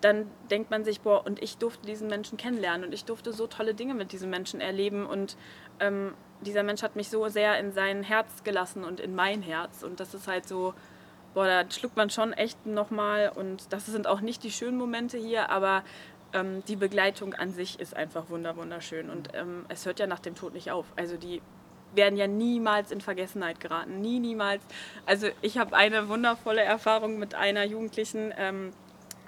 dann 0.00 0.30
denkt 0.50 0.70
man 0.70 0.84
sich, 0.84 1.00
boah, 1.00 1.24
und 1.26 1.42
ich 1.42 1.58
durfte 1.58 1.86
diesen 1.86 2.08
Menschen 2.08 2.38
kennenlernen 2.38 2.86
und 2.86 2.94
ich 2.94 3.04
durfte 3.04 3.32
so 3.32 3.46
tolle 3.46 3.74
Dinge 3.74 3.94
mit 3.94 4.12
diesem 4.12 4.30
Menschen 4.30 4.60
erleben 4.60 5.06
und 5.06 5.36
ähm, 5.78 6.14
dieser 6.40 6.62
Mensch 6.62 6.82
hat 6.82 6.96
mich 6.96 7.10
so 7.10 7.28
sehr 7.28 7.58
in 7.58 7.72
sein 7.72 8.02
Herz 8.02 8.42
gelassen 8.44 8.84
und 8.84 9.00
in 9.00 9.14
mein 9.14 9.42
Herz 9.42 9.82
und 9.82 10.00
das 10.00 10.14
ist 10.14 10.26
halt 10.26 10.48
so, 10.48 10.74
boah, 11.34 11.46
da 11.46 11.70
schluckt 11.70 11.96
man 11.96 12.10
schon 12.10 12.32
echt 12.32 12.66
nochmal 12.66 13.30
und 13.34 13.72
das 13.72 13.86
sind 13.86 14.06
auch 14.06 14.20
nicht 14.20 14.42
die 14.42 14.50
schönen 14.50 14.78
Momente 14.78 15.18
hier, 15.18 15.50
aber 15.50 15.84
ähm, 16.32 16.62
die 16.66 16.76
Begleitung 16.76 17.34
an 17.34 17.52
sich 17.52 17.78
ist 17.78 17.94
einfach 17.96 18.30
wunderschön 18.30 19.10
und 19.10 19.30
ähm, 19.34 19.66
es 19.68 19.84
hört 19.86 19.98
ja 19.98 20.06
nach 20.06 20.20
dem 20.20 20.34
Tod 20.34 20.54
nicht 20.54 20.70
auf. 20.70 20.86
Also 20.96 21.16
die 21.16 21.42
werden 21.94 22.16
ja 22.16 22.26
niemals 22.26 22.92
in 22.92 23.00
Vergessenheit 23.00 23.60
geraten, 23.60 24.00
nie, 24.00 24.20
niemals. 24.20 24.62
Also 25.06 25.28
ich 25.42 25.58
habe 25.58 25.76
eine 25.76 26.08
wundervolle 26.08 26.62
Erfahrung 26.62 27.18
mit 27.18 27.34
einer 27.34 27.64
Jugendlichen, 27.64 28.32
ähm, 28.38 28.70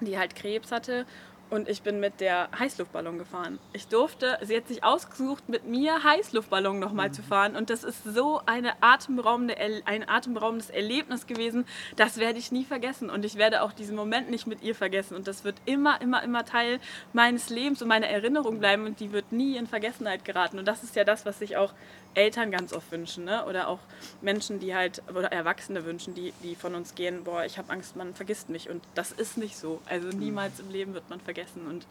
die 0.05 0.17
halt 0.17 0.35
Krebs 0.35 0.71
hatte 0.71 1.05
und 1.53 1.69
ich 1.69 1.83
bin 1.83 1.99
mit 1.99 2.19
der 2.19 2.49
Heißluftballon 2.57 3.19
gefahren. 3.19 3.59
Ich 3.73 3.87
durfte, 3.87 4.39
sie 4.41 4.57
hat 4.57 4.67
sich 4.67 4.83
ausgesucht, 4.83 5.49
mit 5.49 5.67
mir 5.67 6.03
Heißluftballon 6.03 6.79
nochmal 6.79 7.09
mhm. 7.09 7.13
zu 7.13 7.21
fahren. 7.21 7.55
Und 7.55 7.69
das 7.69 7.83
ist 7.83 8.03
so 8.03 8.41
eine 8.47 8.71
atemberaubende, 8.81 9.55
ein 9.85 10.09
atemberaubendes 10.09 10.71
Erlebnis 10.71 11.27
gewesen. 11.27 11.65
Das 11.95 12.17
werde 12.17 12.39
ich 12.39 12.51
nie 12.51 12.63
vergessen. 12.63 13.11
Und 13.11 13.23
ich 13.23 13.35
werde 13.35 13.61
auch 13.61 13.71
diesen 13.71 13.95
Moment 13.95 14.31
nicht 14.31 14.47
mit 14.47 14.63
ihr 14.63 14.73
vergessen. 14.73 15.15
Und 15.15 15.27
das 15.27 15.43
wird 15.43 15.57
immer, 15.65 16.01
immer, 16.01 16.23
immer 16.23 16.43
Teil 16.43 16.79
meines 17.13 17.51
Lebens 17.51 17.83
und 17.83 17.87
meiner 17.87 18.07
Erinnerung 18.07 18.57
bleiben. 18.57 18.87
Und 18.87 18.99
die 18.99 19.11
wird 19.11 19.31
nie 19.31 19.55
in 19.55 19.67
Vergessenheit 19.67 20.25
geraten. 20.25 20.57
Und 20.57 20.67
das 20.67 20.81
ist 20.81 20.95
ja 20.95 21.03
das, 21.03 21.23
was 21.23 21.37
sich 21.37 21.55
auch 21.55 21.73
Eltern 22.15 22.51
ganz 22.51 22.73
oft 22.73 22.91
wünschen. 22.91 23.25
Ne? 23.25 23.45
Oder 23.45 23.67
auch 23.67 23.79
Menschen, 24.21 24.59
die 24.59 24.73
halt, 24.73 25.01
oder 25.09 25.31
Erwachsene 25.31 25.85
wünschen, 25.85 26.13
die, 26.13 26.33
die 26.43 26.55
von 26.55 26.75
uns 26.75 26.95
gehen, 26.95 27.23
boah, 27.23 27.45
ich 27.45 27.57
habe 27.57 27.71
Angst, 27.71 27.95
man 27.95 28.13
vergisst 28.13 28.49
mich. 28.49 28.69
Und 28.69 28.83
das 28.95 29.11
ist 29.11 29.37
nicht 29.37 29.57
so. 29.57 29.81
Also 29.85 30.07
mhm. 30.07 30.19
niemals 30.19 30.59
im 30.59 30.69
Leben 30.69 30.93
wird 30.93 31.09
man 31.09 31.19
vergessen 31.19 31.33
vergessen. 31.33 31.67
Und 31.67 31.87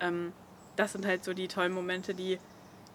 ähm, 0.00 0.32
das 0.76 0.92
sind 0.92 1.06
halt 1.06 1.24
so 1.24 1.32
die 1.32 1.48
tollen 1.48 1.72
Momente, 1.72 2.14
die, 2.14 2.38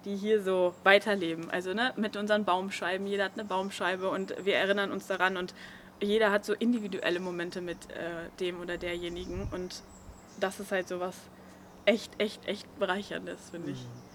die 0.06 0.16
hier 0.16 0.42
so 0.42 0.74
weiterleben. 0.84 1.50
Also 1.50 1.74
ne, 1.74 1.94
mit 1.96 2.16
unseren 2.16 2.46
Baumscheiben, 2.46 3.08
jeder 3.08 3.26
hat 3.26 3.34
eine 3.34 3.46
Baumscheibe 3.46 4.10
und 4.10 4.34
wir 4.44 4.56
erinnern 4.56 4.92
uns 4.92 5.08
daran 5.08 5.38
und 5.38 5.54
jeder 6.02 6.32
hat 6.32 6.46
so 6.46 6.54
individuelle 6.54 7.20
Momente 7.20 7.62
mit 7.62 7.78
äh, 7.92 8.30
dem 8.40 8.62
oder 8.62 8.78
derjenigen 8.78 9.50
und 9.52 9.82
das 10.40 10.60
ist 10.60 10.72
halt 10.72 10.88
so 10.88 11.00
was 11.02 11.16
echt, 11.86 12.12
echt, 12.20 12.48
echt 12.48 12.80
bereicherndes, 12.80 13.50
finde 13.50 13.72
ich. 13.72 13.80
Mhm. 13.80 14.09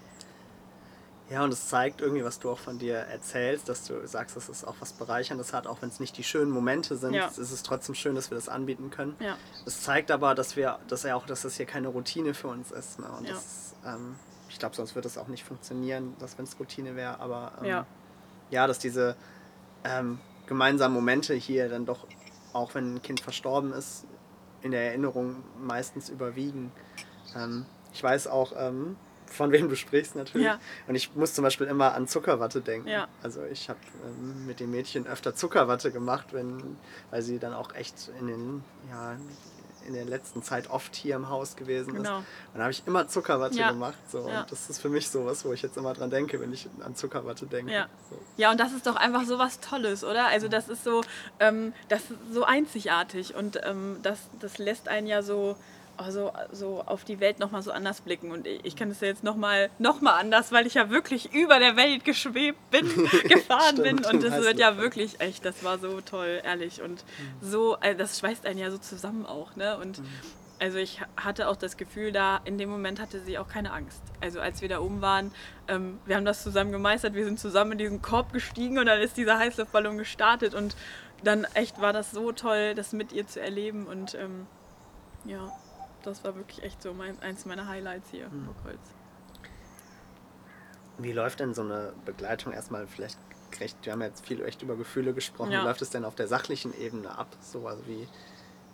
Ja, 1.29 1.43
und 1.43 1.51
es 1.51 1.67
zeigt 1.69 2.01
irgendwie, 2.01 2.23
was 2.23 2.39
du 2.39 2.51
auch 2.51 2.59
von 2.59 2.77
dir 2.77 2.97
erzählst, 2.97 3.67
dass 3.67 3.85
du 3.85 4.07
sagst, 4.07 4.35
dass 4.35 4.47
es 4.47 4.63
auch 4.63 4.75
was 4.79 4.93
Bereicherndes 4.93 5.53
hat, 5.53 5.65
auch 5.65 5.81
wenn 5.81 5.89
es 5.89 5.99
nicht 5.99 6.17
die 6.17 6.23
schönen 6.23 6.51
Momente 6.51 6.97
sind, 6.97 7.15
ja. 7.15 7.27
ist 7.27 7.39
es 7.39 7.63
trotzdem 7.63 7.95
schön, 7.95 8.13
dass 8.13 8.29
wir 8.29 8.35
das 8.35 8.47
anbieten 8.47 8.91
können. 8.91 9.15
Ja. 9.19 9.35
Es 9.65 9.81
zeigt 9.81 10.11
aber, 10.11 10.35
dass 10.35 10.55
wir, 10.55 10.77
dass 10.87 11.01
ja 11.01 11.15
auch, 11.15 11.25
dass 11.25 11.41
das 11.41 11.57
hier 11.57 11.65
keine 11.65 11.87
Routine 11.87 12.35
für 12.35 12.49
uns 12.49 12.71
ist. 12.71 12.99
Ne? 12.99 13.07
Und 13.17 13.25
ja. 13.25 13.33
das, 13.33 13.73
ähm, 13.85 14.15
ich 14.49 14.59
glaube, 14.59 14.75
sonst 14.75 14.93
würde 14.93 15.07
es 15.07 15.17
auch 15.17 15.27
nicht 15.27 15.43
funktionieren, 15.43 16.15
dass 16.19 16.37
wenn 16.37 16.45
es 16.45 16.59
Routine 16.59 16.95
wäre. 16.95 17.19
Aber 17.19 17.53
ähm, 17.59 17.65
ja. 17.65 17.85
ja, 18.51 18.67
dass 18.67 18.77
diese 18.77 19.15
ähm, 19.83 20.19
gemeinsamen 20.45 20.93
Momente 20.93 21.33
hier 21.33 21.69
dann 21.69 21.87
doch, 21.87 22.05
auch 22.53 22.75
wenn 22.75 22.95
ein 22.95 23.01
Kind 23.01 23.19
verstorben 23.19 23.73
ist, 23.73 24.05
in 24.61 24.71
der 24.71 24.89
Erinnerung 24.89 25.43
meistens 25.59 26.09
überwiegen. 26.09 26.71
Ähm, 27.35 27.65
ich 27.93 28.03
weiß 28.03 28.27
auch, 28.27 28.53
ähm, 28.55 28.95
von 29.27 29.51
wem 29.51 29.69
du 29.69 29.75
sprichst 29.75 30.15
natürlich. 30.15 30.47
Ja. 30.47 30.59
Und 30.87 30.95
ich 30.95 31.15
muss 31.15 31.33
zum 31.33 31.43
Beispiel 31.43 31.67
immer 31.67 31.93
an 31.93 32.07
Zuckerwatte 32.07 32.61
denken. 32.61 32.87
Ja. 32.87 33.07
Also 33.23 33.43
ich 33.51 33.69
habe 33.69 33.79
ähm, 34.05 34.45
mit 34.45 34.59
den 34.59 34.71
Mädchen 34.71 35.07
öfter 35.07 35.35
Zuckerwatte 35.35 35.91
gemacht, 35.91 36.27
wenn, 36.31 36.77
weil 37.11 37.21
sie 37.21 37.39
dann 37.39 37.53
auch 37.53 37.73
echt 37.75 38.11
in 38.19 38.27
den, 38.27 38.63
ja, 38.89 39.17
in 39.87 39.93
der 39.93 40.05
letzten 40.05 40.41
Zeit 40.41 40.69
oft 40.69 40.95
hier 40.95 41.15
im 41.15 41.29
Haus 41.29 41.55
gewesen 41.55 41.93
genau. 41.93 42.19
ist. 42.19 42.25
Und 42.53 42.57
da 42.57 42.61
habe 42.61 42.71
ich 42.71 42.83
immer 42.85 43.07
Zuckerwatte 43.07 43.57
ja. 43.57 43.71
gemacht. 43.71 43.97
So. 44.07 44.27
Ja. 44.27 44.41
Und 44.41 44.51
das 44.51 44.69
ist 44.69 44.81
für 44.81 44.89
mich 44.89 45.09
sowas, 45.09 45.45
wo 45.45 45.53
ich 45.53 45.61
jetzt 45.61 45.77
immer 45.77 45.93
dran 45.93 46.09
denke, 46.09 46.39
wenn 46.39 46.51
ich 46.53 46.67
an 46.83 46.95
Zuckerwatte 46.95 47.45
denke. 47.45 47.71
Ja, 47.71 47.87
so. 48.09 48.17
ja 48.37 48.51
und 48.51 48.59
das 48.59 48.73
ist 48.73 48.87
doch 48.87 48.95
einfach 48.95 49.25
so 49.25 49.37
was 49.37 49.59
Tolles, 49.59 50.03
oder? 50.03 50.27
Also 50.27 50.47
das 50.47 50.69
ist 50.69 50.83
so, 50.83 51.03
ähm, 51.39 51.73
das 51.89 52.01
ist 52.01 52.17
so 52.31 52.43
einzigartig 52.43 53.35
und 53.35 53.59
ähm, 53.63 53.97
das, 54.01 54.19
das 54.39 54.57
lässt 54.57 54.87
einen 54.87 55.07
ja 55.07 55.21
so 55.21 55.55
also, 55.97 56.31
so 56.51 56.83
auf 56.85 57.03
die 57.03 57.19
Welt 57.19 57.39
nochmal 57.39 57.61
so 57.61 57.71
anders 57.71 58.01
blicken. 58.01 58.31
Und 58.31 58.47
ich, 58.47 58.63
ich 58.63 58.75
kann 58.75 58.89
das 58.89 59.01
ja 59.01 59.07
jetzt 59.07 59.23
nochmal 59.23 59.69
noch 59.79 60.01
mal 60.01 60.13
anders, 60.13 60.51
weil 60.51 60.67
ich 60.67 60.75
ja 60.75 60.89
wirklich 60.89 61.33
über 61.33 61.59
der 61.59 61.75
Welt 61.75 62.05
geschwebt 62.05 62.59
bin, 62.71 62.87
gefahren 63.27 63.77
bin. 63.77 64.03
Und 64.03 64.23
das 64.23 64.43
wird 64.43 64.59
ja 64.59 64.77
wirklich 64.77 65.19
echt, 65.19 65.45
das 65.45 65.63
war 65.63 65.79
so 65.79 66.01
toll, 66.01 66.41
ehrlich. 66.43 66.81
Und 66.81 67.03
mhm. 67.03 67.47
so, 67.47 67.75
also 67.75 67.97
das 67.97 68.19
schweißt 68.19 68.45
einen 68.45 68.59
ja 68.59 68.71
so 68.71 68.77
zusammen 68.77 69.25
auch. 69.25 69.55
Ne? 69.55 69.77
Und 69.77 69.99
mhm. 69.99 70.05
also 70.59 70.77
ich 70.77 71.01
hatte 71.17 71.47
auch 71.47 71.55
das 71.55 71.77
Gefühl, 71.77 72.11
da 72.11 72.41
in 72.45 72.57
dem 72.57 72.69
Moment 72.69 72.99
hatte 72.99 73.19
sie 73.21 73.37
auch 73.37 73.47
keine 73.47 73.71
Angst. 73.71 74.01
Also 74.21 74.39
als 74.39 74.61
wir 74.61 74.69
da 74.69 74.79
oben 74.79 75.01
waren, 75.01 75.31
ähm, 75.67 75.99
wir 76.05 76.15
haben 76.15 76.25
das 76.25 76.43
zusammen 76.43 76.71
gemeistert, 76.71 77.13
wir 77.13 77.25
sind 77.25 77.39
zusammen 77.39 77.73
in 77.73 77.77
diesen 77.77 78.01
Korb 78.01 78.33
gestiegen 78.33 78.77
und 78.77 78.85
dann 78.85 78.99
ist 78.99 79.17
dieser 79.17 79.39
Heißluftballon 79.39 79.97
gestartet. 79.97 80.53
Und 80.53 80.75
dann 81.23 81.45
echt 81.53 81.81
war 81.81 81.93
das 81.93 82.11
so 82.11 82.31
toll, 82.31 82.75
das 82.75 82.91
mit 82.93 83.13
ihr 83.13 83.25
zu 83.27 83.41
erleben. 83.41 83.87
Und 83.87 84.15
ähm, 84.15 84.47
ja 85.25 85.51
das 86.05 86.23
war 86.23 86.35
wirklich 86.35 86.63
echt 86.63 86.81
so 86.81 86.93
mein, 86.93 87.19
eins 87.21 87.45
meiner 87.45 87.67
Highlights 87.67 88.09
hier 88.11 88.29
mhm. 88.29 88.45
Burgholz. 88.45 88.79
Wie 90.97 91.11
läuft 91.11 91.39
denn 91.39 91.53
so 91.53 91.61
eine 91.61 91.93
Begleitung 92.05 92.53
erstmal 92.53 92.87
vielleicht 92.87 93.17
gerecht? 93.51 93.77
Wir 93.83 93.93
haben 93.93 94.01
jetzt 94.01 94.25
viel 94.25 94.43
echt 94.43 94.61
über 94.61 94.75
Gefühle 94.75 95.13
gesprochen. 95.13 95.51
Ja. 95.51 95.61
Wie 95.61 95.65
läuft 95.65 95.81
es 95.81 95.89
denn 95.89 96.05
auf 96.05 96.15
der 96.15 96.27
sachlichen 96.27 96.77
Ebene 96.79 97.17
ab? 97.17 97.27
So, 97.41 97.67
also 97.67 97.85
wie, 97.85 98.07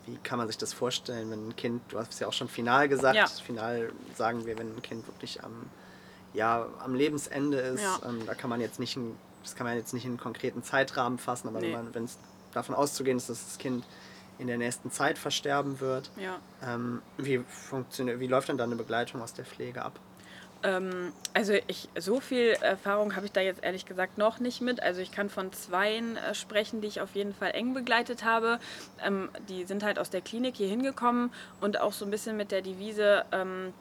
wie 0.05 0.17
kann 0.17 0.37
man 0.37 0.47
sich 0.47 0.57
das 0.57 0.71
vorstellen, 0.71 1.31
wenn 1.31 1.49
ein 1.49 1.55
Kind, 1.55 1.81
du 1.89 1.97
hast 1.97 2.13
es 2.13 2.19
ja 2.19 2.27
auch 2.27 2.33
schon 2.33 2.47
final 2.47 2.87
gesagt, 2.87 3.15
ja. 3.15 3.25
final 3.25 3.91
sagen 4.15 4.45
wir, 4.45 4.59
wenn 4.59 4.75
ein 4.75 4.81
Kind 4.83 5.07
wirklich 5.07 5.43
am 5.43 5.69
ja 6.33 6.67
am 6.79 6.93
Lebensende 6.93 7.57
ist. 7.57 7.83
Ja. 7.83 7.99
Ähm, 8.07 8.25
da 8.25 8.33
kann 8.33 8.49
man 8.49 8.61
jetzt 8.61 8.79
nicht, 8.79 8.95
in, 8.95 9.17
das 9.43 9.55
kann 9.55 9.65
man 9.65 9.75
jetzt 9.75 9.93
nicht 9.93 10.05
in 10.05 10.11
einen 10.11 10.19
konkreten 10.19 10.63
Zeitrahmen 10.63 11.17
fassen, 11.17 11.47
aber 11.47 11.59
nee. 11.59 11.77
wenn 11.91 12.05
es 12.05 12.17
davon 12.53 12.75
auszugehen 12.75 13.17
ist, 13.17 13.29
dass 13.29 13.45
das 13.45 13.57
Kind 13.57 13.85
in 14.41 14.47
der 14.47 14.57
nächsten 14.57 14.91
Zeit 14.91 15.17
versterben 15.17 15.79
wird. 15.79 16.09
Ja. 16.17 16.39
Ähm, 16.65 17.01
wie, 17.17 17.39
funktioniert, 17.47 18.19
wie 18.19 18.27
läuft 18.27 18.49
denn 18.49 18.57
dann 18.57 18.69
eine 18.69 18.75
Begleitung 18.75 19.21
aus 19.21 19.33
der 19.33 19.45
Pflege 19.45 19.83
ab? 19.83 19.99
Ähm, 20.63 21.13
also 21.33 21.53
ich, 21.67 21.89
so 21.97 22.19
viel 22.19 22.49
Erfahrung 22.61 23.15
habe 23.15 23.25
ich 23.25 23.31
da 23.31 23.41
jetzt 23.41 23.63
ehrlich 23.63 23.85
gesagt 23.85 24.17
noch 24.17 24.39
nicht 24.39 24.61
mit. 24.61 24.81
Also 24.81 25.01
ich 25.01 25.11
kann 25.11 25.29
von 25.29 25.51
zweien 25.53 26.17
äh, 26.17 26.33
sprechen, 26.33 26.81
die 26.81 26.87
ich 26.87 27.01
auf 27.01 27.15
jeden 27.15 27.33
Fall 27.33 27.51
eng 27.51 27.73
begleitet 27.73 28.23
habe. 28.23 28.59
Ähm, 29.03 29.29
die 29.47 29.63
sind 29.65 29.83
halt 29.83 29.99
aus 29.99 30.09
der 30.09 30.21
Klinik 30.21 30.55
hier 30.57 30.67
hingekommen 30.67 31.31
und 31.61 31.79
auch 31.79 31.93
so 31.93 32.05
ein 32.05 32.11
bisschen 32.11 32.37
mit 32.37 32.51
der 32.51 32.61
Devise, 32.61 33.25
ähm, 33.31 33.73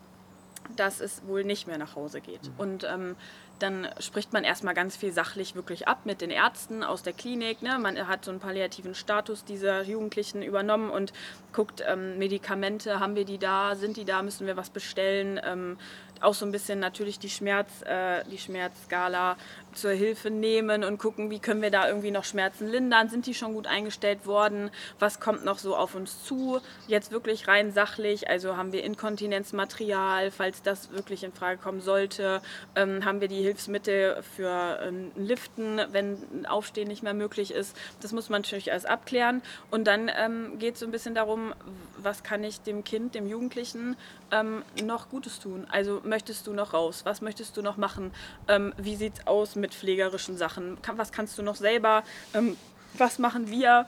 dass 0.76 1.00
es 1.00 1.26
wohl 1.26 1.44
nicht 1.44 1.66
mehr 1.66 1.78
nach 1.78 1.96
Hause 1.96 2.20
geht. 2.20 2.44
Mhm. 2.44 2.54
Und 2.58 2.84
ähm, 2.84 3.16
dann 3.62 3.88
spricht 3.98 4.32
man 4.32 4.44
erstmal 4.44 4.74
ganz 4.74 4.96
viel 4.96 5.12
sachlich 5.12 5.54
wirklich 5.54 5.88
ab 5.88 6.00
mit 6.04 6.20
den 6.20 6.30
Ärzten 6.30 6.82
aus 6.82 7.02
der 7.02 7.12
Klinik. 7.12 7.62
Ne? 7.62 7.78
Man 7.78 8.08
hat 8.08 8.24
so 8.24 8.30
einen 8.30 8.40
palliativen 8.40 8.94
Status 8.94 9.44
dieser 9.44 9.82
Jugendlichen 9.82 10.42
übernommen 10.42 10.90
und 10.90 11.12
guckt, 11.52 11.82
ähm, 11.86 12.18
Medikamente, 12.18 13.00
haben 13.00 13.16
wir 13.16 13.24
die 13.24 13.38
da, 13.38 13.76
sind 13.76 13.96
die 13.96 14.04
da, 14.04 14.22
müssen 14.22 14.46
wir 14.46 14.56
was 14.56 14.70
bestellen. 14.70 15.40
Ähm, 15.44 15.78
auch 16.20 16.35
so 16.35 16.44
ein 16.44 16.52
bisschen 16.52 16.78
natürlich 16.78 17.18
die, 17.18 17.30
Schmerz, 17.30 17.83
äh, 17.83 18.24
die 18.30 18.38
Schmerzskala 18.38 19.37
zur 19.72 19.92
Hilfe 19.92 20.30
nehmen 20.30 20.85
und 20.85 20.98
gucken, 20.98 21.30
wie 21.30 21.38
können 21.38 21.62
wir 21.62 21.70
da 21.70 21.88
irgendwie 21.88 22.11
noch 22.11 22.24
Schmerzen 22.24 22.68
lindern, 22.68 23.09
sind 23.09 23.26
die 23.26 23.35
schon 23.35 23.54
gut 23.54 23.66
eingestellt 23.66 24.26
worden, 24.26 24.70
was 24.98 25.20
kommt 25.20 25.44
noch 25.44 25.59
so 25.59 25.76
auf 25.76 25.94
uns 25.94 26.24
zu, 26.24 26.61
jetzt 26.88 27.12
wirklich 27.12 27.48
rein 27.48 27.72
sachlich, 27.72 28.28
also 28.28 28.56
haben 28.56 28.72
wir 28.72 28.83
Inkontinenzmaterial, 28.85 30.30
falls 30.30 30.62
das 30.62 30.90
wirklich 30.90 31.24
in 31.24 31.33
Frage 31.33 31.59
kommen 31.59 31.80
sollte, 31.80 32.42
ähm, 32.74 33.04
haben 33.04 33.20
wir 33.20 33.28
die 33.28 33.42
Hilfsmittel 33.42 34.22
für 34.37 34.80
ähm, 34.83 35.12
Liften, 35.16 35.80
wenn 35.92 36.46
Aufstehen 36.46 36.88
nicht 36.88 37.02
mehr 37.02 37.14
möglich 37.14 37.52
ist, 37.52 37.76
das 38.00 38.12
muss 38.12 38.28
man 38.28 38.42
natürlich 38.42 38.72
alles 38.72 38.85
abklären. 38.85 39.42
Und 39.70 39.87
dann 39.87 40.11
ähm, 40.14 40.59
geht 40.59 40.74
es 40.74 40.80
so 40.80 40.87
ein 40.87 40.92
bisschen 40.92 41.14
darum, 41.14 41.54
was 41.96 42.22
kann 42.22 42.44
ich 42.44 42.61
dem 42.61 42.85
Kind, 42.85 43.14
dem 43.14 43.28
Jugendlichen 43.28 43.96
ähm, 44.32 44.62
noch 44.82 45.08
Gutes 45.08 45.38
tun, 45.38 45.66
also 45.70 46.00
möchtest 46.04 46.46
du 46.46 46.52
noch 46.52 46.72
raus, 46.72 47.02
was 47.04 47.20
möchtest 47.20 47.56
du 47.56 47.62
noch 47.62 47.76
machen, 47.76 48.12
ähm, 48.48 48.72
wie 48.76 48.96
sieht 48.96 49.18
es 49.18 49.26
aus 49.26 49.56
mit 49.56 49.74
pflegerischen 49.74 50.36
Sachen? 50.36 50.78
Was 50.96 51.12
kannst 51.12 51.38
du 51.38 51.42
noch 51.42 51.56
selber? 51.56 52.02
Ähm, 52.34 52.56
was 52.94 53.18
machen 53.18 53.50
wir? 53.50 53.86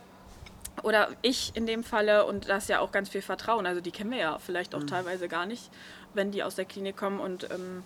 Oder 0.83 1.09
ich 1.21 1.53
in 1.55 1.67
dem 1.67 1.85
Falle, 1.85 2.25
und 2.25 2.49
das 2.49 2.65
ist 2.65 2.69
ja 2.69 2.81
auch 2.81 2.93
ganz 2.93 3.09
viel 3.11 3.23
Vertrauen, 3.23 3.67
also 3.67 3.81
die 3.81 3.91
kennen 3.91 4.11
wir 4.11 4.19
ja 4.19 4.39
vielleicht 4.39 4.75
auch 4.75 4.81
mhm. 4.81 4.87
teilweise 4.87 5.29
gar 5.29 5.47
nicht, 5.47 5.71
wenn 6.15 6.31
die 6.31 6.43
aus 6.43 6.55
der 6.55 6.65
Klinik 6.65 6.97
kommen 6.97 7.21
und 7.21 7.51
ähm, 7.51 7.85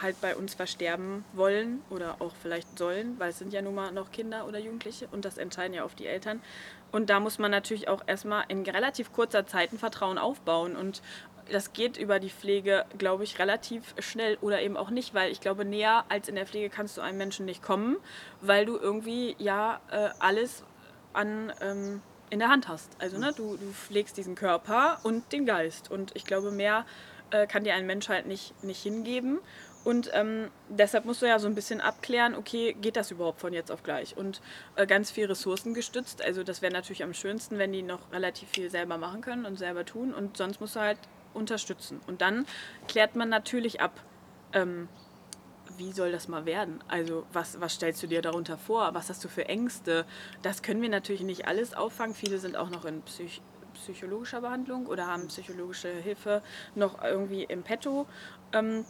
halt 0.00 0.20
bei 0.20 0.36
uns 0.36 0.54
versterben 0.54 1.24
wollen 1.32 1.82
oder 1.90 2.16
auch 2.18 2.32
vielleicht 2.42 2.78
sollen, 2.78 3.18
weil 3.18 3.30
es 3.30 3.38
sind 3.38 3.52
ja 3.52 3.62
nun 3.62 3.74
mal 3.74 3.92
noch 3.92 4.10
Kinder 4.10 4.46
oder 4.46 4.58
Jugendliche 4.58 5.08
und 5.12 5.24
das 5.24 5.38
entscheiden 5.38 5.74
ja 5.74 5.84
oft 5.84 5.98
die 5.98 6.06
Eltern. 6.06 6.40
Und 6.90 7.10
da 7.10 7.20
muss 7.20 7.38
man 7.38 7.50
natürlich 7.50 7.88
auch 7.88 8.02
erstmal 8.06 8.44
in 8.48 8.62
relativ 8.62 9.12
kurzer 9.12 9.46
Zeit 9.46 9.72
ein 9.72 9.78
Vertrauen 9.78 10.18
aufbauen 10.18 10.76
und 10.76 11.02
das 11.50 11.72
geht 11.72 11.96
über 11.96 12.18
die 12.18 12.30
Pflege, 12.30 12.84
glaube 12.98 13.24
ich, 13.24 13.38
relativ 13.38 13.94
schnell 13.98 14.38
oder 14.40 14.62
eben 14.62 14.76
auch 14.76 14.90
nicht, 14.90 15.14
weil 15.14 15.30
ich 15.30 15.40
glaube, 15.40 15.64
näher 15.64 16.04
als 16.08 16.28
in 16.28 16.34
der 16.34 16.46
Pflege 16.46 16.70
kannst 16.70 16.96
du 16.96 17.00
einem 17.00 17.18
Menschen 17.18 17.46
nicht 17.46 17.62
kommen, 17.62 17.96
weil 18.40 18.66
du 18.66 18.76
irgendwie 18.76 19.36
ja 19.38 19.80
äh, 19.90 20.10
alles 20.18 20.64
an, 21.12 21.52
ähm, 21.60 22.02
in 22.30 22.38
der 22.38 22.48
Hand 22.48 22.68
hast. 22.68 22.90
Also 22.98 23.18
ne, 23.18 23.32
du, 23.36 23.56
du 23.56 23.72
pflegst 23.72 24.16
diesen 24.16 24.34
Körper 24.34 24.98
und 25.02 25.32
den 25.32 25.46
Geist. 25.46 25.90
Und 25.90 26.14
ich 26.16 26.24
glaube, 26.24 26.50
mehr 26.50 26.86
äh, 27.30 27.46
kann 27.46 27.64
dir 27.64 27.74
ein 27.74 27.86
Mensch 27.86 28.08
halt 28.08 28.26
nicht, 28.26 28.62
nicht 28.64 28.82
hingeben. 28.82 29.38
Und 29.84 30.10
ähm, 30.14 30.50
deshalb 30.70 31.04
musst 31.04 31.20
du 31.20 31.26
ja 31.26 31.38
so 31.38 31.46
ein 31.46 31.54
bisschen 31.54 31.82
abklären, 31.82 32.34
okay, 32.34 32.74
geht 32.80 32.96
das 32.96 33.10
überhaupt 33.10 33.40
von 33.40 33.52
jetzt 33.52 33.70
auf 33.70 33.82
gleich? 33.82 34.16
Und 34.16 34.40
äh, 34.76 34.86
ganz 34.86 35.10
viel 35.10 35.26
Ressourcen 35.26 35.74
gestützt. 35.74 36.24
Also 36.24 36.42
das 36.42 36.62
wäre 36.62 36.72
natürlich 36.72 37.02
am 37.02 37.12
schönsten, 37.12 37.58
wenn 37.58 37.70
die 37.70 37.82
noch 37.82 38.10
relativ 38.10 38.48
viel 38.48 38.70
selber 38.70 38.96
machen 38.96 39.20
können 39.20 39.44
und 39.44 39.58
selber 39.58 39.84
tun. 39.84 40.14
Und 40.14 40.38
sonst 40.38 40.60
musst 40.60 40.76
du 40.76 40.80
halt 40.80 40.98
unterstützen. 41.34 42.00
Und 42.06 42.20
dann 42.20 42.46
klärt 42.88 43.16
man 43.16 43.28
natürlich 43.28 43.80
ab, 43.80 44.00
ähm, 44.52 44.88
wie 45.76 45.92
soll 45.92 46.12
das 46.12 46.28
mal 46.28 46.46
werden? 46.46 46.82
Also 46.88 47.26
was, 47.32 47.60
was 47.60 47.74
stellst 47.74 48.02
du 48.02 48.06
dir 48.06 48.22
darunter 48.22 48.58
vor? 48.58 48.94
Was 48.94 49.08
hast 49.08 49.24
du 49.24 49.28
für 49.28 49.48
Ängste? 49.48 50.06
Das 50.42 50.62
können 50.62 50.82
wir 50.82 50.88
natürlich 50.88 51.22
nicht 51.22 51.48
alles 51.48 51.74
auffangen. 51.74 52.14
Viele 52.14 52.38
sind 52.38 52.56
auch 52.56 52.70
noch 52.70 52.84
in 52.84 53.02
Psych 53.02 53.42
psychologischer 53.74 54.40
Behandlung 54.40 54.86
oder 54.86 55.08
haben 55.08 55.26
psychologische 55.26 55.88
Hilfe 55.88 56.42
noch 56.76 57.02
irgendwie 57.02 57.42
im 57.42 57.64
Petto. 57.64 58.06
Ähm, 58.52 58.84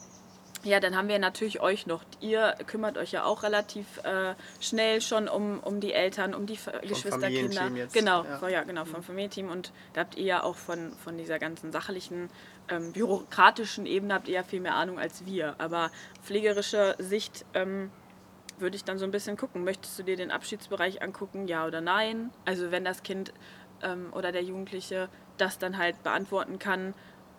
ja, 0.65 0.79
dann 0.79 0.95
haben 0.95 1.07
wir 1.07 1.19
natürlich 1.19 1.61
euch 1.61 1.85
noch. 1.85 2.03
Ihr 2.19 2.55
kümmert 2.65 2.97
euch 2.97 3.11
ja 3.11 3.23
auch 3.23 3.43
relativ 3.43 4.03
äh, 4.03 4.33
schnell 4.59 4.99
schon 4.99 5.27
um, 5.27 5.59
um 5.59 5.79
die 5.79 5.93
Eltern, 5.93 6.33
um 6.33 6.47
die 6.47 6.57
vom 6.57 6.73
Geschwisterkinder. 6.81 7.69
Jetzt. 7.69 7.93
Genau, 7.93 8.23
ja. 8.23 8.49
ja. 8.49 8.63
genau, 8.63 8.83
vom 8.83 9.01
mhm. 9.01 9.03
Familienteam. 9.03 9.49
Und 9.49 9.71
da 9.93 10.01
habt 10.01 10.15
ihr 10.15 10.25
ja 10.25 10.43
auch 10.43 10.55
von, 10.55 10.93
von 11.03 11.17
dieser 11.17 11.37
ganzen 11.37 11.71
sachlichen, 11.71 12.29
ähm, 12.67 12.93
bürokratischen 12.93 13.85
Ebene 13.85 14.15
habt 14.15 14.27
ihr 14.27 14.35
ja 14.35 14.43
viel 14.43 14.59
mehr 14.59 14.75
Ahnung 14.75 14.99
als 14.99 15.25
wir. 15.25 15.55
Aber 15.59 15.91
pflegerische 16.23 16.95
Sicht 16.97 17.45
ähm, 17.53 17.91
würde 18.57 18.75
ich 18.75 18.83
dann 18.83 18.97
so 18.97 19.05
ein 19.05 19.11
bisschen 19.11 19.37
gucken. 19.37 19.63
Möchtest 19.63 19.99
du 19.99 20.03
dir 20.03 20.15
den 20.15 20.31
Abschiedsbereich 20.31 21.01
angucken, 21.03 21.47
ja 21.47 21.67
oder 21.67 21.81
nein? 21.81 22.31
Also 22.43 22.71
wenn 22.71 22.83
das 22.83 23.03
Kind 23.03 23.33
ähm, 23.83 24.11
oder 24.13 24.31
der 24.31 24.43
Jugendliche 24.43 25.09
das 25.37 25.59
dann 25.59 25.77
halt 25.77 26.01
beantworten 26.01 26.57
kann 26.57 26.95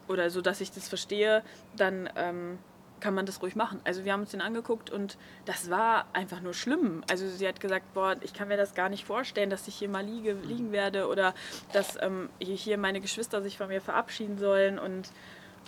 oder 0.06 0.30
so, 0.30 0.40
dass 0.40 0.60
ich 0.60 0.70
das 0.70 0.88
verstehe, 0.88 1.42
dann 1.76 2.08
ähm, 2.14 2.58
kann 3.00 3.14
man 3.14 3.26
das 3.26 3.42
ruhig 3.42 3.56
machen. 3.56 3.80
Also 3.84 4.04
wir 4.04 4.12
haben 4.12 4.22
uns 4.22 4.30
den 4.30 4.40
angeguckt 4.40 4.90
und 4.90 5.18
das 5.44 5.70
war 5.70 6.06
einfach 6.12 6.40
nur 6.40 6.54
schlimm. 6.54 7.02
Also 7.10 7.28
sie 7.28 7.46
hat 7.46 7.60
gesagt, 7.60 7.92
boah, 7.94 8.16
ich 8.22 8.32
kann 8.32 8.48
mir 8.48 8.56
das 8.56 8.74
gar 8.74 8.88
nicht 8.88 9.04
vorstellen, 9.04 9.50
dass 9.50 9.68
ich 9.68 9.74
hier 9.74 9.88
mal 9.88 10.04
liege, 10.04 10.32
liegen 10.32 10.72
werde 10.72 11.08
oder 11.08 11.34
dass 11.72 11.98
ähm, 12.00 12.30
hier 12.38 12.78
meine 12.78 13.00
Geschwister 13.00 13.42
sich 13.42 13.58
von 13.58 13.68
mir 13.68 13.80
verabschieden 13.80 14.38
sollen 14.38 14.78
und 14.78 15.10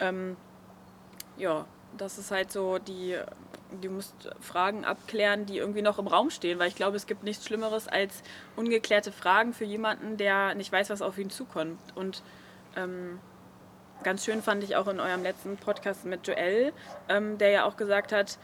ähm, 0.01 0.37
ja, 1.37 1.67
das 1.97 2.19
ist 2.19 2.31
halt 2.31 2.53
so 2.53 2.79
die, 2.79 3.17
du 3.81 3.91
musst 3.91 4.31
Fragen 4.41 4.85
abklären, 4.85 5.47
die 5.47 5.59
irgendwie 5.59 5.83
noch 5.83 5.99
im 5.99 6.07
Raum 6.07 6.31
stehen, 6.31 6.59
weil 6.59 6.69
ich 6.69 6.75
glaube, 6.75 6.97
es 6.97 7.07
gibt 7.07 7.25
nichts 7.25 7.45
Schlimmeres 7.47 7.89
als 7.89 8.23
ungeklärte 8.57 9.13
Fragen 9.13 9.53
für 9.53 9.65
jemanden, 9.65 10.17
der 10.17 10.55
nicht 10.55 10.73
weiß, 10.73 10.91
was 10.91 11.03
auf 11.03 11.19
ihn 11.19 11.31
zukommt 11.31 11.79
und 11.95 12.23
ähm, 12.77 13.19
Ganz 14.03 14.25
schön 14.25 14.43
fand 14.43 14.63
ich 14.63 14.77
auch 14.77 14.87
in 14.89 15.01
eurem 15.01 15.23
letzten 15.23 15.57
Podcast 15.57 16.05
mit 16.05 16.27
Joel, 16.27 16.73
ähm, 17.09 17.39
der 17.39 17.51
ja 17.51 17.65
auch 17.65 17.77
gesagt 17.77 18.13
hat, 18.13 18.39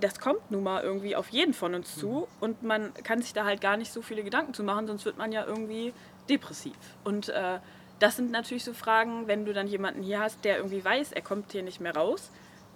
das 0.00 0.18
kommt 0.18 0.50
nun 0.50 0.62
mal 0.62 0.82
irgendwie 0.82 1.16
auf 1.16 1.28
jeden 1.28 1.52
von 1.52 1.74
uns 1.74 1.96
zu 1.96 2.08
mhm. 2.08 2.26
und 2.40 2.62
man 2.62 2.94
kann 2.94 3.20
sich 3.20 3.32
da 3.32 3.44
halt 3.44 3.60
gar 3.60 3.76
nicht 3.76 3.92
so 3.92 4.02
viele 4.02 4.24
Gedanken 4.24 4.54
zu 4.54 4.64
machen, 4.64 4.86
sonst 4.86 5.04
wird 5.04 5.18
man 5.18 5.32
ja 5.32 5.44
irgendwie 5.44 5.92
depressiv. 6.28 6.76
Und 7.04 7.28
äh, 7.28 7.58
das 7.98 8.16
sind 8.16 8.30
natürlich 8.30 8.64
so 8.64 8.72
Fragen, 8.72 9.26
wenn 9.26 9.44
du 9.44 9.52
dann 9.52 9.66
jemanden 9.66 10.02
hier 10.02 10.20
hast, 10.20 10.44
der 10.44 10.56
irgendwie 10.56 10.84
weiß, 10.84 11.12
er 11.12 11.22
kommt 11.22 11.52
hier 11.52 11.62
nicht 11.62 11.80
mehr 11.80 11.94
raus. 11.94 12.30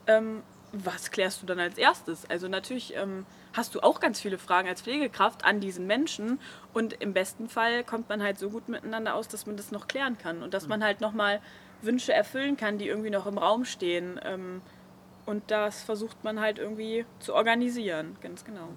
Ähm, 0.06 0.42
was 0.72 1.10
klärst 1.10 1.42
du 1.42 1.46
dann 1.46 1.58
als 1.58 1.78
erstes? 1.78 2.28
Also 2.28 2.46
natürlich 2.46 2.94
ähm, 2.94 3.24
hast 3.54 3.74
du 3.74 3.80
auch 3.80 4.00
ganz 4.00 4.20
viele 4.20 4.36
Fragen 4.36 4.68
als 4.68 4.82
Pflegekraft 4.82 5.44
an 5.44 5.60
diesen 5.60 5.86
Menschen 5.86 6.38
und 6.74 6.92
im 7.00 7.14
besten 7.14 7.48
Fall 7.48 7.84
kommt 7.84 8.08
man 8.10 8.22
halt 8.22 8.38
so 8.38 8.50
gut 8.50 8.68
miteinander 8.68 9.14
aus, 9.14 9.28
dass 9.28 9.46
man 9.46 9.56
das 9.56 9.70
noch 9.70 9.88
klären 9.88 10.18
kann 10.18 10.42
und 10.42 10.52
dass 10.52 10.64
mhm. 10.64 10.70
man 10.70 10.84
halt 10.84 11.00
nochmal 11.00 11.40
Wünsche 11.82 12.12
erfüllen 12.12 12.56
kann, 12.56 12.78
die 12.78 12.88
irgendwie 12.88 13.10
noch 13.10 13.26
im 13.26 13.38
Raum 13.38 13.64
stehen. 13.64 14.20
Ähm, 14.24 14.62
und 15.26 15.50
das 15.50 15.82
versucht 15.82 16.24
man 16.24 16.40
halt 16.40 16.58
irgendwie 16.58 17.04
zu 17.20 17.34
organisieren, 17.34 18.16
ganz 18.20 18.44
genau. 18.44 18.68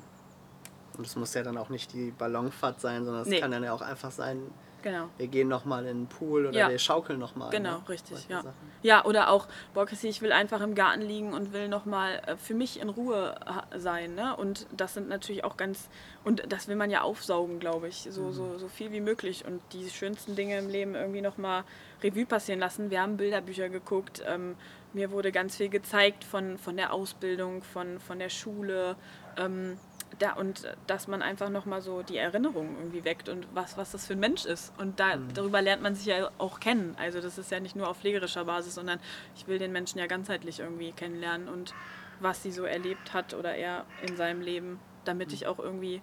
Und 0.97 1.07
es 1.07 1.15
muss 1.15 1.33
ja 1.33 1.43
dann 1.43 1.57
auch 1.57 1.69
nicht 1.69 1.93
die 1.93 2.11
Ballonfahrt 2.11 2.81
sein, 2.81 3.05
sondern 3.05 3.23
es 3.23 3.29
nee. 3.29 3.39
kann 3.39 3.51
dann 3.51 3.63
ja 3.63 3.73
auch 3.73 3.81
einfach 3.81 4.11
sein, 4.11 4.41
Genau. 4.81 5.09
Wir 5.17 5.27
gehen 5.27 5.47
nochmal 5.47 5.85
in 5.85 5.99
den 5.99 6.07
Pool 6.07 6.47
oder 6.47 6.57
ja. 6.57 6.69
wir 6.69 6.79
schaukeln 6.79 7.19
nochmal. 7.19 7.51
Genau, 7.51 7.77
ne? 7.77 7.89
richtig. 7.89 8.27
Ja. 8.29 8.43
ja, 8.81 9.05
oder 9.05 9.29
auch, 9.29 9.47
boah, 9.73 9.85
Chrissy, 9.85 10.07
ich 10.07 10.21
will 10.21 10.31
einfach 10.31 10.61
im 10.61 10.75
Garten 10.75 11.01
liegen 11.01 11.33
und 11.33 11.53
will 11.53 11.67
nochmal 11.67 12.21
äh, 12.25 12.35
für 12.37 12.53
mich 12.53 12.79
in 12.79 12.89
Ruhe 12.89 13.35
sein. 13.75 14.15
Ne? 14.15 14.35
Und 14.35 14.67
das 14.75 14.93
sind 14.93 15.09
natürlich 15.09 15.43
auch 15.43 15.57
ganz, 15.57 15.89
und 16.23 16.43
das 16.51 16.67
will 16.67 16.75
man 16.75 16.89
ja 16.89 17.01
aufsaugen, 17.01 17.59
glaube 17.59 17.87
ich, 17.87 18.07
so, 18.09 18.23
mhm. 18.23 18.33
so, 18.33 18.57
so 18.57 18.67
viel 18.67 18.91
wie 18.91 19.01
möglich. 19.01 19.45
Und 19.45 19.61
die 19.73 19.89
schönsten 19.89 20.35
Dinge 20.35 20.57
im 20.57 20.69
Leben 20.69 20.95
irgendwie 20.95 21.21
nochmal 21.21 21.63
Revue 22.03 22.25
passieren 22.25 22.59
lassen. 22.59 22.89
Wir 22.89 23.01
haben 23.01 23.17
Bilderbücher 23.17 23.69
geguckt. 23.69 24.23
Ähm, 24.25 24.55
mir 24.93 25.11
wurde 25.11 25.31
ganz 25.31 25.55
viel 25.55 25.69
gezeigt 25.69 26.23
von, 26.23 26.57
von 26.57 26.75
der 26.75 26.91
Ausbildung, 26.91 27.63
von, 27.63 27.99
von 27.99 28.19
der 28.19 28.29
Schule. 28.29 28.95
Ähm, 29.37 29.77
da, 30.19 30.33
und 30.33 30.67
dass 30.87 31.07
man 31.07 31.21
einfach 31.21 31.49
nochmal 31.49 31.81
so 31.81 32.01
die 32.03 32.17
Erinnerungen 32.17 32.75
irgendwie 32.77 33.03
weckt 33.03 33.29
und 33.29 33.47
was, 33.53 33.77
was 33.77 33.91
das 33.91 34.05
für 34.05 34.13
ein 34.13 34.19
Mensch 34.19 34.45
ist. 34.45 34.73
Und 34.77 34.99
da, 34.99 35.15
mhm. 35.15 35.33
darüber 35.33 35.61
lernt 35.61 35.81
man 35.81 35.95
sich 35.95 36.05
ja 36.05 36.29
auch 36.37 36.59
kennen. 36.59 36.95
Also 36.99 37.21
das 37.21 37.37
ist 37.37 37.51
ja 37.51 37.59
nicht 37.59 37.75
nur 37.75 37.87
auf 37.87 37.99
pflegerischer 37.99 38.45
Basis, 38.45 38.75
sondern 38.75 38.99
ich 39.35 39.47
will 39.47 39.59
den 39.59 39.71
Menschen 39.71 39.99
ja 39.99 40.07
ganzheitlich 40.07 40.59
irgendwie 40.59 40.91
kennenlernen 40.91 41.47
und 41.47 41.73
was 42.19 42.43
sie 42.43 42.51
so 42.51 42.63
erlebt 42.63 43.13
hat 43.13 43.33
oder 43.33 43.55
er 43.55 43.85
in 44.07 44.15
seinem 44.15 44.41
Leben, 44.41 44.79
damit 45.05 45.29
mhm. 45.29 45.33
ich 45.33 45.47
auch 45.47 45.59
irgendwie 45.59 46.01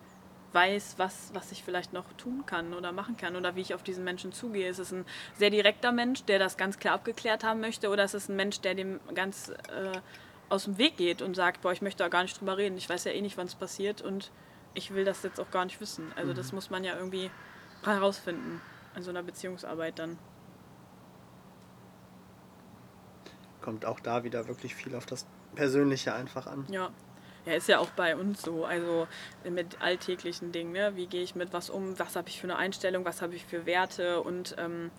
weiß, 0.52 0.94
was, 0.96 1.30
was 1.34 1.52
ich 1.52 1.62
vielleicht 1.62 1.92
noch 1.92 2.10
tun 2.14 2.44
kann 2.46 2.72
oder 2.72 2.90
machen 2.90 3.16
kann 3.16 3.36
oder 3.36 3.54
wie 3.54 3.60
ich 3.60 3.74
auf 3.74 3.82
diesen 3.82 4.04
Menschen 4.04 4.32
zugehe. 4.32 4.68
Ist 4.68 4.78
es 4.78 4.92
ein 4.92 5.04
sehr 5.36 5.50
direkter 5.50 5.92
Mensch, 5.92 6.24
der 6.24 6.38
das 6.38 6.56
ganz 6.56 6.78
klar 6.78 6.94
abgeklärt 6.94 7.44
haben 7.44 7.60
möchte 7.60 7.90
oder 7.90 8.04
ist 8.04 8.14
es 8.14 8.28
ein 8.28 8.36
Mensch, 8.36 8.60
der 8.60 8.74
dem 8.74 9.00
ganz... 9.14 9.50
Äh, 9.50 9.98
aus 10.48 10.64
dem 10.64 10.78
Weg 10.78 10.96
geht 10.96 11.22
und 11.22 11.34
sagt, 11.34 11.62
boah, 11.62 11.72
ich 11.72 11.82
möchte 11.82 12.02
da 12.02 12.08
gar 12.08 12.22
nicht 12.22 12.40
drüber 12.40 12.56
reden, 12.56 12.76
ich 12.76 12.88
weiß 12.88 13.04
ja 13.04 13.12
eh 13.12 13.20
nicht, 13.20 13.36
wann 13.36 13.46
es 13.46 13.54
passiert 13.54 14.02
und 14.02 14.30
ich 14.74 14.94
will 14.94 15.04
das 15.04 15.22
jetzt 15.22 15.40
auch 15.40 15.50
gar 15.50 15.64
nicht 15.64 15.80
wissen. 15.80 16.12
Also 16.16 16.32
mhm. 16.32 16.36
das 16.36 16.52
muss 16.52 16.70
man 16.70 16.84
ja 16.84 16.96
irgendwie 16.96 17.30
herausfinden 17.84 18.60
in 18.96 19.02
so 19.02 19.10
einer 19.10 19.22
Beziehungsarbeit 19.22 19.98
dann. 19.98 20.18
Kommt 23.60 23.84
auch 23.84 24.00
da 24.00 24.24
wieder 24.24 24.48
wirklich 24.48 24.74
viel 24.74 24.94
auf 24.94 25.06
das 25.06 25.26
Persönliche 25.54 26.14
einfach 26.14 26.46
an. 26.46 26.66
Ja. 26.70 26.90
Ja, 27.46 27.54
ist 27.54 27.68
ja 27.68 27.78
auch 27.78 27.90
bei 27.90 28.14
uns 28.14 28.42
so. 28.42 28.66
Also 28.66 29.08
mit 29.48 29.80
alltäglichen 29.80 30.52
Dingen, 30.52 30.72
ne? 30.72 30.96
Wie 30.96 31.06
gehe 31.06 31.22
ich 31.22 31.34
mit 31.34 31.52
was 31.54 31.70
um? 31.70 31.98
Was 31.98 32.14
habe 32.14 32.28
ich 32.28 32.40
für 32.40 32.46
eine 32.46 32.56
Einstellung? 32.56 33.06
Was 33.06 33.22
habe 33.22 33.34
ich 33.34 33.44
für 33.46 33.64
Werte? 33.64 34.20
Und 34.20 34.54
ähm, 34.58 34.90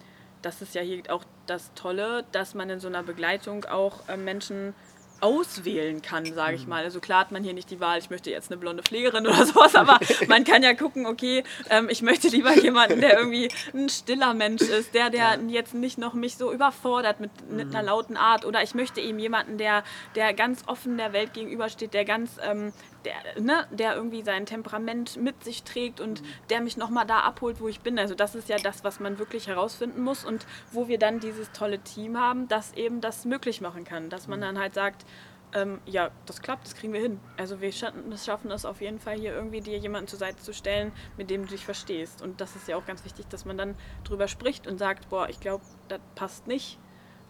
das 0.41 0.61
ist 0.61 0.73
ja 0.73 0.81
hier 0.81 1.03
auch 1.09 1.23
das 1.45 1.71
Tolle, 1.75 2.25
dass 2.31 2.55
man 2.55 2.69
in 2.69 2.79
so 2.79 2.87
einer 2.87 3.03
Begleitung 3.03 3.65
auch 3.65 4.07
äh, 4.09 4.17
Menschen 4.17 4.73
auswählen 5.21 6.01
kann, 6.01 6.25
sage 6.33 6.55
ich 6.55 6.63
mhm. 6.63 6.69
mal. 6.69 6.83
Also 6.83 6.99
klar 6.99 7.21
hat 7.21 7.31
man 7.31 7.43
hier 7.43 7.53
nicht 7.53 7.69
die 7.71 7.79
Wahl, 7.79 7.99
ich 7.99 8.09
möchte 8.09 8.29
jetzt 8.29 8.51
eine 8.51 8.59
blonde 8.59 8.83
Pflegerin 8.83 9.25
oder 9.27 9.45
sowas, 9.45 9.75
aber 9.75 9.99
man 10.27 10.43
kann 10.43 10.63
ja 10.63 10.73
gucken, 10.73 11.05
okay, 11.05 11.43
ähm, 11.69 11.89
ich 11.89 12.01
möchte 12.01 12.27
lieber 12.29 12.53
jemanden, 12.53 13.01
der 13.01 13.17
irgendwie 13.17 13.49
ein 13.73 13.89
stiller 13.89 14.33
Mensch 14.33 14.61
ist, 14.61 14.93
der, 14.93 15.09
der 15.09 15.19
ja. 15.19 15.39
jetzt 15.47 15.73
nicht 15.73 15.97
noch 15.97 16.13
mich 16.13 16.37
so 16.37 16.51
überfordert 16.51 17.19
mit, 17.19 17.31
mit 17.49 17.69
mhm. 17.69 17.75
einer 17.75 17.83
lauten 17.83 18.17
Art 18.17 18.45
oder 18.45 18.63
ich 18.63 18.73
möchte 18.73 19.01
eben 19.01 19.19
jemanden, 19.19 19.57
der, 19.57 19.83
der 20.15 20.33
ganz 20.33 20.63
offen 20.67 20.97
der 20.97 21.13
Welt 21.13 21.33
gegenübersteht, 21.33 21.93
der 21.93 22.05
ganz 22.05 22.37
ähm, 22.43 22.73
der, 23.05 23.41
ne, 23.41 23.67
der 23.71 23.95
irgendwie 23.95 24.21
sein 24.21 24.45
Temperament 24.45 25.17
mit 25.17 25.43
sich 25.43 25.63
trägt 25.63 25.99
und 25.99 26.21
mhm. 26.21 26.25
der 26.49 26.61
mich 26.61 26.77
nochmal 26.77 27.05
da 27.05 27.21
abholt, 27.21 27.61
wo 27.61 27.67
ich 27.67 27.81
bin. 27.81 27.97
Also 27.99 28.15
das 28.15 28.35
ist 28.35 28.49
ja 28.49 28.57
das, 28.57 28.83
was 28.83 28.99
man 28.99 29.19
wirklich 29.19 29.47
herausfinden 29.47 30.01
muss 30.01 30.25
und 30.25 30.45
wo 30.71 30.87
wir 30.87 30.99
dann 30.99 31.19
dieses 31.19 31.51
tolle 31.51 31.79
Team 31.79 32.17
haben, 32.17 32.47
das 32.47 32.73
eben 32.73 33.01
das 33.01 33.25
möglich 33.25 33.61
machen 33.61 33.83
kann. 33.83 34.09
Dass 34.09 34.27
man 34.27 34.39
mhm. 34.39 34.43
dann 34.43 34.59
halt 34.59 34.73
sagt, 34.73 35.05
ähm, 35.53 35.79
ja, 35.85 36.11
das 36.25 36.41
klappt, 36.41 36.65
das 36.65 36.75
kriegen 36.75 36.93
wir 36.93 37.01
hin. 37.01 37.19
Also 37.37 37.61
wir 37.61 37.71
schaffen 37.71 38.51
es 38.51 38.65
auf 38.65 38.81
jeden 38.81 38.99
Fall 38.99 39.17
hier 39.17 39.33
irgendwie 39.33 39.61
dir 39.61 39.77
jemanden 39.77 40.07
zur 40.07 40.19
Seite 40.19 40.37
zu 40.37 40.53
stellen, 40.53 40.91
mit 41.17 41.29
dem 41.29 41.43
du 41.43 41.49
dich 41.49 41.65
verstehst. 41.65 42.21
Und 42.21 42.39
das 42.41 42.55
ist 42.55 42.67
ja 42.67 42.77
auch 42.77 42.85
ganz 42.85 43.03
wichtig, 43.05 43.27
dass 43.29 43.45
man 43.45 43.57
dann 43.57 43.75
drüber 44.03 44.27
spricht 44.27 44.67
und 44.67 44.77
sagt, 44.77 45.09
boah, 45.09 45.27
ich 45.29 45.39
glaube, 45.39 45.63
das 45.87 45.99
passt 46.15 46.47
nicht 46.47 46.77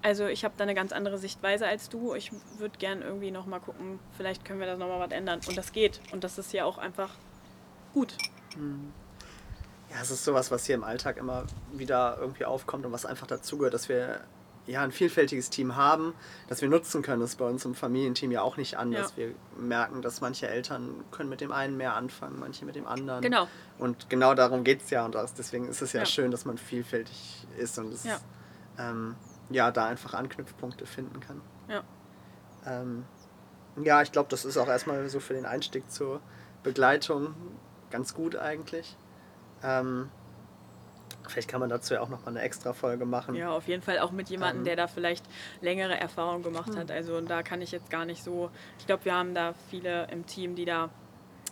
also 0.01 0.27
ich 0.27 0.45
habe 0.45 0.53
da 0.57 0.63
eine 0.63 0.75
ganz 0.75 0.91
andere 0.91 1.17
Sichtweise 1.17 1.67
als 1.67 1.89
du. 1.89 2.13
Ich 2.15 2.31
würde 2.57 2.77
gern 2.77 3.01
irgendwie 3.01 3.31
nochmal 3.31 3.59
gucken, 3.59 3.99
vielleicht 4.15 4.45
können 4.45 4.59
wir 4.59 4.67
da 4.67 4.77
nochmal 4.77 4.99
was 4.99 5.11
ändern. 5.11 5.41
Und 5.47 5.57
das 5.57 5.71
geht. 5.71 5.99
Und 6.11 6.23
das 6.23 6.37
ist 6.37 6.53
ja 6.53 6.65
auch 6.65 6.77
einfach 6.77 7.11
gut. 7.93 8.15
Hm. 8.55 8.91
Ja, 9.89 9.97
es 10.01 10.11
ist 10.11 10.23
sowas, 10.23 10.51
was 10.51 10.65
hier 10.65 10.75
im 10.75 10.83
Alltag 10.83 11.17
immer 11.17 11.45
wieder 11.73 12.17
irgendwie 12.19 12.45
aufkommt 12.45 12.85
und 12.85 12.91
was 12.91 13.05
einfach 13.05 13.27
dazugehört, 13.27 13.73
dass 13.73 13.89
wir 13.89 14.21
ja 14.67 14.83
ein 14.83 14.91
vielfältiges 14.91 15.49
Team 15.49 15.75
haben, 15.75 16.13
das 16.47 16.61
wir 16.61 16.69
nutzen 16.69 17.01
können. 17.01 17.21
Das 17.21 17.31
ist 17.31 17.35
bei 17.37 17.45
uns 17.45 17.65
im 17.65 17.73
Familienteam 17.73 18.31
ja 18.31 18.43
auch 18.43 18.55
nicht 18.55 18.77
anders. 18.77 19.13
Ja. 19.15 19.25
Wir 19.25 19.35
merken, 19.57 20.03
dass 20.03 20.21
manche 20.21 20.47
Eltern 20.47 21.03
können 21.11 21.29
mit 21.29 21.41
dem 21.41 21.51
einen 21.51 21.75
mehr 21.75 21.95
anfangen, 21.95 22.39
manche 22.39 22.65
mit 22.65 22.75
dem 22.75 22.85
anderen. 22.85 23.21
Genau. 23.21 23.47
Und 23.79 24.09
genau 24.09 24.35
darum 24.35 24.63
geht 24.63 24.83
es 24.83 24.91
ja. 24.91 25.05
Und 25.05 25.15
deswegen 25.37 25.67
ist 25.67 25.81
es 25.81 25.93
ja, 25.93 26.01
ja, 26.01 26.05
schön, 26.05 26.29
dass 26.29 26.45
man 26.45 26.59
vielfältig 26.59 27.47
ist 27.57 27.79
und 27.79 27.91
es 27.91 28.03
ja. 28.03 28.19
ähm, 28.77 29.15
ja, 29.49 29.71
da 29.71 29.85
einfach 29.87 30.13
Anknüpfpunkte 30.13 30.85
finden 30.85 31.19
kann. 31.19 31.41
Ja. 31.67 31.83
Ähm, 32.65 33.05
ja, 33.83 34.01
ich 34.01 34.11
glaube, 34.11 34.29
das 34.29 34.45
ist 34.45 34.57
auch 34.57 34.67
erstmal 34.67 35.07
so 35.09 35.19
für 35.19 35.33
den 35.33 35.45
Einstieg 35.45 35.89
zur 35.91 36.21
Begleitung 36.63 37.35
ganz 37.89 38.13
gut 38.13 38.35
eigentlich. 38.35 38.95
Ähm, 39.63 40.09
vielleicht 41.27 41.49
kann 41.49 41.59
man 41.59 41.69
dazu 41.69 41.93
ja 41.93 42.01
auch 42.01 42.09
nochmal 42.09 42.29
eine 42.29 42.41
extra 42.41 42.73
Folge 42.73 43.05
machen. 43.05 43.35
Ja, 43.35 43.51
auf 43.51 43.67
jeden 43.67 43.81
Fall 43.81 43.99
auch 43.99 44.11
mit 44.11 44.29
jemandem, 44.29 44.59
ähm, 44.59 44.65
der 44.65 44.75
da 44.75 44.87
vielleicht 44.87 45.25
längere 45.61 45.99
Erfahrung 45.99 46.43
gemacht 46.43 46.75
hat. 46.75 46.89
Hm. 46.89 46.95
Also 46.95 47.21
da 47.21 47.43
kann 47.43 47.61
ich 47.61 47.71
jetzt 47.71 47.89
gar 47.89 48.05
nicht 48.05 48.23
so. 48.23 48.49
Ich 48.79 48.85
glaube, 48.85 49.05
wir 49.05 49.13
haben 49.13 49.33
da 49.33 49.53
viele 49.69 50.07
im 50.11 50.25
Team, 50.25 50.55
die 50.55 50.65
da 50.65 50.89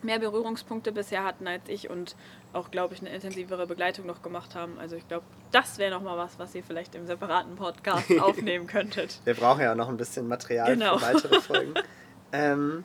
mehr 0.03 0.19
Berührungspunkte 0.19 0.91
bisher 0.91 1.23
hatten 1.23 1.47
als 1.47 1.63
ich 1.67 1.89
und 1.89 2.15
auch, 2.53 2.71
glaube 2.71 2.93
ich, 2.93 3.01
eine 3.01 3.09
intensivere 3.09 3.67
Begleitung 3.67 4.05
noch 4.05 4.21
gemacht 4.21 4.55
haben. 4.55 4.77
Also 4.79 4.95
ich 4.95 5.07
glaube, 5.07 5.25
das 5.51 5.77
wäre 5.77 5.91
nochmal 5.91 6.17
was, 6.17 6.39
was 6.39 6.53
ihr 6.55 6.63
vielleicht 6.63 6.95
im 6.95 7.05
separaten 7.05 7.55
Podcast 7.55 8.07
aufnehmen 8.19 8.67
könntet. 8.67 9.19
Wir 9.25 9.33
brauchen 9.33 9.61
ja 9.61 9.75
noch 9.75 9.89
ein 9.89 9.97
bisschen 9.97 10.27
Material 10.27 10.73
genau. 10.73 10.97
für 10.97 11.13
weitere 11.13 11.41
Folgen. 11.41 11.73
ähm, 12.31 12.83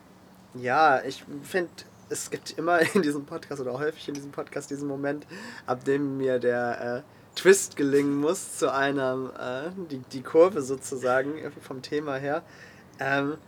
ja, 0.55 1.03
ich 1.03 1.25
finde, 1.43 1.71
es 2.09 2.31
gibt 2.31 2.59
immer 2.59 2.81
in 2.95 3.03
diesem 3.03 3.25
Podcast 3.25 3.61
oder 3.61 3.79
häufig 3.79 4.09
in 4.09 4.15
diesem 4.15 4.33
Podcast 4.33 4.71
diesen 4.71 4.87
Moment, 4.89 5.27
ab 5.67 5.85
dem 5.85 6.19
mir 6.19 6.39
der 6.39 7.05
äh, 7.05 7.39
Twist 7.39 7.77
gelingen 7.77 8.21
muss 8.21 8.59
zu 8.59 8.73
einer, 8.73 9.73
äh, 9.75 9.87
die, 9.91 9.99
die 9.99 10.23
Kurve 10.23 10.61
sozusagen 10.61 11.35
vom 11.63 11.81
Thema 11.81 12.17
her. 12.17 12.43
Ähm, 13.01 13.39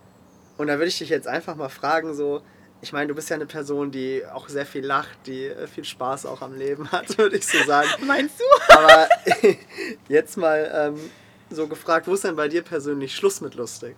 und 0.57 0.69
da 0.69 0.75
würde 0.75 0.87
ich 0.87 0.99
dich 0.99 1.09
jetzt 1.09 1.29
einfach 1.29 1.57
mal 1.57 1.69
fragen, 1.69 2.15
so, 2.15 2.41
ich 2.85 2.93
meine, 2.93 3.09
du 3.09 3.14
bist 3.14 3.30
ja 3.30 3.37
eine 3.37 3.47
Person, 3.47 3.91
die 3.91 4.22
auch 4.30 4.47
sehr 4.51 4.66
viel 4.66 4.85
lacht, 4.85 5.26
die 5.26 5.47
äh, 5.47 5.66
viel 5.66 5.87
Spaß 5.87 6.26
auch 6.26 6.43
am 6.43 6.55
Leben 6.55 6.93
hat, 6.93 7.16
würde 7.18 7.39
ich 7.39 7.47
so 7.47 7.57
sagen. 7.64 7.89
Meinst 8.07 8.39
du? 8.39 8.74
Aber 8.74 9.09
jetzt 10.09 10.37
mal 10.37 10.70
ähm, 10.72 11.11
so 11.49 11.66
gefragt, 11.66 12.07
wo 12.07 12.12
ist 12.12 12.24
denn 12.24 12.37
bei 12.37 12.47
dir 12.47 12.61
persönlich 12.61 13.14
Schluss 13.14 13.41
mit 13.41 13.55
lustig? 13.55 13.97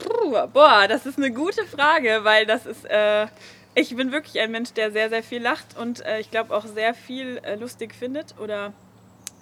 Puh, 0.00 0.48
boah, 0.52 0.86
das 0.88 1.06
ist 1.06 1.18
eine 1.18 1.30
gute 1.30 1.64
Frage, 1.66 2.24
weil 2.24 2.46
das 2.46 2.66
ist, 2.66 2.84
äh, 2.84 3.28
ich 3.76 3.94
bin 3.94 4.10
wirklich 4.10 4.40
ein 4.40 4.50
Mensch, 4.50 4.72
der 4.72 4.90
sehr, 4.90 5.08
sehr 5.08 5.22
viel 5.22 5.40
lacht 5.40 5.78
und 5.78 6.04
äh, 6.04 6.18
ich 6.18 6.32
glaube 6.32 6.52
auch 6.52 6.66
sehr 6.66 6.94
viel 6.94 7.38
äh, 7.44 7.54
lustig 7.54 7.94
findet 7.94 8.34
oder, 8.40 8.72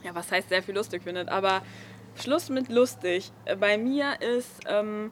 ja, 0.03 0.15
was 0.15 0.31
heißt 0.31 0.51
sehr 0.51 0.63
viel 0.63 0.75
lustig 0.75 1.05
findet, 1.05 1.31
aber 1.31 1.63
Schluss 2.17 2.51
mit 2.51 2.69
lustig. 2.69 3.33
Äh, 3.47 3.57
bei 3.57 3.79
mir 3.79 4.21
ist, 4.21 4.61
ähm, 4.67 5.11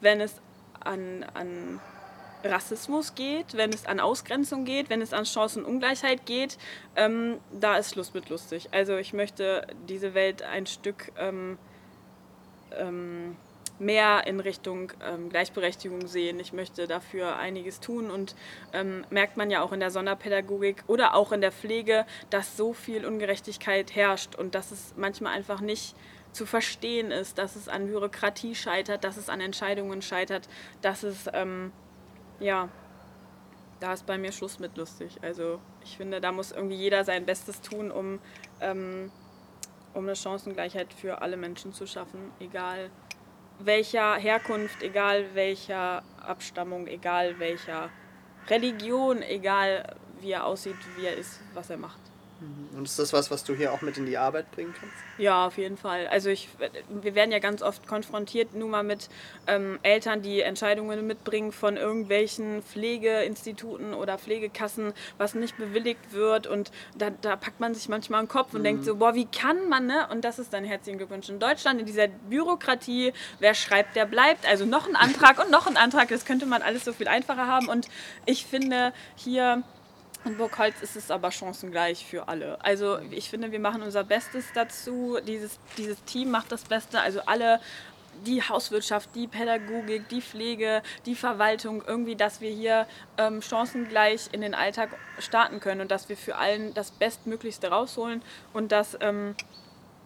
wenn 0.00 0.22
es 0.22 0.36
an, 0.80 1.26
an 1.34 1.80
Rassismus 2.44 3.14
geht, 3.14 3.56
wenn 3.56 3.70
es 3.70 3.86
an 3.86 4.00
Ausgrenzung 4.00 4.64
geht, 4.64 4.90
wenn 4.90 5.02
es 5.02 5.12
an 5.12 5.24
Chancenungleichheit 5.24 6.26
geht, 6.26 6.58
ähm, 6.96 7.38
da 7.52 7.76
ist 7.76 7.92
Schluss 7.92 8.14
mit 8.14 8.28
lustig. 8.28 8.68
Also 8.72 8.96
ich 8.96 9.12
möchte 9.12 9.66
diese 9.88 10.14
Welt 10.14 10.42
ein 10.42 10.66
Stück 10.66 11.12
ähm, 11.18 11.58
ähm, 12.76 13.36
mehr 13.80 14.26
in 14.26 14.40
Richtung 14.40 14.92
ähm, 15.02 15.30
Gleichberechtigung 15.30 16.06
sehen. 16.06 16.38
Ich 16.38 16.52
möchte 16.52 16.86
dafür 16.86 17.36
einiges 17.36 17.80
tun 17.80 18.10
und 18.10 18.34
ähm, 18.72 19.04
merkt 19.10 19.36
man 19.36 19.50
ja 19.50 19.62
auch 19.62 19.72
in 19.72 19.80
der 19.80 19.90
Sonderpädagogik 19.90 20.84
oder 20.86 21.14
auch 21.14 21.32
in 21.32 21.40
der 21.40 21.52
Pflege, 21.52 22.04
dass 22.28 22.56
so 22.56 22.72
viel 22.72 23.06
Ungerechtigkeit 23.06 23.94
herrscht 23.94 24.34
und 24.34 24.54
dass 24.54 24.70
es 24.70 24.94
manchmal 24.96 25.34
einfach 25.34 25.60
nicht 25.60 25.96
zu 26.32 26.46
verstehen 26.46 27.10
ist, 27.10 27.38
dass 27.38 27.56
es 27.56 27.68
an 27.68 27.86
Bürokratie 27.86 28.54
scheitert, 28.54 29.02
dass 29.02 29.16
es 29.16 29.28
an 29.28 29.40
Entscheidungen 29.40 30.02
scheitert, 30.02 30.48
dass 30.82 31.02
es 31.02 31.26
ähm, 31.32 31.72
ja, 32.40 32.68
da 33.80 33.92
ist 33.92 34.06
bei 34.06 34.18
mir 34.18 34.32
Schluss 34.32 34.58
mit 34.58 34.76
lustig. 34.76 35.18
Also 35.22 35.60
ich 35.82 35.96
finde, 35.96 36.20
da 36.20 36.32
muss 36.32 36.52
irgendwie 36.52 36.76
jeder 36.76 37.04
sein 37.04 37.24
Bestes 37.24 37.60
tun, 37.60 37.90
um, 37.90 38.18
ähm, 38.60 39.10
um 39.94 40.04
eine 40.04 40.16
Chancengleichheit 40.16 40.92
für 40.92 41.22
alle 41.22 41.36
Menschen 41.36 41.72
zu 41.72 41.86
schaffen, 41.86 42.32
egal 42.40 42.90
welcher 43.58 44.16
Herkunft, 44.16 44.82
egal 44.82 45.34
welcher 45.34 46.02
Abstammung, 46.20 46.86
egal 46.86 47.38
welcher 47.38 47.90
Religion, 48.48 49.22
egal 49.22 49.96
wie 50.20 50.32
er 50.32 50.46
aussieht, 50.46 50.76
wie 50.96 51.06
er 51.06 51.16
ist, 51.16 51.40
was 51.54 51.70
er 51.70 51.76
macht. 51.76 51.99
Und 52.74 52.84
ist 52.84 52.98
das 52.98 53.12
was, 53.12 53.30
was 53.30 53.44
du 53.44 53.54
hier 53.54 53.72
auch 53.72 53.82
mit 53.82 53.98
in 53.98 54.06
die 54.06 54.16
Arbeit 54.16 54.50
bringen 54.52 54.74
kannst? 54.78 54.94
Ja, 55.18 55.46
auf 55.46 55.58
jeden 55.58 55.76
Fall. 55.76 56.06
Also 56.06 56.30
ich, 56.30 56.48
wir 56.88 57.14
werden 57.14 57.30
ja 57.32 57.38
ganz 57.38 57.62
oft 57.62 57.86
konfrontiert 57.86 58.54
nur 58.54 58.68
mal 58.68 58.82
mit 58.82 59.10
ähm, 59.46 59.78
Eltern, 59.82 60.22
die 60.22 60.40
Entscheidungen 60.40 61.06
mitbringen 61.06 61.52
von 61.52 61.76
irgendwelchen 61.76 62.62
Pflegeinstituten 62.62 63.92
oder 63.92 64.16
Pflegekassen, 64.16 64.94
was 65.18 65.34
nicht 65.34 65.58
bewilligt 65.58 66.12
wird. 66.12 66.46
Und 66.46 66.70
da, 66.96 67.10
da 67.10 67.36
packt 67.36 67.60
man 67.60 67.74
sich 67.74 67.88
manchmal 67.88 68.20
einen 68.20 68.28
Kopf 68.28 68.54
und 68.54 68.60
mhm. 68.60 68.64
denkt 68.64 68.84
so, 68.84 68.96
boah, 68.96 69.14
wie 69.14 69.26
kann 69.26 69.68
man, 69.68 69.86
ne? 69.86 70.08
Und 70.10 70.24
das 70.24 70.38
ist 70.38 70.52
dann 70.54 70.64
herzlichen 70.64 70.96
Glückwunsch. 70.96 71.28
In 71.28 71.40
Deutschland, 71.40 71.80
in 71.80 71.86
dieser 71.86 72.08
Bürokratie, 72.08 73.12
wer 73.38 73.54
schreibt, 73.54 73.96
der 73.96 74.06
bleibt. 74.06 74.46
Also 74.48 74.64
noch 74.64 74.88
ein 74.88 74.96
Antrag 74.96 75.38
und 75.44 75.50
noch 75.50 75.66
ein 75.66 75.76
Antrag, 75.76 76.08
das 76.08 76.24
könnte 76.24 76.46
man 76.46 76.62
alles 76.62 76.84
so 76.84 76.94
viel 76.94 77.08
einfacher 77.08 77.46
haben. 77.46 77.68
Und 77.68 77.88
ich 78.24 78.46
finde 78.46 78.94
hier 79.16 79.62
in 80.24 80.36
Burgholz 80.36 80.82
ist 80.82 80.96
es 80.96 81.10
aber 81.10 81.30
chancengleich 81.30 82.04
für 82.04 82.28
alle. 82.28 82.62
Also 82.62 82.98
ich 83.10 83.30
finde, 83.30 83.52
wir 83.52 83.60
machen 83.60 83.82
unser 83.82 84.04
Bestes 84.04 84.46
dazu. 84.54 85.18
Dieses, 85.26 85.58
dieses 85.76 86.02
Team 86.04 86.30
macht 86.30 86.52
das 86.52 86.64
Beste. 86.64 87.00
Also 87.00 87.20
alle, 87.26 87.60
die 88.26 88.42
Hauswirtschaft, 88.42 89.10
die 89.14 89.26
Pädagogik, 89.26 90.08
die 90.08 90.20
Pflege, 90.20 90.82
die 91.06 91.14
Verwaltung, 91.14 91.82
irgendwie, 91.86 92.16
dass 92.16 92.40
wir 92.40 92.50
hier 92.50 92.86
ähm, 93.18 93.40
chancengleich 93.40 94.28
in 94.32 94.40
den 94.40 94.54
Alltag 94.54 94.90
starten 95.18 95.60
können 95.60 95.80
und 95.80 95.90
dass 95.90 96.08
wir 96.08 96.16
für 96.16 96.36
allen 96.36 96.74
das 96.74 96.90
Bestmöglichste 96.90 97.68
rausholen 97.68 98.22
und 98.52 98.72
dass 98.72 98.98
ähm, 99.00 99.34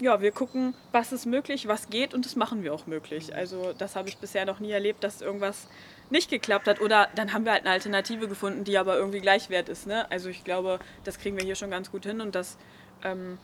ja, 0.00 0.20
wir 0.20 0.32
gucken, 0.32 0.74
was 0.92 1.12
ist 1.12 1.26
möglich, 1.26 1.68
was 1.68 1.88
geht 1.88 2.14
und 2.14 2.24
das 2.24 2.36
machen 2.36 2.62
wir 2.62 2.74
auch 2.74 2.86
möglich. 2.86 3.34
Also 3.34 3.72
das 3.76 3.96
habe 3.96 4.08
ich 4.08 4.18
bisher 4.18 4.44
noch 4.44 4.60
nie 4.60 4.72
erlebt, 4.72 5.04
dass 5.04 5.20
irgendwas 5.20 5.68
nicht 6.10 6.30
geklappt 6.30 6.66
hat. 6.68 6.80
Oder 6.80 7.08
dann 7.14 7.32
haben 7.32 7.44
wir 7.44 7.52
halt 7.52 7.62
eine 7.64 7.72
Alternative 7.72 8.28
gefunden, 8.28 8.64
die 8.64 8.78
aber 8.78 8.96
irgendwie 8.96 9.20
gleichwert 9.20 9.68
ist. 9.68 9.86
Ne? 9.86 10.10
Also 10.10 10.28
ich 10.28 10.44
glaube, 10.44 10.78
das 11.04 11.18
kriegen 11.18 11.36
wir 11.36 11.44
hier 11.44 11.54
schon 11.56 11.70
ganz 11.70 11.90
gut 11.90 12.04
hin 12.04 12.20
und 12.20 12.34
das, 12.34 12.56
ähm, 13.02 13.38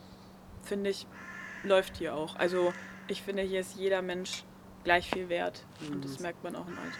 finde 0.63 0.89
ich, 0.89 1.07
läuft 1.63 1.97
hier 1.97 2.15
auch. 2.15 2.35
Also 2.37 2.73
ich 3.07 3.21
finde, 3.21 3.43
hier 3.43 3.59
ist 3.59 3.75
jeder 3.75 4.01
Mensch 4.01 4.43
gleich 4.83 5.09
viel 5.11 5.29
wert. 5.29 5.63
Und 5.91 6.03
das 6.03 6.19
merkt 6.19 6.43
man 6.43 6.55
auch 6.55 6.67
im 6.67 6.77
Alltag. 6.77 6.99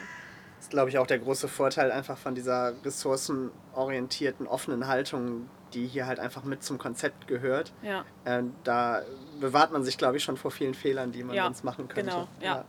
Das 0.57 0.65
ist, 0.65 0.71
glaube 0.71 0.89
ich, 0.89 0.97
auch 0.99 1.07
der 1.07 1.17
große 1.19 1.47
Vorteil 1.47 1.91
einfach 1.91 2.17
von 2.17 2.35
dieser 2.35 2.73
ressourcenorientierten, 2.85 4.45
offenen 4.47 4.87
Haltung, 4.87 5.49
die 5.73 5.87
hier 5.87 6.05
halt 6.05 6.19
einfach 6.19 6.43
mit 6.43 6.63
zum 6.63 6.77
Konzept 6.77 7.27
gehört. 7.27 7.73
Ja. 7.81 8.05
Äh, 8.25 8.43
da 8.63 9.01
bewahrt 9.39 9.71
man 9.71 9.83
sich, 9.83 9.97
glaube 9.97 10.17
ich, 10.17 10.23
schon 10.23 10.37
vor 10.37 10.51
vielen 10.51 10.73
Fehlern, 10.73 11.11
die 11.11 11.23
man 11.23 11.35
Ja, 11.35 11.45
sonst 11.45 11.63
machen 11.63 11.87
könnte. 11.87 12.11
genau, 12.11 12.27
ja. 12.41 12.65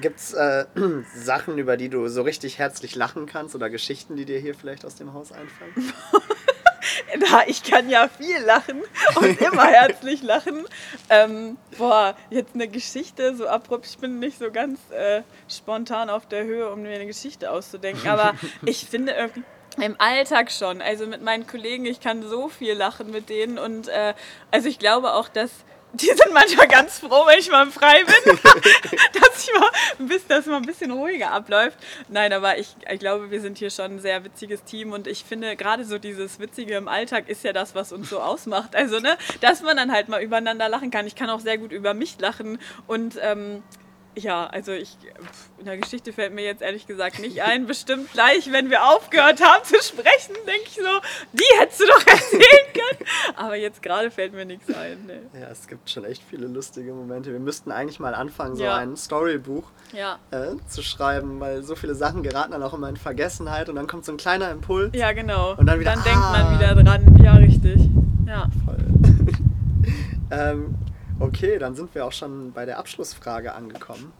Gibt 0.00 0.18
es 0.18 0.32
äh, 0.34 0.66
Sachen, 1.14 1.58
über 1.58 1.76
die 1.76 1.88
du 1.88 2.08
so 2.08 2.22
richtig 2.22 2.58
herzlich 2.58 2.94
lachen 2.94 3.26
kannst 3.26 3.54
oder 3.54 3.70
Geschichten, 3.70 4.16
die 4.16 4.24
dir 4.24 4.38
hier 4.38 4.54
vielleicht 4.54 4.84
aus 4.84 4.96
dem 4.96 5.12
Haus 5.12 5.32
einfallen? 5.32 5.72
Da, 7.20 7.42
ich 7.46 7.62
kann 7.62 7.88
ja 7.88 8.08
viel 8.08 8.38
lachen 8.44 8.82
und 9.16 9.40
immer 9.40 9.66
herzlich 9.66 10.22
lachen. 10.22 10.64
Ähm, 11.10 11.56
boah, 11.78 12.16
jetzt 12.30 12.54
eine 12.54 12.68
Geschichte, 12.68 13.34
so 13.36 13.46
abrupt, 13.48 13.86
ich 13.86 13.98
bin 13.98 14.18
nicht 14.18 14.38
so 14.38 14.50
ganz 14.50 14.78
äh, 14.90 15.22
spontan 15.48 16.10
auf 16.10 16.26
der 16.26 16.44
Höhe, 16.44 16.70
um 16.70 16.82
mir 16.82 16.94
eine 16.94 17.06
Geschichte 17.06 17.50
auszudenken, 17.50 18.08
aber 18.08 18.34
ich 18.64 18.86
finde 18.86 19.12
irgendwie 19.12 19.42
im 19.80 19.94
Alltag 19.98 20.50
schon, 20.50 20.80
also 20.80 21.06
mit 21.06 21.22
meinen 21.22 21.46
Kollegen, 21.46 21.84
ich 21.84 22.00
kann 22.00 22.22
so 22.22 22.48
viel 22.48 22.74
lachen 22.74 23.10
mit 23.10 23.28
denen 23.28 23.58
und 23.58 23.88
äh, 23.88 24.14
also 24.50 24.68
ich 24.68 24.78
glaube 24.78 25.12
auch, 25.14 25.28
dass 25.28 25.50
die 25.92 26.06
sind 26.06 26.32
manchmal 26.32 26.68
ganz 26.68 26.98
froh, 26.98 27.26
wenn 27.26 27.38
ich 27.38 27.50
mal 27.50 27.66
frei 27.70 28.04
bin, 28.04 28.36
dass 29.12 29.44
ich 29.44 29.54
mal 29.54 29.70
ein 29.98 30.08
bisschen, 30.08 30.28
dass 30.28 30.40
es 30.40 30.46
mal 30.46 30.56
ein 30.56 30.66
bisschen 30.66 30.90
ruhiger 30.90 31.30
abläuft. 31.30 31.78
Nein, 32.08 32.32
aber 32.32 32.58
ich, 32.58 32.74
ich 32.90 33.00
glaube, 33.00 33.30
wir 33.30 33.40
sind 33.40 33.58
hier 33.58 33.70
schon 33.70 33.96
ein 33.96 34.00
sehr 34.00 34.24
witziges 34.24 34.62
Team 34.64 34.92
und 34.92 35.06
ich 35.06 35.24
finde 35.24 35.56
gerade 35.56 35.84
so 35.84 35.98
dieses 35.98 36.38
Witzige 36.38 36.76
im 36.76 36.88
Alltag 36.88 37.28
ist 37.28 37.44
ja 37.44 37.52
das, 37.52 37.74
was 37.74 37.92
uns 37.92 38.10
so 38.10 38.20
ausmacht. 38.20 38.76
Also, 38.76 39.00
ne, 39.00 39.16
dass 39.40 39.62
man 39.62 39.76
dann 39.76 39.92
halt 39.92 40.08
mal 40.08 40.22
übereinander 40.22 40.68
lachen 40.68 40.90
kann. 40.90 41.06
Ich 41.06 41.14
kann 41.14 41.30
auch 41.30 41.40
sehr 41.40 41.58
gut 41.58 41.72
über 41.72 41.94
mich 41.94 42.18
lachen 42.18 42.58
und 42.86 43.18
ähm, 43.22 43.62
ja, 44.16 44.46
also 44.46 44.72
ich, 44.72 44.96
in 45.58 45.66
der 45.66 45.76
Geschichte 45.76 46.12
fällt 46.12 46.32
mir 46.32 46.44
jetzt 46.44 46.62
ehrlich 46.62 46.86
gesagt 46.86 47.18
nicht 47.18 47.42
ein. 47.42 47.66
Bestimmt 47.66 48.10
gleich, 48.12 48.50
wenn 48.50 48.70
wir 48.70 48.84
aufgehört 48.88 49.42
haben 49.42 49.62
zu 49.64 49.76
sprechen, 49.82 50.34
denke 50.46 50.64
ich 50.66 50.74
so, 50.76 51.00
die 51.32 51.60
hättest 51.60 51.80
du 51.80 51.86
doch 51.86 52.06
erzählen 52.06 52.40
können. 52.72 53.08
Aber 53.36 53.56
jetzt 53.56 53.82
gerade 53.82 54.10
fällt 54.10 54.32
mir 54.32 54.46
nichts 54.46 54.68
ein. 54.74 55.04
Nee. 55.06 55.40
Ja, 55.40 55.48
es 55.48 55.68
gibt 55.68 55.90
schon 55.90 56.04
echt 56.04 56.22
viele 56.28 56.46
lustige 56.46 56.92
Momente. 56.94 57.30
Wir 57.30 57.40
müssten 57.40 57.70
eigentlich 57.70 58.00
mal 58.00 58.14
anfangen, 58.14 58.56
so 58.56 58.64
Ja. 58.64 58.76
ein 58.76 58.96
Storybuch 58.96 59.70
Ja. 59.92 60.18
äh, 60.30 60.56
zu 60.66 60.82
schreiben, 60.82 61.38
weil 61.40 61.62
so 61.62 61.76
viele 61.76 61.94
Sachen 61.94 62.22
geraten 62.22 62.52
dann 62.52 62.62
auch 62.62 62.72
immer 62.74 62.88
in 62.88 62.96
Vergessenheit 62.96 63.68
und 63.68 63.76
dann 63.76 63.86
kommt 63.86 64.06
so 64.06 64.12
ein 64.12 64.18
kleiner 64.18 64.50
Impuls. 64.50 64.90
Ja, 64.94 65.12
genau. 65.12 65.54
Und 65.56 65.66
dann 65.66 65.78
wieder, 65.78 65.92
denkt 65.92 66.08
ah. 66.16 66.32
man 66.32 66.58
wieder 66.58 66.74
dran. 66.82 67.20
Ja, 67.22 67.34
richtig. 67.34 67.80
Ja. 68.26 68.46
Voll. 68.64 68.78
ähm, 70.30 70.74
okay, 71.20 71.58
dann 71.58 71.74
sind 71.74 71.94
wir 71.94 72.04
auch 72.04 72.12
schon 72.12 72.52
bei 72.52 72.64
der 72.64 72.78
Abschlussfrage 72.78 73.54
angekommen, 73.54 74.12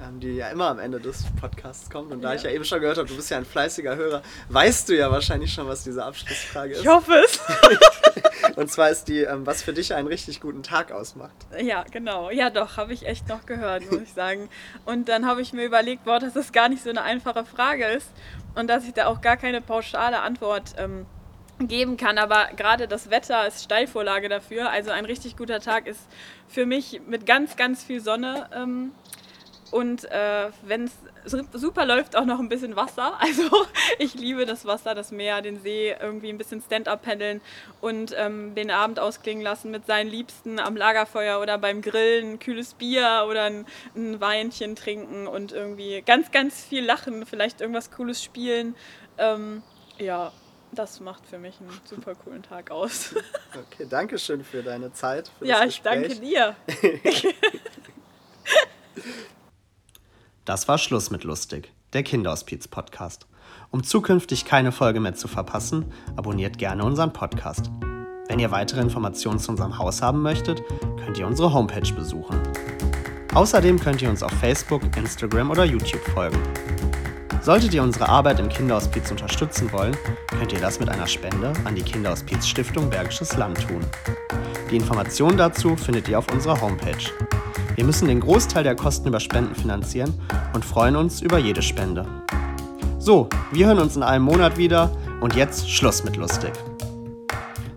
ähm, 0.00 0.20
die 0.20 0.34
ja 0.36 0.48
immer 0.48 0.68
am 0.68 0.78
Ende 0.78 1.00
des 1.00 1.24
Podcasts 1.40 1.90
kommt. 1.90 2.12
Und 2.12 2.22
da 2.22 2.30
Ja. 2.30 2.34
ich 2.36 2.42
ja 2.42 2.50
eben 2.50 2.64
schon 2.64 2.80
gehört 2.80 2.98
habe, 2.98 3.08
du 3.08 3.16
bist 3.16 3.30
ja 3.30 3.36
ein 3.38 3.44
fleißiger 3.44 3.96
Hörer, 3.96 4.22
weißt 4.48 4.88
du 4.88 4.96
ja 4.96 5.10
wahrscheinlich 5.10 5.52
schon, 5.52 5.66
was 5.68 5.84
diese 5.84 6.04
Abschlussfrage 6.04 6.74
ist. 6.74 6.80
Ich 6.82 6.88
hoffe 6.88 7.14
es. 7.24 7.40
Und 8.56 8.70
zwar 8.70 8.90
ist 8.90 9.06
die, 9.08 9.20
ähm, 9.20 9.46
was 9.46 9.62
für 9.62 9.72
dich 9.72 9.94
einen 9.94 10.06
richtig 10.06 10.40
guten 10.40 10.62
Tag 10.62 10.92
ausmacht. 10.92 11.34
Ja, 11.60 11.84
genau. 11.90 12.30
Ja, 12.30 12.50
doch, 12.50 12.76
habe 12.76 12.92
ich 12.92 13.06
echt 13.06 13.28
noch 13.28 13.46
gehört, 13.46 13.90
muss 13.90 14.02
ich 14.02 14.12
sagen. 14.12 14.48
Und 14.84 15.08
dann 15.08 15.26
habe 15.26 15.40
ich 15.42 15.52
mir 15.52 15.64
überlegt, 15.64 16.04
boah, 16.04 16.20
dass 16.20 16.34
das 16.34 16.52
gar 16.52 16.68
nicht 16.68 16.82
so 16.82 16.90
eine 16.90 17.02
einfache 17.02 17.44
Frage 17.44 17.84
ist 17.86 18.08
und 18.54 18.68
dass 18.68 18.84
ich 18.84 18.92
da 18.94 19.06
auch 19.06 19.20
gar 19.22 19.36
keine 19.36 19.60
pauschale 19.60 20.20
Antwort 20.20 20.74
ähm, 20.78 21.06
geben 21.68 21.96
kann. 21.96 22.18
Aber 22.18 22.48
gerade 22.56 22.88
das 22.88 23.10
Wetter 23.10 23.46
ist 23.46 23.64
Steilvorlage 23.64 24.28
dafür. 24.28 24.70
Also 24.70 24.90
ein 24.90 25.04
richtig 25.04 25.36
guter 25.36 25.60
Tag 25.60 25.86
ist 25.86 26.00
für 26.48 26.66
mich 26.66 27.00
mit 27.06 27.26
ganz, 27.26 27.56
ganz 27.56 27.82
viel 27.82 28.00
Sonne. 28.00 28.48
Ähm, 28.54 28.92
und 29.74 30.04
äh, 30.04 30.50
wenn 30.62 30.84
es 30.84 30.92
super 31.52 31.84
läuft, 31.84 32.14
auch 32.14 32.26
noch 32.26 32.38
ein 32.38 32.48
bisschen 32.48 32.76
Wasser. 32.76 33.18
Also 33.20 33.66
ich 33.98 34.14
liebe 34.14 34.46
das 34.46 34.66
Wasser, 34.66 34.94
das 34.94 35.10
Meer, 35.10 35.42
den 35.42 35.60
See, 35.60 35.94
irgendwie 35.98 36.28
ein 36.28 36.38
bisschen 36.38 36.60
Stand-up 36.60 37.02
paddeln 37.02 37.40
und 37.80 38.14
ähm, 38.16 38.54
den 38.54 38.70
Abend 38.70 39.00
ausklingen 39.00 39.42
lassen 39.42 39.72
mit 39.72 39.86
seinen 39.86 40.08
Liebsten 40.08 40.60
am 40.60 40.76
Lagerfeuer 40.76 41.40
oder 41.40 41.58
beim 41.58 41.82
Grillen, 41.82 42.34
ein 42.34 42.38
kühles 42.38 42.74
Bier 42.74 43.26
oder 43.28 43.44
ein, 43.44 43.66
ein 43.96 44.20
Weinchen 44.20 44.76
trinken 44.76 45.26
und 45.26 45.50
irgendwie 45.50 46.02
ganz, 46.02 46.30
ganz 46.30 46.62
viel 46.62 46.84
lachen, 46.84 47.26
vielleicht 47.26 47.60
irgendwas 47.60 47.90
Cooles 47.90 48.22
spielen. 48.22 48.76
Ähm, 49.18 49.64
ja, 49.98 50.32
das 50.74 51.00
macht 51.00 51.26
für 51.26 51.38
mich 51.38 51.60
einen 51.60 51.70
super 51.84 52.14
coolen 52.14 52.42
Tag 52.42 52.70
aus. 52.70 53.14
Okay, 53.54 53.86
danke 53.88 54.18
schön 54.18 54.42
für 54.42 54.64
deine 54.64 54.92
Zeit. 54.92 55.30
Für 55.38 55.46
ja, 55.46 55.60
das 55.64 55.74
ich 55.74 55.82
danke 55.82 56.16
dir. 56.16 56.56
Das 60.44 60.68
war 60.68 60.76
Schluss 60.76 61.10
mit 61.10 61.24
Lustig, 61.24 61.72
der 61.94 62.02
Kinderhospiz-Podcast. 62.02 63.26
Um 63.70 63.82
zukünftig 63.82 64.44
keine 64.44 64.72
Folge 64.72 65.00
mehr 65.00 65.14
zu 65.14 65.26
verpassen, 65.26 65.90
abonniert 66.16 66.58
gerne 66.58 66.84
unseren 66.84 67.14
Podcast. 67.14 67.70
Wenn 68.28 68.38
ihr 68.38 68.50
weitere 68.50 68.80
Informationen 68.80 69.38
zu 69.38 69.50
unserem 69.50 69.78
Haus 69.78 70.02
haben 70.02 70.20
möchtet, 70.20 70.62
könnt 71.02 71.16
ihr 71.16 71.26
unsere 71.26 71.52
Homepage 71.52 71.92
besuchen. 71.94 72.42
Außerdem 73.32 73.80
könnt 73.80 74.02
ihr 74.02 74.10
uns 74.10 74.22
auf 74.22 74.32
Facebook, 74.32 74.82
Instagram 74.96 75.50
oder 75.50 75.64
YouTube 75.64 76.02
folgen. 76.12 76.38
Solltet 77.44 77.74
ihr 77.74 77.82
unsere 77.82 78.08
Arbeit 78.08 78.40
im 78.40 78.48
Kinderhospiz 78.48 79.10
unterstützen 79.10 79.70
wollen, 79.70 79.94
könnt 80.38 80.54
ihr 80.54 80.60
das 80.60 80.80
mit 80.80 80.88
einer 80.88 81.06
Spende 81.06 81.52
an 81.64 81.74
die 81.74 81.82
Kinderhospiz 81.82 82.46
Stiftung 82.48 82.88
Bergisches 82.88 83.36
Land 83.36 83.68
tun. 83.68 83.84
Die 84.70 84.76
Informationen 84.76 85.36
dazu 85.36 85.76
findet 85.76 86.08
ihr 86.08 86.18
auf 86.18 86.32
unserer 86.32 86.58
Homepage. 86.62 87.12
Wir 87.74 87.84
müssen 87.84 88.08
den 88.08 88.20
Großteil 88.20 88.64
der 88.64 88.74
Kosten 88.74 89.08
über 89.08 89.20
Spenden 89.20 89.54
finanzieren 89.54 90.14
und 90.54 90.64
freuen 90.64 90.96
uns 90.96 91.20
über 91.20 91.36
jede 91.36 91.60
Spende. 91.60 92.06
So, 92.98 93.28
wir 93.52 93.66
hören 93.66 93.78
uns 93.78 93.94
in 93.94 94.02
einem 94.02 94.24
Monat 94.24 94.56
wieder 94.56 94.90
und 95.20 95.36
jetzt 95.36 95.70
Schluss 95.70 96.02
mit 96.02 96.16
lustig. 96.16 96.52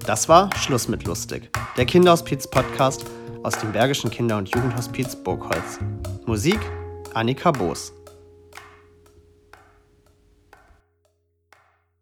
Das 0.05 0.30
war 0.30 0.49
Schluss 0.55 0.88
mit 0.88 1.03
lustig, 1.03 1.49
der 1.76 1.86
Kinderhospiz-Podcast 1.86 3.05
aus 3.43 3.57
dem 3.57 3.74
Bergischen 3.74 4.11
Kinder- 4.11 4.38
und 4.38 4.47
Jugendhospiz 4.47 5.18
Burgholz. 5.18 5.78
Musik 6.26 6.59
Annika 7.13 7.51
Boos. 7.51 7.96